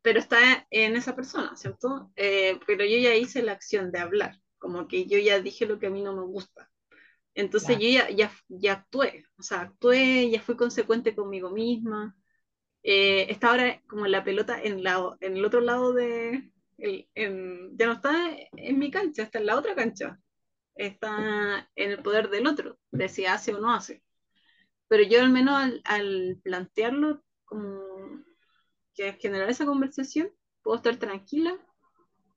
pero 0.03 0.19
está 0.21 0.67
en 0.71 0.97
esa 0.97 1.17
persona, 1.17 1.57
¿cierto? 1.57 2.13
Eh, 2.17 2.61
pero 2.67 2.85
yo 2.85 2.99
ya 2.99 3.15
hice 3.15 3.43
la 3.43 3.53
acción 3.53 3.91
de 3.91 3.99
hablar, 3.99 4.41
como 4.59 4.87
que 4.89 5.07
yo 5.07 5.19
ya 5.19 5.41
dije 5.41 5.67
lo 5.67 5.79
que 5.79 5.87
a 5.89 5.91
mí 5.91 6.03
no 6.03 6.15
me 6.15 6.23
gusta. 6.23 6.71
Entonces 7.35 7.79
yo 7.79 7.89
ya, 7.89 8.09
ya, 8.11 8.33
ya 8.49 8.73
actué, 8.75 9.25
o 9.39 9.43
sea, 9.43 9.63
actué, 9.63 10.31
ya 10.31 10.41
fui 10.41 10.57
consecuente 10.57 11.15
conmigo 11.15 11.51
misma. 11.51 12.17
Eh, 12.83 13.27
está 13.31 13.51
ahora 13.51 13.83
como 13.89 14.07
la 14.07 14.25
pelota 14.25 14.61
en, 14.63 14.83
la, 14.83 15.17
en 15.21 15.37
el 15.37 15.45
otro 15.45 15.61
lado 15.61 15.93
de... 15.93 16.53
El, 16.79 17.09
en, 17.15 17.77
ya 17.77 17.87
no 17.87 17.93
está 17.95 18.15
en 18.57 18.79
mi 18.79 18.91
cancha, 18.91 19.25
está 19.25 19.39
en 19.39 19.47
la 19.47 19.57
otra 19.59 19.75
cancha. 19.75 20.19
Está 20.77 21.71
en 21.77 21.91
el 21.93 22.03
poder 22.03 22.31
del 22.31 22.47
otro, 22.47 22.79
de 22.93 23.09
si 23.09 23.27
hace 23.27 23.55
o 23.55 23.61
no 23.61 23.75
hace. 23.75 24.03
Pero 24.89 25.05
yo 25.05 25.21
al 25.23 25.31
menos 25.31 25.81
al, 25.85 26.41
plantearlo, 26.45 27.23
como 27.47 27.81
que 28.95 29.13
generar 29.15 29.51
esa 29.51 29.67
conversación, 29.67 30.31
puedo 30.63 30.77
estar 30.79 30.97
tranquila 30.99 31.57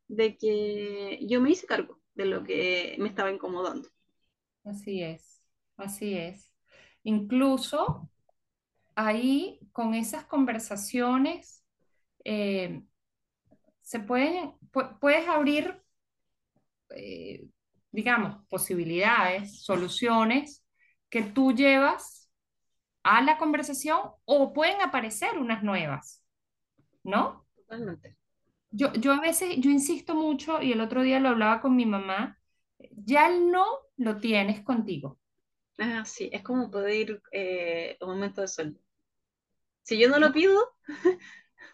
de 0.08 0.38
que 0.38 1.20
yo 1.28 1.42
me 1.42 1.52
hice 1.52 1.68
cargo 1.68 2.00
de 2.16 2.26
lo 2.26 2.44
que 2.44 2.96
me 3.00 3.10
estaba 3.10 3.32
incomodando. 3.32 3.90
así 4.66 5.02
es, 5.04 5.42
así 5.78 6.16
es. 6.18 6.52
Incluso 7.04 8.10
ahí 8.96 9.60
con 9.74 9.94
esas 9.96 10.26
conversaciones 10.26 11.64
eh, 12.26 12.84
se 13.82 14.00
pueden, 14.00 14.54
pu- 14.72 15.00
puedes 15.00 15.28
abrir, 15.28 15.82
eh, 16.96 17.48
digamos, 17.92 18.46
posibilidades, 18.48 19.64
soluciones 19.64 20.66
que 21.10 21.24
tú 21.24 21.54
llevas 21.54 22.30
a 23.04 23.22
la 23.22 23.38
conversación 23.38 24.00
o 24.26 24.54
pueden 24.54 24.82
aparecer 24.82 25.38
unas 25.38 25.64
nuevas, 25.64 26.24
¿no? 27.04 27.46
Totalmente. 27.56 28.18
Yo, 28.72 28.94
yo 28.94 29.14
a 29.14 29.22
veces, 29.22 29.56
yo 29.58 29.72
insisto 29.72 30.14
mucho 30.14 30.62
y 30.62 30.72
el 30.72 30.82
otro 30.82 31.02
día 31.02 31.20
lo 31.20 31.30
hablaba 31.30 31.62
con 31.62 31.76
mi 31.76 31.86
mamá, 31.86 32.40
ya 32.92 33.28
el 33.28 33.52
no 33.52 33.66
lo 33.98 34.18
tienes 34.18 34.62
contigo. 34.62 35.20
Ah, 35.78 36.04
sí, 36.06 36.30
es 36.32 36.44
como 36.44 36.70
pedir 36.70 37.22
eh, 37.32 37.98
un 38.02 38.12
aumento 38.12 38.42
de 38.42 38.48
sueldo. 38.48 38.80
Si 39.84 39.98
yo 40.00 40.10
no 40.10 40.20
lo 40.20 40.32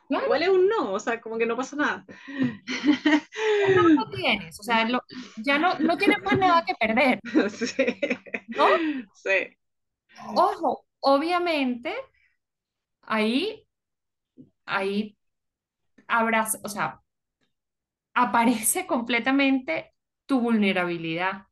Claro, 0.07 0.25
igual 0.25 0.43
es 0.43 0.49
un 0.49 0.67
no, 0.67 0.93
o 0.93 0.99
sea, 0.99 1.19
como 1.21 1.37
que 1.37 1.45
no 1.45 1.55
pasa 1.57 1.75
nada. 1.75 2.05
no 3.67 3.83
lo 3.83 4.09
tienes, 4.09 4.59
o 4.59 4.63
sea, 4.63 4.85
lo- 4.87 5.01
ya 5.35 5.57
no, 5.59 5.79
no 5.79 5.97
tienes 5.97 6.17
más 6.23 6.37
nada 6.39 6.63
que 6.65 6.75
perder, 6.75 7.19
Sí, 7.49 7.75
¿no? 8.47 8.79
sí. 9.13 9.57
Ojo, 10.33 10.85
obviamente 11.01 11.91
ahí, 13.03 13.65
ahí 14.65 15.15
o 16.63 16.69
sea, 16.69 17.01
aparece 18.15 18.87
completamente 18.87 19.93
tu 20.25 20.39
vulnerabilidad, 20.41 21.45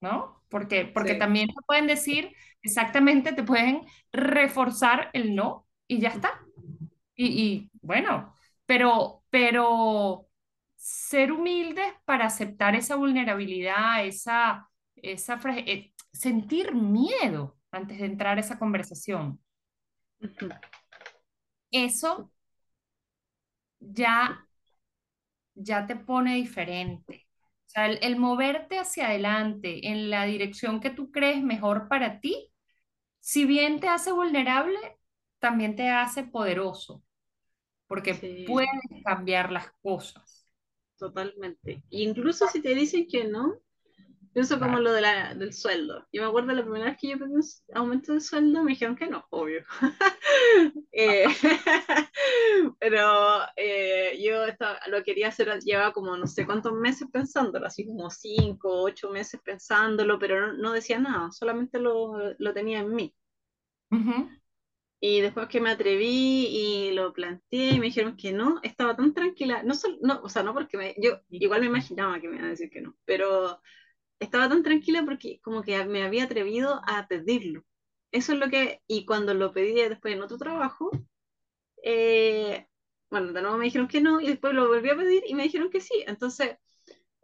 ¿no? 0.00 0.42
Porque, 0.48 0.86
porque 0.86 1.14
Sí. 1.14 1.18
también 1.18 1.48
te 1.48 1.54
pueden 1.66 1.86
decir 1.86 2.32
exactamente, 2.62 3.32
te 3.32 3.42
pueden 3.42 3.82
reforzar 4.12 5.10
el 5.12 5.34
no 5.34 5.66
y 5.86 6.00
ya 6.00 6.08
está. 6.10 6.47
Y, 7.18 7.26
y, 7.26 7.70
bueno, 7.82 8.34
pero, 8.66 9.24
pero 9.30 10.28
ser 10.76 11.32
humildes 11.32 11.86
para 12.06 12.26
aceptar 12.26 12.76
esa 12.76 12.96
vulnerabilidad, 12.96 14.06
esa, 14.06 14.70
esa, 14.96 15.40
eh, 15.58 15.94
sentir 16.12 16.74
miedo 16.74 17.58
antes 17.72 17.98
de 18.00 18.06
entrar 18.06 18.38
a 18.38 18.42
esa 18.42 18.58
conversación. 18.58 19.40
Eso 21.70 22.30
ya 23.96 24.44
ya 25.54 25.86
te 25.86 25.96
pone 25.96 26.36
diferente. 26.36 27.26
O 27.66 27.70
sea, 27.70 27.86
el, 27.86 27.98
el 28.02 28.16
moverte 28.16 28.78
hacia 28.78 29.08
adelante 29.08 29.88
en 29.88 30.10
la 30.10 30.24
dirección 30.24 30.80
que 30.80 30.90
tú 30.90 31.10
crees 31.10 31.42
mejor 31.42 31.88
para 31.88 32.20
ti, 32.20 32.50
si 33.20 33.46
bien 33.46 33.80
te 33.80 33.88
hace 33.88 34.12
vulnerable, 34.12 34.78
también 35.40 35.76
te 35.76 35.90
hace 35.90 36.24
poderoso, 36.24 37.02
porque 37.88 38.14
Sí, 38.20 38.44
puedes 38.44 38.70
cambiar 39.04 39.52
las 39.52 39.72
cosas. 39.82 40.46
totalmente. 40.98 41.82
Incluso 41.90 42.46
si 42.48 42.60
te 42.62 42.74
dicen 42.74 43.06
que 43.08 43.24
no, 43.24 43.54
pienso 44.34 44.60
como 44.60 44.78
Claro. 44.78 44.80
lo 44.80 44.92
de 44.92 45.02
la, 45.02 45.34
del 45.34 45.52
sueldo. 45.54 46.06
Yo 46.12 46.22
me 46.22 46.28
acuerdo 46.28 46.52
la 46.54 46.62
primera 46.62 46.86
vez 46.86 46.98
que 47.00 47.08
yo 47.10 47.18
pedí 47.18 47.32
un 47.32 47.42
aumento 47.74 48.14
de 48.14 48.20
sueldo, 48.20 48.64
me 48.64 48.72
dijeron 48.72 48.96
que 48.96 49.08
no, 49.08 49.24
obvio. 49.30 49.64
Eh, 50.92 51.26
pero 52.80 53.40
eh, 53.56 54.18
yo 54.22 54.44
estaba- 54.46 54.80
lo 54.88 55.02
quería 55.04 55.28
hacer, 55.28 55.60
llevaba 55.60 55.92
como 55.92 56.16
no 56.16 56.26
sé 56.26 56.46
cuántos 56.46 56.72
meses 56.74 57.08
pensándolo, 57.12 57.66
así 57.66 57.86
como 57.86 58.10
cinco, 58.10 58.82
ocho 58.82 59.10
meses 59.10 59.40
pensándolo, 59.44 60.18
pero 60.18 60.48
no, 60.48 60.54
no 60.54 60.72
decía 60.72 60.98
nada, 61.00 61.30
solamente 61.32 61.78
lo, 61.80 62.34
lo 62.38 62.54
tenía 62.54 62.80
en 62.80 62.94
mí. 62.94 63.14
Ujú, 63.92 64.14
Y 65.00 65.20
después 65.20 65.48
que 65.48 65.60
me 65.60 65.70
atreví 65.70 66.46
y 66.48 66.92
lo 66.92 67.12
planteé 67.12 67.72
y 67.72 67.78
me 67.80 67.86
dijeron 67.86 68.16
que 68.16 68.32
no, 68.32 68.60
estaba 68.62 68.96
tan 68.96 69.14
tranquila, 69.14 69.62
no, 69.62 69.74
sol- 69.74 69.98
no 70.02 70.20
o 70.22 70.28
sea, 70.28 70.42
no 70.42 70.54
porque 70.54 70.76
me, 70.76 70.94
yo 70.98 71.20
igual 71.30 71.60
me 71.60 71.68
imaginaba 71.68 72.20
que 72.20 72.28
me 72.28 72.34
iban 72.36 72.46
a 72.46 72.50
decir 72.50 72.70
que 72.70 72.80
no, 72.80 72.96
pero 73.04 73.60
estaba 74.20 74.48
tan 74.48 74.62
tranquila 74.64 75.04
porque 75.04 75.40
como 75.42 75.62
que 75.62 75.84
me 75.86 76.02
había 76.04 76.24
atrevido 76.24 76.80
a 76.86 77.06
pedirlo. 77.08 77.64
Eso 78.12 78.32
es 78.34 78.38
lo 78.40 78.48
que, 78.50 78.82
y 78.88 79.06
cuando 79.06 79.34
lo 79.34 79.52
pedí 79.52 79.74
después 79.74 80.14
en 80.14 80.22
otro 80.22 80.38
trabajo, 80.38 80.90
eh, 81.82 82.66
bueno, 83.10 83.32
de 83.32 83.42
nuevo 83.42 83.56
me 83.58 83.64
dijeron 83.66 83.88
que 83.88 84.00
no 84.00 84.20
y 84.20 84.28
después 84.28 84.54
lo 84.54 84.68
volví 84.68 84.90
a 84.90 84.96
pedir 84.96 85.22
y 85.26 85.34
me 85.34 85.44
dijeron 85.44 85.70
que 85.70 85.80
sí. 85.80 86.04
Entonces, 86.06 86.56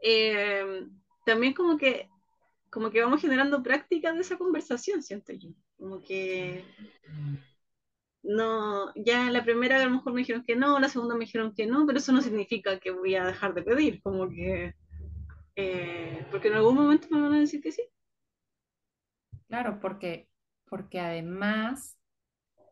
eh, 0.03 0.87
también 1.27 1.55
como 1.55 1.79
que, 1.79 2.09
como 2.71 2.91
que 2.91 3.03
vamos 3.03 3.21
generando 3.21 3.63
práctica 3.63 4.13
de 4.13 4.21
esa 4.21 4.39
conversación, 4.39 5.03
siento 5.03 5.33
yo. 5.35 5.51
Como 5.79 6.03
que 6.03 6.65
no, 8.25 8.93
ya 8.97 9.31
la 9.31 9.45
primera 9.45 9.81
a 9.81 9.85
lo 9.85 9.91
mejor 9.93 10.13
me 10.15 10.21
dijeron 10.21 10.45
que 10.47 10.57
no, 10.57 10.81
la 10.81 10.89
segunda 10.91 11.15
me 11.17 11.25
dijeron 11.27 11.55
que 11.55 11.67
no, 11.67 11.87
pero 11.87 11.99
eso 11.99 12.13
no 12.13 12.23
significa 12.23 12.81
que 12.81 12.91
voy 12.93 13.15
a 13.17 13.27
dejar 13.27 13.55
de 13.55 13.63
pedir, 13.63 14.03
como 14.03 14.29
que, 14.31 14.75
eh, 15.57 16.27
porque 16.31 16.49
en 16.49 16.55
algún 16.55 16.77
momento 16.77 17.09
me 17.11 17.23
van 17.23 17.35
a 17.35 17.41
decir 17.41 17.63
que 17.63 17.73
sí. 17.73 17.83
Claro, 19.49 19.81
porque, 19.81 20.29
porque 20.67 21.01
además 21.01 21.97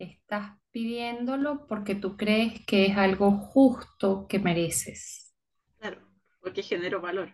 estás 0.01 0.59
pidiéndolo 0.73 1.67
porque 1.69 1.95
tú 1.97 2.17
crees 2.19 2.65
que 2.67 2.87
es 2.87 2.97
algo 2.99 3.33
justo 3.33 4.27
que 4.29 4.39
mereces, 4.41 5.35
Claro, 5.79 6.01
porque 6.41 6.63
genero 6.63 7.03
valor. 7.03 7.29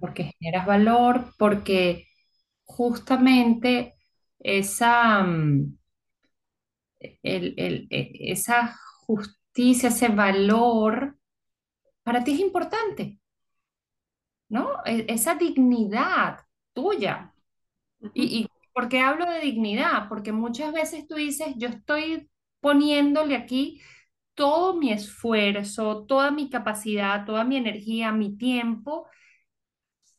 porque 0.00 0.32
generas 0.38 0.66
valor, 0.66 1.34
porque 1.38 2.06
justamente 2.64 3.94
esa, 4.38 5.22
mm, 5.24 5.77
el- 7.22 7.54
el- 7.58 7.86
e- 7.90 8.32
esa 8.32 8.76
justicia, 9.06 9.88
ese 9.90 10.08
valor, 10.08 11.18
para 12.04 12.24
ti 12.24 12.32
es 12.34 12.40
importante, 12.40 13.18
¿no? 14.48 14.82
E- 14.84 15.06
Esa 15.08 15.34
dignidad 15.34 16.40
tuya. 16.72 17.34
¿Y, 18.14 18.24
y 18.42 18.48
por 18.74 18.88
qué 18.88 19.00
hablo 19.00 19.26
de 19.30 19.40
dignidad? 19.40 20.08
Porque 20.08 20.32
muchas 20.32 20.72
veces 20.72 21.06
tú 21.08 21.16
dices, 21.16 21.54
yo 21.58 21.68
estoy 21.68 22.30
poniéndole 22.60 23.36
aquí 23.36 23.80
todo 24.34 24.76
mi 24.76 24.92
esfuerzo, 24.92 26.06
toda 26.06 26.30
mi 26.32 26.50
capacidad, 26.50 27.26
toda 27.26 27.44
mi 27.44 27.56
energía, 27.56 28.12
mi 28.12 28.36
tiempo, 28.38 29.06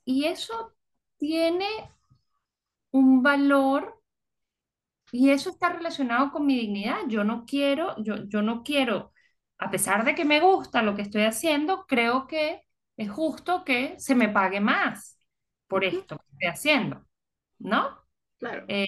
y 0.06 0.26
eso 0.26 0.74
tiene 1.18 1.66
un 2.92 3.24
valor 3.24 3.99
Y 5.12 5.32
eso 5.32 5.50
está 5.50 5.70
relacionado 5.70 6.32
con 6.32 6.46
mi 6.46 6.58
dignidad. 6.58 7.00
Yo 7.08 7.24
no 7.24 7.46
quiero, 7.46 7.96
yo, 8.04 8.28
yo 8.28 8.42
no 8.42 8.64
quiero, 8.64 9.14
a 9.58 9.72
pesar 9.72 10.06
de 10.06 10.16
que 10.16 10.26
me 10.26 10.40
gusta 10.40 10.82
lo 10.84 10.96
que 10.96 11.02
estoy 11.02 11.24
haciendo, 11.24 11.86
creo 11.88 12.28
que 12.28 12.64
es 12.98 13.10
justo 13.10 13.64
que 13.64 13.96
se 14.00 14.16
me 14.16 14.30
pague 14.30 14.60
más 14.60 15.18
por 15.68 15.84
esto 15.84 16.18
que 16.18 16.26
estoy 16.32 16.50
haciendo, 16.50 17.06
¿no? 17.60 17.98
claro. 18.38 18.66
Eh, 18.68 18.88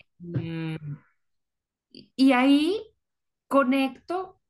y 2.16 2.32
ahí 2.32 2.82
conecto 3.48 4.42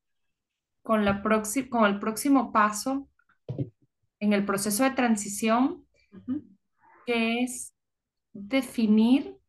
con 0.84 1.06
la 1.06 1.22
con 1.70 1.86
el 1.86 2.00
próximo 2.00 2.52
paso 2.52 3.10
en 4.20 4.34
el 4.34 4.46
proceso 4.46 4.84
de 4.84 4.92
transición, 4.92 5.88
que 7.06 7.42
es 7.42 7.74
definir 8.34 9.41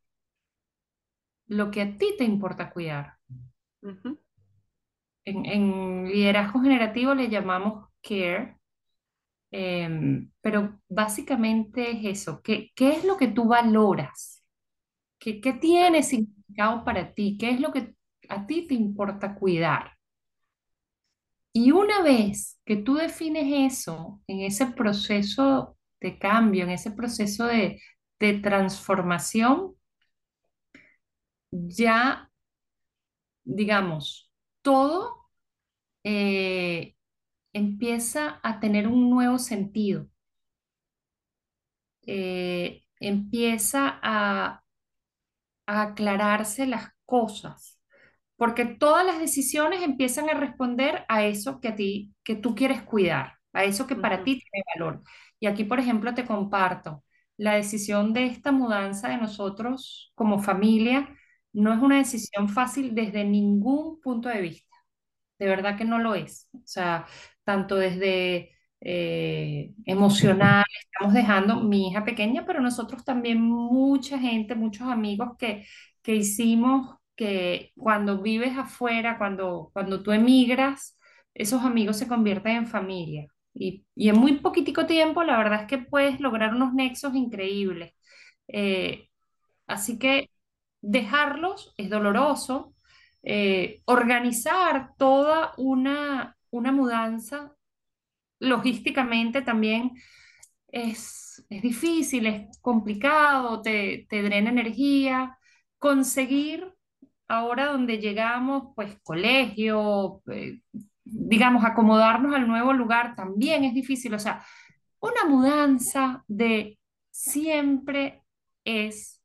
lo 1.47 1.71
que 1.71 1.81
a 1.81 1.97
ti 1.97 2.15
te 2.17 2.23
importa 2.25 2.71
cuidar. 2.71 3.17
En, 5.25 5.45
en 5.45 6.05
liderazgo 6.09 6.61
generativo 6.61 7.13
le 7.15 7.29
llamamos 7.29 7.87
care, 8.01 8.57
em, 9.51 10.31
pero 10.41 10.79
básicamente 10.89 11.91
es 11.91 12.21
eso. 12.21 12.41
¿Qué, 12.43 12.71
qué 12.75 12.91
es 12.93 13.05
lo 13.05 13.17
que 13.17 13.27
tú 13.29 13.47
valoras? 13.47 14.43
¿Qué, 15.19 15.41
qué 15.41 15.53
tiene 15.53 16.03
significado 16.03 16.85
para 16.85 17.13
ti? 17.13 17.37
¿Qué 17.39 17.51
es 17.51 17.61
lo 17.61 17.71
que 17.73 17.95
a 18.29 18.47
ti 18.47 18.67
te 18.67 18.75
importa 18.75 19.35
cuidar? 19.35 19.93
Y 21.53 21.71
una 21.71 22.01
vez 22.01 22.59
que 22.65 22.77
tú 22.77 22.95
defines 22.95 23.73
eso 23.73 24.21
en 24.27 24.41
ese 24.41 24.67
proceso 24.67 25.77
de 26.01 26.17
cambio, 26.17 26.63
en 26.63 26.71
ese 26.71 26.91
proceso 26.91 27.45
de, 27.45 27.81
de 28.19 28.33
transformación, 28.39 29.75
ya, 31.69 32.29
digamos, 33.43 34.31
todo 34.61 35.29
eh, 36.03 36.95
empieza 37.53 38.39
a 38.43 38.59
tener 38.59 38.87
un 38.87 39.09
nuevo 39.11 39.39
sentido, 39.39 40.09
eh, 42.05 42.83
empieza 42.99 43.99
a, 44.01 44.63
a 45.67 45.81
aclararse 45.83 46.65
las 46.67 46.89
cosas, 47.05 47.79
porque 48.37 48.65
todas 48.65 49.05
las 49.05 49.19
decisiones 49.19 49.81
empiezan 49.83 50.29
a 50.29 50.33
responder 50.35 51.05
a 51.09 51.25
eso 51.25 51.59
que 51.61 51.69
a 51.69 51.75
ti, 51.75 52.13
que 52.23 52.35
tú 52.35 52.55
quieres 52.55 52.83
cuidar, 52.83 53.35
a 53.53 53.63
eso 53.65 53.87
que 53.87 53.95
para 53.95 54.23
ti 54.23 54.41
tiene 54.41 54.63
valor. 54.75 55.03
Y 55.39 55.47
aquí, 55.47 55.63
por 55.63 55.79
ejemplo, 55.79 56.13
te 56.13 56.25
comparto, 56.25 57.03
la 57.37 57.55
decisión 57.55 58.13
de 58.13 58.25
esta 58.27 58.51
mudanza 58.51 59.09
de 59.09 59.17
nosotros 59.17 60.11
como 60.15 60.39
familia 60.39 61.09
no 61.53 61.73
es 61.73 61.79
una 61.81 61.97
decisión 61.97 62.49
fácil 62.49 62.95
desde 62.95 63.23
ningún 63.25 63.99
punto 64.01 64.29
de 64.29 64.41
vista. 64.41 64.75
De 65.39 65.47
verdad 65.47 65.77
que 65.77 65.85
no 65.85 65.99
lo 65.99 66.15
es. 66.15 66.49
O 66.53 66.61
sea, 66.65 67.07
tanto 67.43 67.75
desde 67.75 68.51
eh, 68.81 69.73
emocional, 69.85 70.63
estamos 70.83 71.13
dejando 71.13 71.61
mi 71.61 71.89
hija 71.89 72.05
pequeña, 72.05 72.45
pero 72.45 72.61
nosotros 72.61 73.03
también 73.05 73.41
mucha 73.41 74.19
gente, 74.19 74.55
muchos 74.55 74.87
amigos 74.87 75.31
que, 75.39 75.65
que 76.01 76.15
hicimos 76.15 76.95
que 77.15 77.71
cuando 77.75 78.21
vives 78.21 78.57
afuera, 78.57 79.17
cuando, 79.17 79.69
cuando 79.73 80.01
tú 80.03 80.11
emigras, 80.11 80.97
esos 81.33 81.63
amigos 81.63 81.97
se 81.97 82.07
convierten 82.07 82.55
en 82.57 82.67
familia. 82.67 83.27
Y, 83.53 83.85
y 83.95 84.09
en 84.09 84.17
muy 84.17 84.39
poquitico 84.39 84.85
tiempo, 84.85 85.23
la 85.23 85.37
verdad 85.37 85.61
es 85.61 85.67
que 85.67 85.77
puedes 85.79 86.19
lograr 86.19 86.53
unos 86.55 86.73
nexos 86.73 87.15
increíbles. 87.15 87.93
Eh, 88.47 89.09
Así 89.67 89.99
que 89.99 90.29
dejarlos 90.83 91.73
es 91.77 91.89
doloroso. 91.89 92.75
Eh, 93.23 93.81
organizar 93.85 94.91
toda 94.97 95.53
una, 95.57 96.37
una 96.51 96.71
mudanza 96.73 97.55
logísticamente 98.39 99.41
también 99.41 99.93
es, 100.67 101.45
es 101.49 101.61
difícil, 101.61 102.27
es 102.27 102.59
complicado, 102.61 103.61
te, 103.61 104.05
te 104.09 104.21
drena 104.21 104.49
energía. 104.49 105.37
Conseguir 105.79 106.73
ahora 107.29 107.67
donde 107.71 107.99
llegamos, 107.99 108.73
pues 108.75 108.97
colegio, 109.03 110.21
eh, 110.31 110.59
digamos, 111.03 111.63
acomodarnos 111.65 112.35
al 112.35 112.47
nuevo 112.47 112.73
lugar 112.73 113.15
también 113.15 113.63
es 113.63 113.73
difícil. 113.73 114.13
O 114.13 114.19
sea, 114.19 114.43
una 114.99 115.25
mudanza 115.27 116.23
de 116.27 116.77
siempre 117.09 118.23
es 118.65 119.22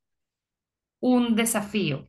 un 1.01 1.35
desafío. 1.37 2.09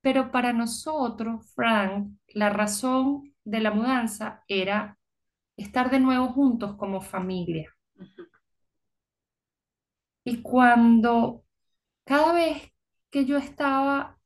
Pero 0.00 0.30
para 0.30 0.52
nosotros, 0.52 1.52
Frank, 1.54 2.08
la 2.28 2.50
razón 2.50 3.34
de 3.44 3.60
la 3.60 3.70
mudanza 3.70 4.42
era 4.48 4.98
estar 5.56 5.90
de 5.90 6.00
nuevo 6.00 6.28
juntos 6.28 6.76
como 6.76 7.00
familia. 7.00 7.74
Y 10.24 10.42
cuando 10.42 11.44
cada 12.04 12.32
vez 12.32 12.72
que 13.10 13.24
yo 13.26 13.38
estaba 13.38 14.18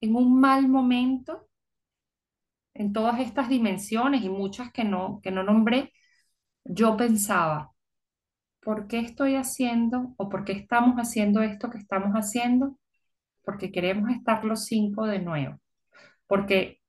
en 0.00 0.16
un 0.16 0.38
mal 0.40 0.68
momento, 0.68 1.48
en 2.74 2.92
todas 2.92 3.20
estas 3.20 3.48
dimensiones 3.48 4.22
y 4.24 4.28
muchas 4.28 4.72
que 4.72 4.84
no, 4.84 5.20
que 5.22 5.30
no 5.30 5.42
nombré, 5.42 5.92
yo 6.64 6.96
pensaba, 6.96 7.71
¿por 8.62 8.88
qué 8.88 9.00
estoy 9.00 9.36
haciendo 9.36 10.14
o 10.18 10.28
por 10.30 10.44
qué 10.44 10.52
estamos 10.52 10.96
haciendo 10.96 11.42
esto 11.42 11.70
que 11.70 11.78
estamos 11.78 12.12
haciendo? 12.14 12.78
Porque 13.44 13.72
queremos 13.72 14.10
estar 14.10 14.44
los 14.44 14.66
cinco 14.66 15.06
de 15.06 15.20
nuevo. 15.20 15.60
Porque 16.26 16.80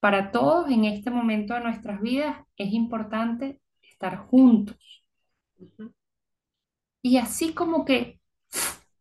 Para 0.00 0.32
todos 0.32 0.70
en 0.70 0.84
este 0.86 1.10
momento 1.10 1.54
de 1.54 1.60
nuestras 1.62 2.00
vidas 2.00 2.38
es 2.56 2.72
importante 2.72 3.60
estar 3.82 4.18
juntos. 4.28 4.76
Y 7.02 7.16
así 7.18 7.54
como 7.54 7.84
que 7.86 8.20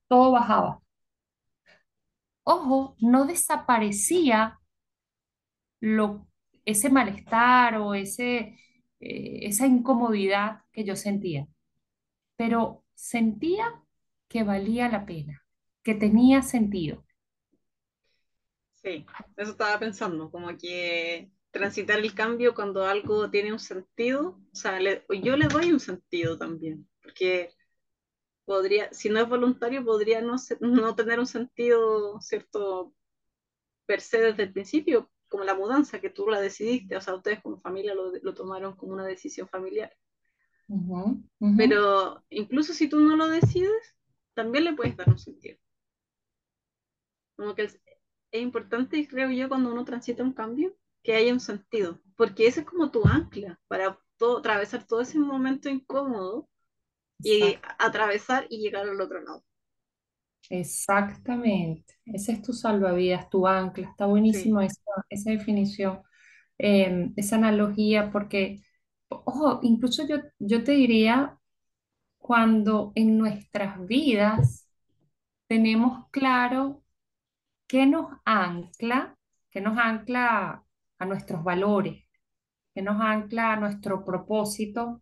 todo 0.07 0.31
bajaba. 0.31 0.81
Ojo, 2.43 2.95
no 2.99 3.25
desaparecía 3.25 4.59
lo, 5.79 6.27
ese 6.65 6.89
malestar 6.89 7.77
o 7.77 7.93
ese, 7.93 8.57
eh, 8.99 9.39
esa 9.47 9.67
incomodidad 9.67 10.61
que 10.71 10.83
yo 10.83 10.95
sentía, 10.95 11.47
pero 12.35 12.83
sentía 12.93 13.81
que 14.27 14.43
valía 14.43 14.89
la 14.89 15.05
pena, 15.05 15.45
que 15.83 15.95
tenía 15.95 16.41
sentido. 16.41 17.05
Sí, 18.73 19.05
eso 19.37 19.51
estaba 19.51 19.79
pensando, 19.79 20.29
como 20.29 20.55
que 20.57 21.31
transitar 21.51 21.99
el 21.99 22.13
cambio 22.13 22.53
cuando 22.53 22.85
algo 22.85 23.29
tiene 23.29 23.51
un 23.51 23.59
sentido, 23.59 24.39
o 24.51 24.55
sea, 24.55 24.79
yo 24.79 25.37
le 25.37 25.47
doy 25.47 25.71
un 25.71 25.79
sentido 25.79 26.37
también, 26.37 26.87
porque 27.01 27.49
podría, 28.43 28.93
si 28.93 29.09
no 29.09 29.19
es 29.19 29.29
voluntario, 29.29 29.83
podría 29.83 30.21
no, 30.21 30.35
no 30.59 30.95
tener 30.95 31.19
un 31.19 31.27
sentido, 31.27 32.19
¿cierto? 32.21 32.93
Per 33.85 34.01
se 34.01 34.19
desde 34.21 34.43
el 34.43 34.53
principio, 34.53 35.09
como 35.29 35.43
la 35.43 35.55
mudanza, 35.55 35.99
que 36.01 36.09
tú 36.09 36.27
la 36.27 36.39
decidiste, 36.41 36.95
o 36.97 37.01
sea, 37.01 37.15
ustedes 37.15 37.41
como 37.41 37.61
familia 37.61 37.95
lo 37.95 38.33
tomaron 38.33 38.75
como 38.75 38.93
una 38.93 39.05
decisión 39.05 39.47
familiar. 39.47 39.95
Ujú, 40.69 41.23
ujú, 41.41 41.65
Pero 41.65 42.23
incluso 42.29 42.73
si 42.73 42.87
tú 42.89 42.99
no 43.01 43.15
lo 43.17 43.27
decides, 43.27 43.95
también 44.33 44.63
le 44.65 44.73
puedes 44.73 44.95
dar 44.97 45.09
un 45.09 45.17
sentido. 45.19 45.57
Como 47.37 47.55
que 47.55 47.63
es, 47.63 47.79
importante, 48.31 49.07
creo 49.07 49.29
yo, 49.31 49.47
cuando 49.49 49.71
uno 49.71 49.85
transita 49.85 50.23
un 50.23 50.33
cambio, 50.33 50.75
que 51.03 51.15
haya 51.15 51.31
un 51.33 51.39
sentido, 51.39 52.01
porque 52.17 52.47
ese 52.47 52.61
es 52.61 52.65
como 52.65 52.91
tu 52.91 53.05
ancla 53.07 53.59
para 53.67 53.97
todo, 54.17 54.39
atravesar 54.39 54.85
todo 54.87 55.01
ese 55.01 55.19
momento 55.19 55.69
incómodo 55.69 56.49
y 57.23 57.57
Exacto. 57.57 57.67
atravesar 57.79 58.47
y 58.49 58.59
llegar 58.59 58.87
al 58.89 59.01
otro 59.01 59.21
lado. 59.21 59.43
Exactamente. 60.49 61.95
Ese 62.05 62.33
es 62.33 62.41
tu 62.41 62.53
salvavidas, 62.53 63.29
tu 63.29 63.47
ancla. 63.47 63.89
Está 63.89 64.05
Sí. 64.31 64.51
buenísimo 64.51 64.61
esa, 64.61 64.79
esa 65.09 65.31
definición, 65.31 66.01
eh, 66.59 67.11
esa 67.15 67.37
analogía, 67.37 68.11
porque, 68.11 68.61
ojo, 69.25 69.59
incluso 69.63 70.05
yo, 70.07 70.17
yo 70.39 70.63
te 70.63 70.73
diría, 70.73 71.37
cuando 72.19 72.91
en 72.95 73.17
nuestras 73.17 73.85
vidas 73.87 74.67
tenemos 75.47 76.09
claro 76.11 76.83
qué 77.67 77.85
nos 77.87 78.11
ancla, 78.25 79.17
qué 79.51 79.61
nos 79.61 79.77
ancla 79.79 80.65
a 80.99 81.05
nuestros 81.05 81.43
valores, 81.43 82.05
qué 82.75 82.81
nos 82.83 83.01
ancla 83.01 83.53
a 83.53 83.57
nuestro 83.57 84.05
propósito, 84.05 85.01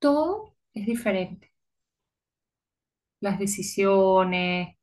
todo 0.00 0.56
es 0.74 0.86
diferente. 0.86 1.52
Las 3.20 3.38
decisiones, 3.38 4.76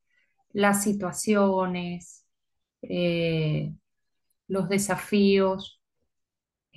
las 0.53 0.83
situaciones, 0.83 2.25
eh, 2.83 3.73
los 4.47 4.69
desafíos. 4.69 5.76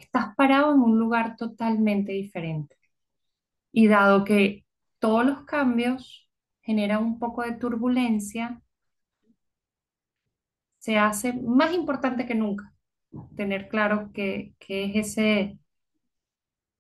Estás 0.01 0.35
parado 0.35 0.75
en 0.75 0.81
un 0.81 0.99
lugar 0.99 1.37
totalmente 1.37 2.13
diferente. 2.13 2.77
Y 3.73 3.87
dado 3.87 4.25
que 4.25 4.65
todos 4.99 5.25
los 5.25 5.45
cambios 5.45 6.29
genera 6.63 6.99
un 6.99 7.19
poco 7.19 7.43
de 7.43 7.53
turbulencia, 7.53 8.61
se 10.79 10.97
hace 10.99 11.35
más 11.35 11.75
importante 11.75 12.27
que 12.27 12.35
nunca 12.35 12.73
tener 13.37 13.69
claro 13.69 14.11
qué, 14.15 14.55
es 14.69 14.97
ese, 14.97 15.59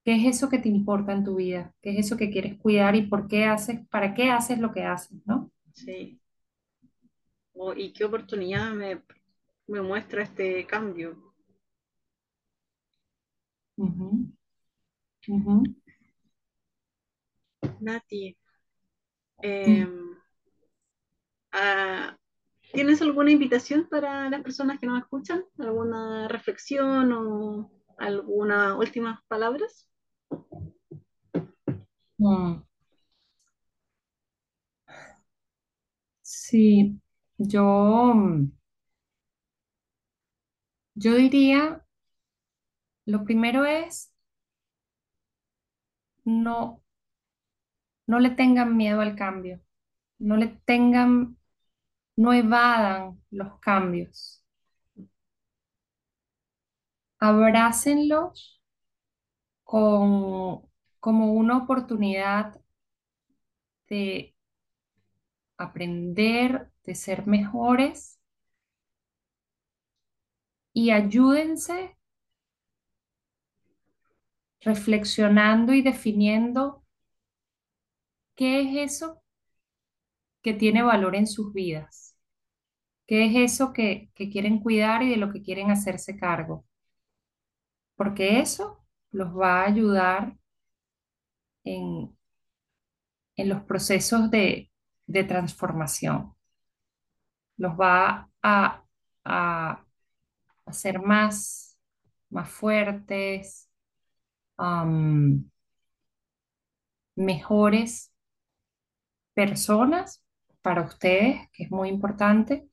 qué 0.04 0.16
es 0.16 0.36
eso 0.36 0.48
que 0.48 0.58
te 0.58 0.68
importa 0.68 1.12
en 1.12 1.24
tu 1.24 1.36
vida, 1.36 1.74
qué 1.82 1.90
es 1.90 2.06
eso 2.06 2.16
que 2.16 2.30
quieres 2.30 2.56
cuidar 2.58 2.96
y 2.96 3.02
por 3.02 3.28
qué 3.28 3.44
haces, 3.44 3.86
para 3.88 4.14
qué 4.14 4.30
haces 4.30 4.58
lo 4.58 4.72
que 4.72 4.84
haces, 4.84 5.18
¿no? 5.26 5.50
Sí. 5.74 6.20
Oh, 7.52 7.74
y 7.74 7.92
qué 7.92 8.04
oportunidad 8.04 8.72
me 8.72 9.82
muestra 9.82 10.22
este 10.22 10.66
cambio. 10.66 11.29
Ujú, 13.82 14.08
ujú. 15.28 15.56
Nati, 17.84 18.36
em, 19.42 20.16
ah, 21.52 22.16
¿tienes 22.72 23.02
alguna 23.02 23.30
invitación 23.32 23.88
para 23.90 24.30
las 24.30 24.42
personas 24.42 24.78
que 24.80 24.86
nos 24.86 25.00
escuchan? 25.00 25.44
¿Alguna 25.58 26.28
reflexión 26.28 27.12
o 27.12 27.70
algunas 27.98 28.76
últimas 28.78 29.20
palabras? 29.28 29.88
Mm. 32.20 32.62
Sí, 36.22 36.98
yo, 37.38 37.62
mm, 38.14 38.52
yo 40.94 41.14
diría, 41.16 41.84
lo 43.06 43.24
primero 43.24 43.64
es 43.66 44.12
no, 46.24 46.82
no 48.06 48.18
le 48.20 48.30
tengan 48.30 48.76
miedo 48.76 49.00
al 49.00 49.16
cambio, 49.16 49.60
no 50.18 50.36
le 50.36 50.48
tengan, 50.66 51.38
no 52.16 52.32
evadan 52.34 53.22
los 53.30 53.58
cambios, 53.60 54.44
abrácenlos 57.20 58.60
con, 59.64 60.62
como 61.00 61.32
una 61.34 61.56
oportunidad 61.58 62.60
de 63.88 64.34
aprender, 65.58 66.70
de 66.84 66.94
ser 66.96 67.26
mejores. 67.28 68.18
Y 70.72 70.90
ayúdense 70.90 71.96
reflexionando 74.62 75.74
y 75.74 75.82
definiendo 75.82 76.82
qué 78.34 78.60
es 78.62 78.92
eso 78.92 79.22
que 80.42 80.52
tiene 80.54 80.82
valor 80.82 81.16
en 81.16 81.26
sus 81.26 81.52
vidas, 81.52 82.14
qué 83.06 83.26
es 83.26 83.36
eso 83.52 83.72
que, 83.74 84.10
que 84.14 84.30
quieren 84.30 84.60
cuidar 84.60 85.02
y 85.02 85.10
de 85.10 85.16
lo 85.18 85.32
que 85.32 85.42
quieren 85.42 85.70
hacerse 85.72 86.16
cargo, 86.18 86.66
porque 87.96 88.40
eso 88.40 88.84
los 89.12 89.28
va 89.36 89.62
a 89.62 89.66
ayudar 89.66 90.36
en, 91.64 92.16
en 93.36 93.48
los 93.48 93.62
procesos 93.64 94.30
de, 94.30 94.70
de 95.08 95.24
transformación, 95.24 96.34
los 97.56 97.72
va 97.78 98.30
a, 98.42 98.84
a 99.24 99.86
hacer 100.66 101.00
más, 101.00 101.78
más 102.30 102.50
fuertes, 102.50 103.69
mejores 107.14 108.12
personas 109.34 110.22
para 110.62 110.82
ustedes, 110.82 111.48
que 111.52 111.64
es 111.64 111.70
muy 111.70 111.88
importante, 111.88 112.68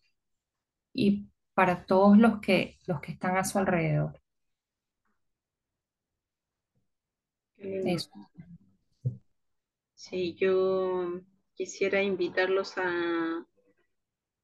y 0.93 1.27
para 1.53 1.85
todos 1.85 2.17
los 2.17 2.39
que, 2.39 2.77
los 2.85 3.01
que 3.01 3.11
están 3.11 3.37
a 3.37 3.43
su 3.43 3.57
alrededor. 3.59 4.19
Eso. 7.57 8.11
Sí, 9.95 10.35
yo 10.35 11.21
quisiera 11.55 12.03
invitarlos 12.03 12.77
a 12.77 13.45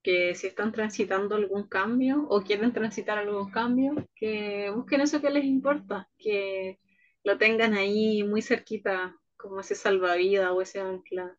que 0.02 0.36
si 0.36 0.48
están 0.48 0.72
transitando 0.72 1.36
algún 1.36 1.68
cambio 1.68 2.26
o 2.30 2.42
quieren 2.42 2.74
transitar 2.74 3.18
algún 3.18 3.50
cambio, 3.52 3.96
que 4.16 4.70
busquen 4.76 5.02
eso 5.02 5.22
que 5.22 5.30
les 5.30 5.46
importa, 5.46 6.10
que 6.18 6.80
lo 7.24 7.38
tengan 7.38 7.74
ahí 7.76 8.24
muy 8.24 8.42
cerquita, 8.42 9.16
como 9.38 9.60
ese 9.62 9.76
salvavidas 9.76 10.52
o 10.52 10.62
ese 10.62 10.80
ancla, 10.82 11.38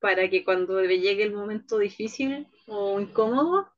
para 0.00 0.28
que 0.28 0.44
cuando 0.44 0.82
llegue 0.84 1.22
el 1.22 1.32
momento 1.32 1.78
difícil 1.78 2.46
o 2.66 3.00
incómodo, 3.00 3.72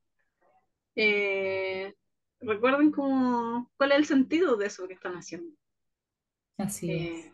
eh, 0.95 1.93
recuerden 2.41 2.91
cómo, 2.91 3.71
cuál 3.77 3.91
es 3.91 3.97
el 3.99 4.05
sentido 4.05 4.55
de 4.57 4.67
eso 4.67 4.87
que 4.87 4.93
están 4.95 5.13
haciendo. 5.15 5.55
Así 6.57 6.91
Eh, 6.91 6.97
es. 6.97 7.33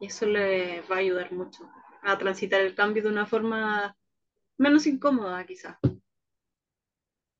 y 0.00 0.06
eso 0.06 0.26
les 0.26 0.82
va 0.90 0.96
a 0.96 0.98
ayudar 1.00 1.32
mucho 1.32 1.70
a 2.02 2.18
transitar 2.18 2.60
el 2.62 2.74
cambio 2.74 3.02
de 3.04 3.10
una 3.10 3.26
forma 3.26 3.96
menos 4.58 4.86
incómoda, 4.86 5.44
quizás. 5.46 5.78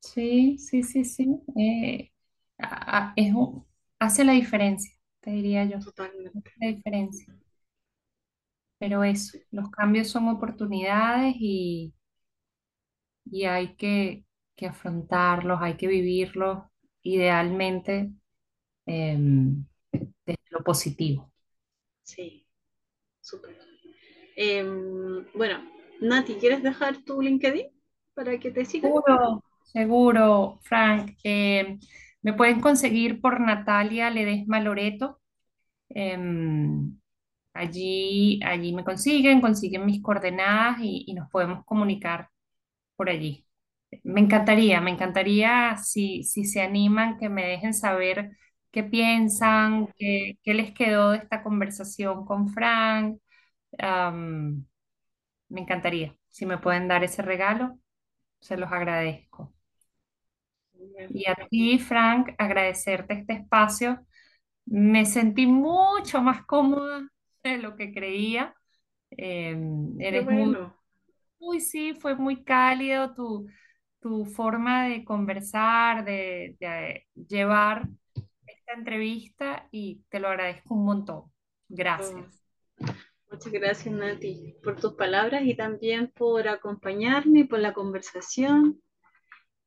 Sí, 0.01 0.59
sí, 0.59 0.83
sí, 0.83 1.05
sí. 1.05 1.41
Eh, 1.57 2.13
a- 2.59 3.11
a- 3.11 3.13
es 3.17 3.35
un- 3.35 3.67
hace 3.99 4.25
la 4.25 4.33
diferencia, 4.33 4.93
te 5.21 5.31
diría 5.31 5.65
yo. 5.65 5.79
Totalmente. 5.79 6.53
La 6.61 6.69
diferencia. 6.69 7.35
Pero 8.79 9.05
eso, 9.05 9.39
los 9.53 9.71
cambios 9.71 10.09
son 10.09 10.29
oportunidades 10.29 11.35
y, 11.39 11.95
y 13.25 13.45
hay 13.45 13.75
que, 13.77 14.25
que 14.57 14.67
afrontarlos, 14.67 15.61
hay 15.63 15.77
que 15.77 15.87
vivirlos 15.89 16.65
idealmente 17.03 18.13
em, 18.87 19.67
desde 20.27 20.41
lo 20.51 20.65
positivo. 20.65 21.33
Sí, 22.03 22.47
súper. 23.23 23.59
Em, 24.37 25.27
bueno, 25.35 25.63
Nati, 26.01 26.37
¿quieres 26.37 26.63
dejar 26.63 27.05
tu 27.05 27.23
LinkedIn 27.23 27.69
para 28.15 28.39
que 28.41 28.51
te 28.53 28.65
sigan? 28.67 28.93
Seguro, 28.93 29.43
seguro, 29.63 30.59
Frank. 30.63 31.17
Eh, 31.25 31.79
me 32.23 32.33
pueden 32.35 32.61
conseguir 32.61 33.21
por 33.21 33.41
Natalia 33.41 34.11
Ledesma 34.11 34.61
Loreto. 34.61 35.21
Em, 35.91 36.99
allí, 37.55 38.41
allí 38.45 38.73
me 38.75 38.85
consiguen, 38.85 39.41
consiguen 39.41 39.87
mis 39.87 40.03
coordenadas 40.03 40.79
y, 40.83 41.13
nos 41.15 41.31
podemos 41.31 41.65
comunicar 41.65 42.31
por 42.97 43.11
allí. 43.11 43.47
Me 44.05 44.21
encantaría, 44.21 44.81
me 44.81 44.91
encantaría 44.93 45.77
si, 45.79 46.23
si 46.25 46.45
se 46.45 46.63
animan 46.63 47.19
que 47.19 47.29
me 47.31 47.47
dejen 47.47 47.75
saber 47.75 48.37
qué 48.71 48.85
piensan, 48.85 49.89
qué, 49.97 50.39
qué 50.43 50.55
les 50.55 50.73
quedó 50.73 51.13
de 51.13 51.19
esta 51.19 51.43
conversación 51.43 52.27
con 52.27 52.49
Frank. 52.51 53.19
Am, 53.79 54.67
me 55.49 55.61
encantaría. 55.63 56.17
Si 56.29 56.47
me 56.47 56.59
pueden 56.59 56.89
dar 56.89 57.05
ese 57.05 57.23
regalo, 57.23 57.79
se 58.41 58.57
los 58.57 58.73
agradezco. 58.73 59.55
Y 61.11 61.27
a 61.29 61.35
ti, 61.49 61.79
Frank, 61.79 62.31
agradecerte 62.39 63.15
este 63.15 63.35
espacio. 63.35 64.05
Me 64.67 65.07
sentí 65.07 65.47
mucho 65.47 66.21
más 66.23 66.45
cómoda 66.47 67.09
de 67.43 67.59
lo 67.59 67.77
que 67.77 67.93
creía. 67.93 68.55
Eh, 69.11 69.57
eres 69.99 70.25
muy, 70.25 70.53
bueno. 70.53 70.77
muy, 71.39 71.61
sí, 71.61 71.95
fue 71.95 72.15
muy 72.17 72.45
cálido 72.45 73.15
tu, 73.15 73.49
tu 74.01 74.25
forma 74.27 74.89
de 74.89 75.05
conversar, 75.05 76.05
de, 76.05 76.57
de 76.61 77.07
llevar 77.15 77.89
esta 78.47 78.73
entrevista 78.75 79.69
y 79.71 80.03
te 80.09 80.21
lo 80.21 80.29
agradezco 80.29 80.75
un 80.75 80.85
montón. 80.85 81.17
Oh, 81.19 81.31
Gracias. 81.69 82.43
muchas 83.31 83.53
gracias, 83.53 83.95
Nati, 83.95 84.57
por 84.63 84.77
tus 84.81 84.95
palabras 84.95 85.43
y 85.45 85.55
también 85.57 86.13
por 86.15 86.49
acompañarme, 86.49 87.45
por 87.47 87.59
la 87.59 87.73
conversación. 87.73 88.81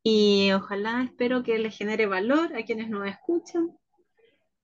Y 0.03 0.51
ojalá, 0.51 1.03
espero 1.03 1.43
que 1.43 1.59
les 1.59 1.77
genere 1.77 2.07
valor 2.07 2.55
a 2.55 2.63
quienes 2.63 2.89
nos 2.89 3.07
escuchan. 3.07 3.77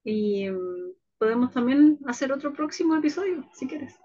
Y 0.03 0.45
em, 0.45 0.93
podemos 1.17 1.51
también 1.51 1.99
hacer 2.07 2.31
otro 2.31 2.53
próximo 2.53 2.95
episodio, 2.95 3.47
si 3.53 3.67
quieres. 3.67 3.95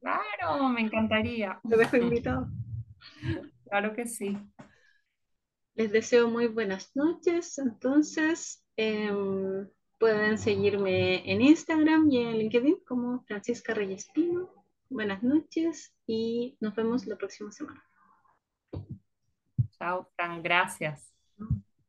Claro, 0.00 0.68
me 0.68 0.82
encantaría. 0.82 1.60
Te 1.68 1.76
dejo 1.76 1.96
invitado. 1.96 2.48
Claro 3.68 3.94
que 3.94 4.06
sí. 4.06 4.36
Les 5.74 5.92
deseo 5.92 6.28
muy 6.28 6.46
buenas 6.46 6.94
noches. 6.94 7.58
Entonces, 7.58 8.64
em, 8.76 9.68
pueden 9.98 10.38
seguirme 10.38 11.30
en 11.30 11.42
Instagram 11.42 12.10
y 12.10 12.18
en 12.18 12.38
LinkedIn 12.38 12.78
como 12.86 13.22
Francisca 13.24 13.74
Reyes 13.74 14.08
Pino. 14.14 14.50
Buenas 14.88 15.22
noches 15.22 15.94
y 16.06 16.56
nos 16.60 16.74
vemos 16.74 17.06
la 17.06 17.16
próxima 17.16 17.50
semana. 17.50 17.85
Chao, 19.78 20.06
Frank. 20.16 20.42
Gracias. 20.42 21.15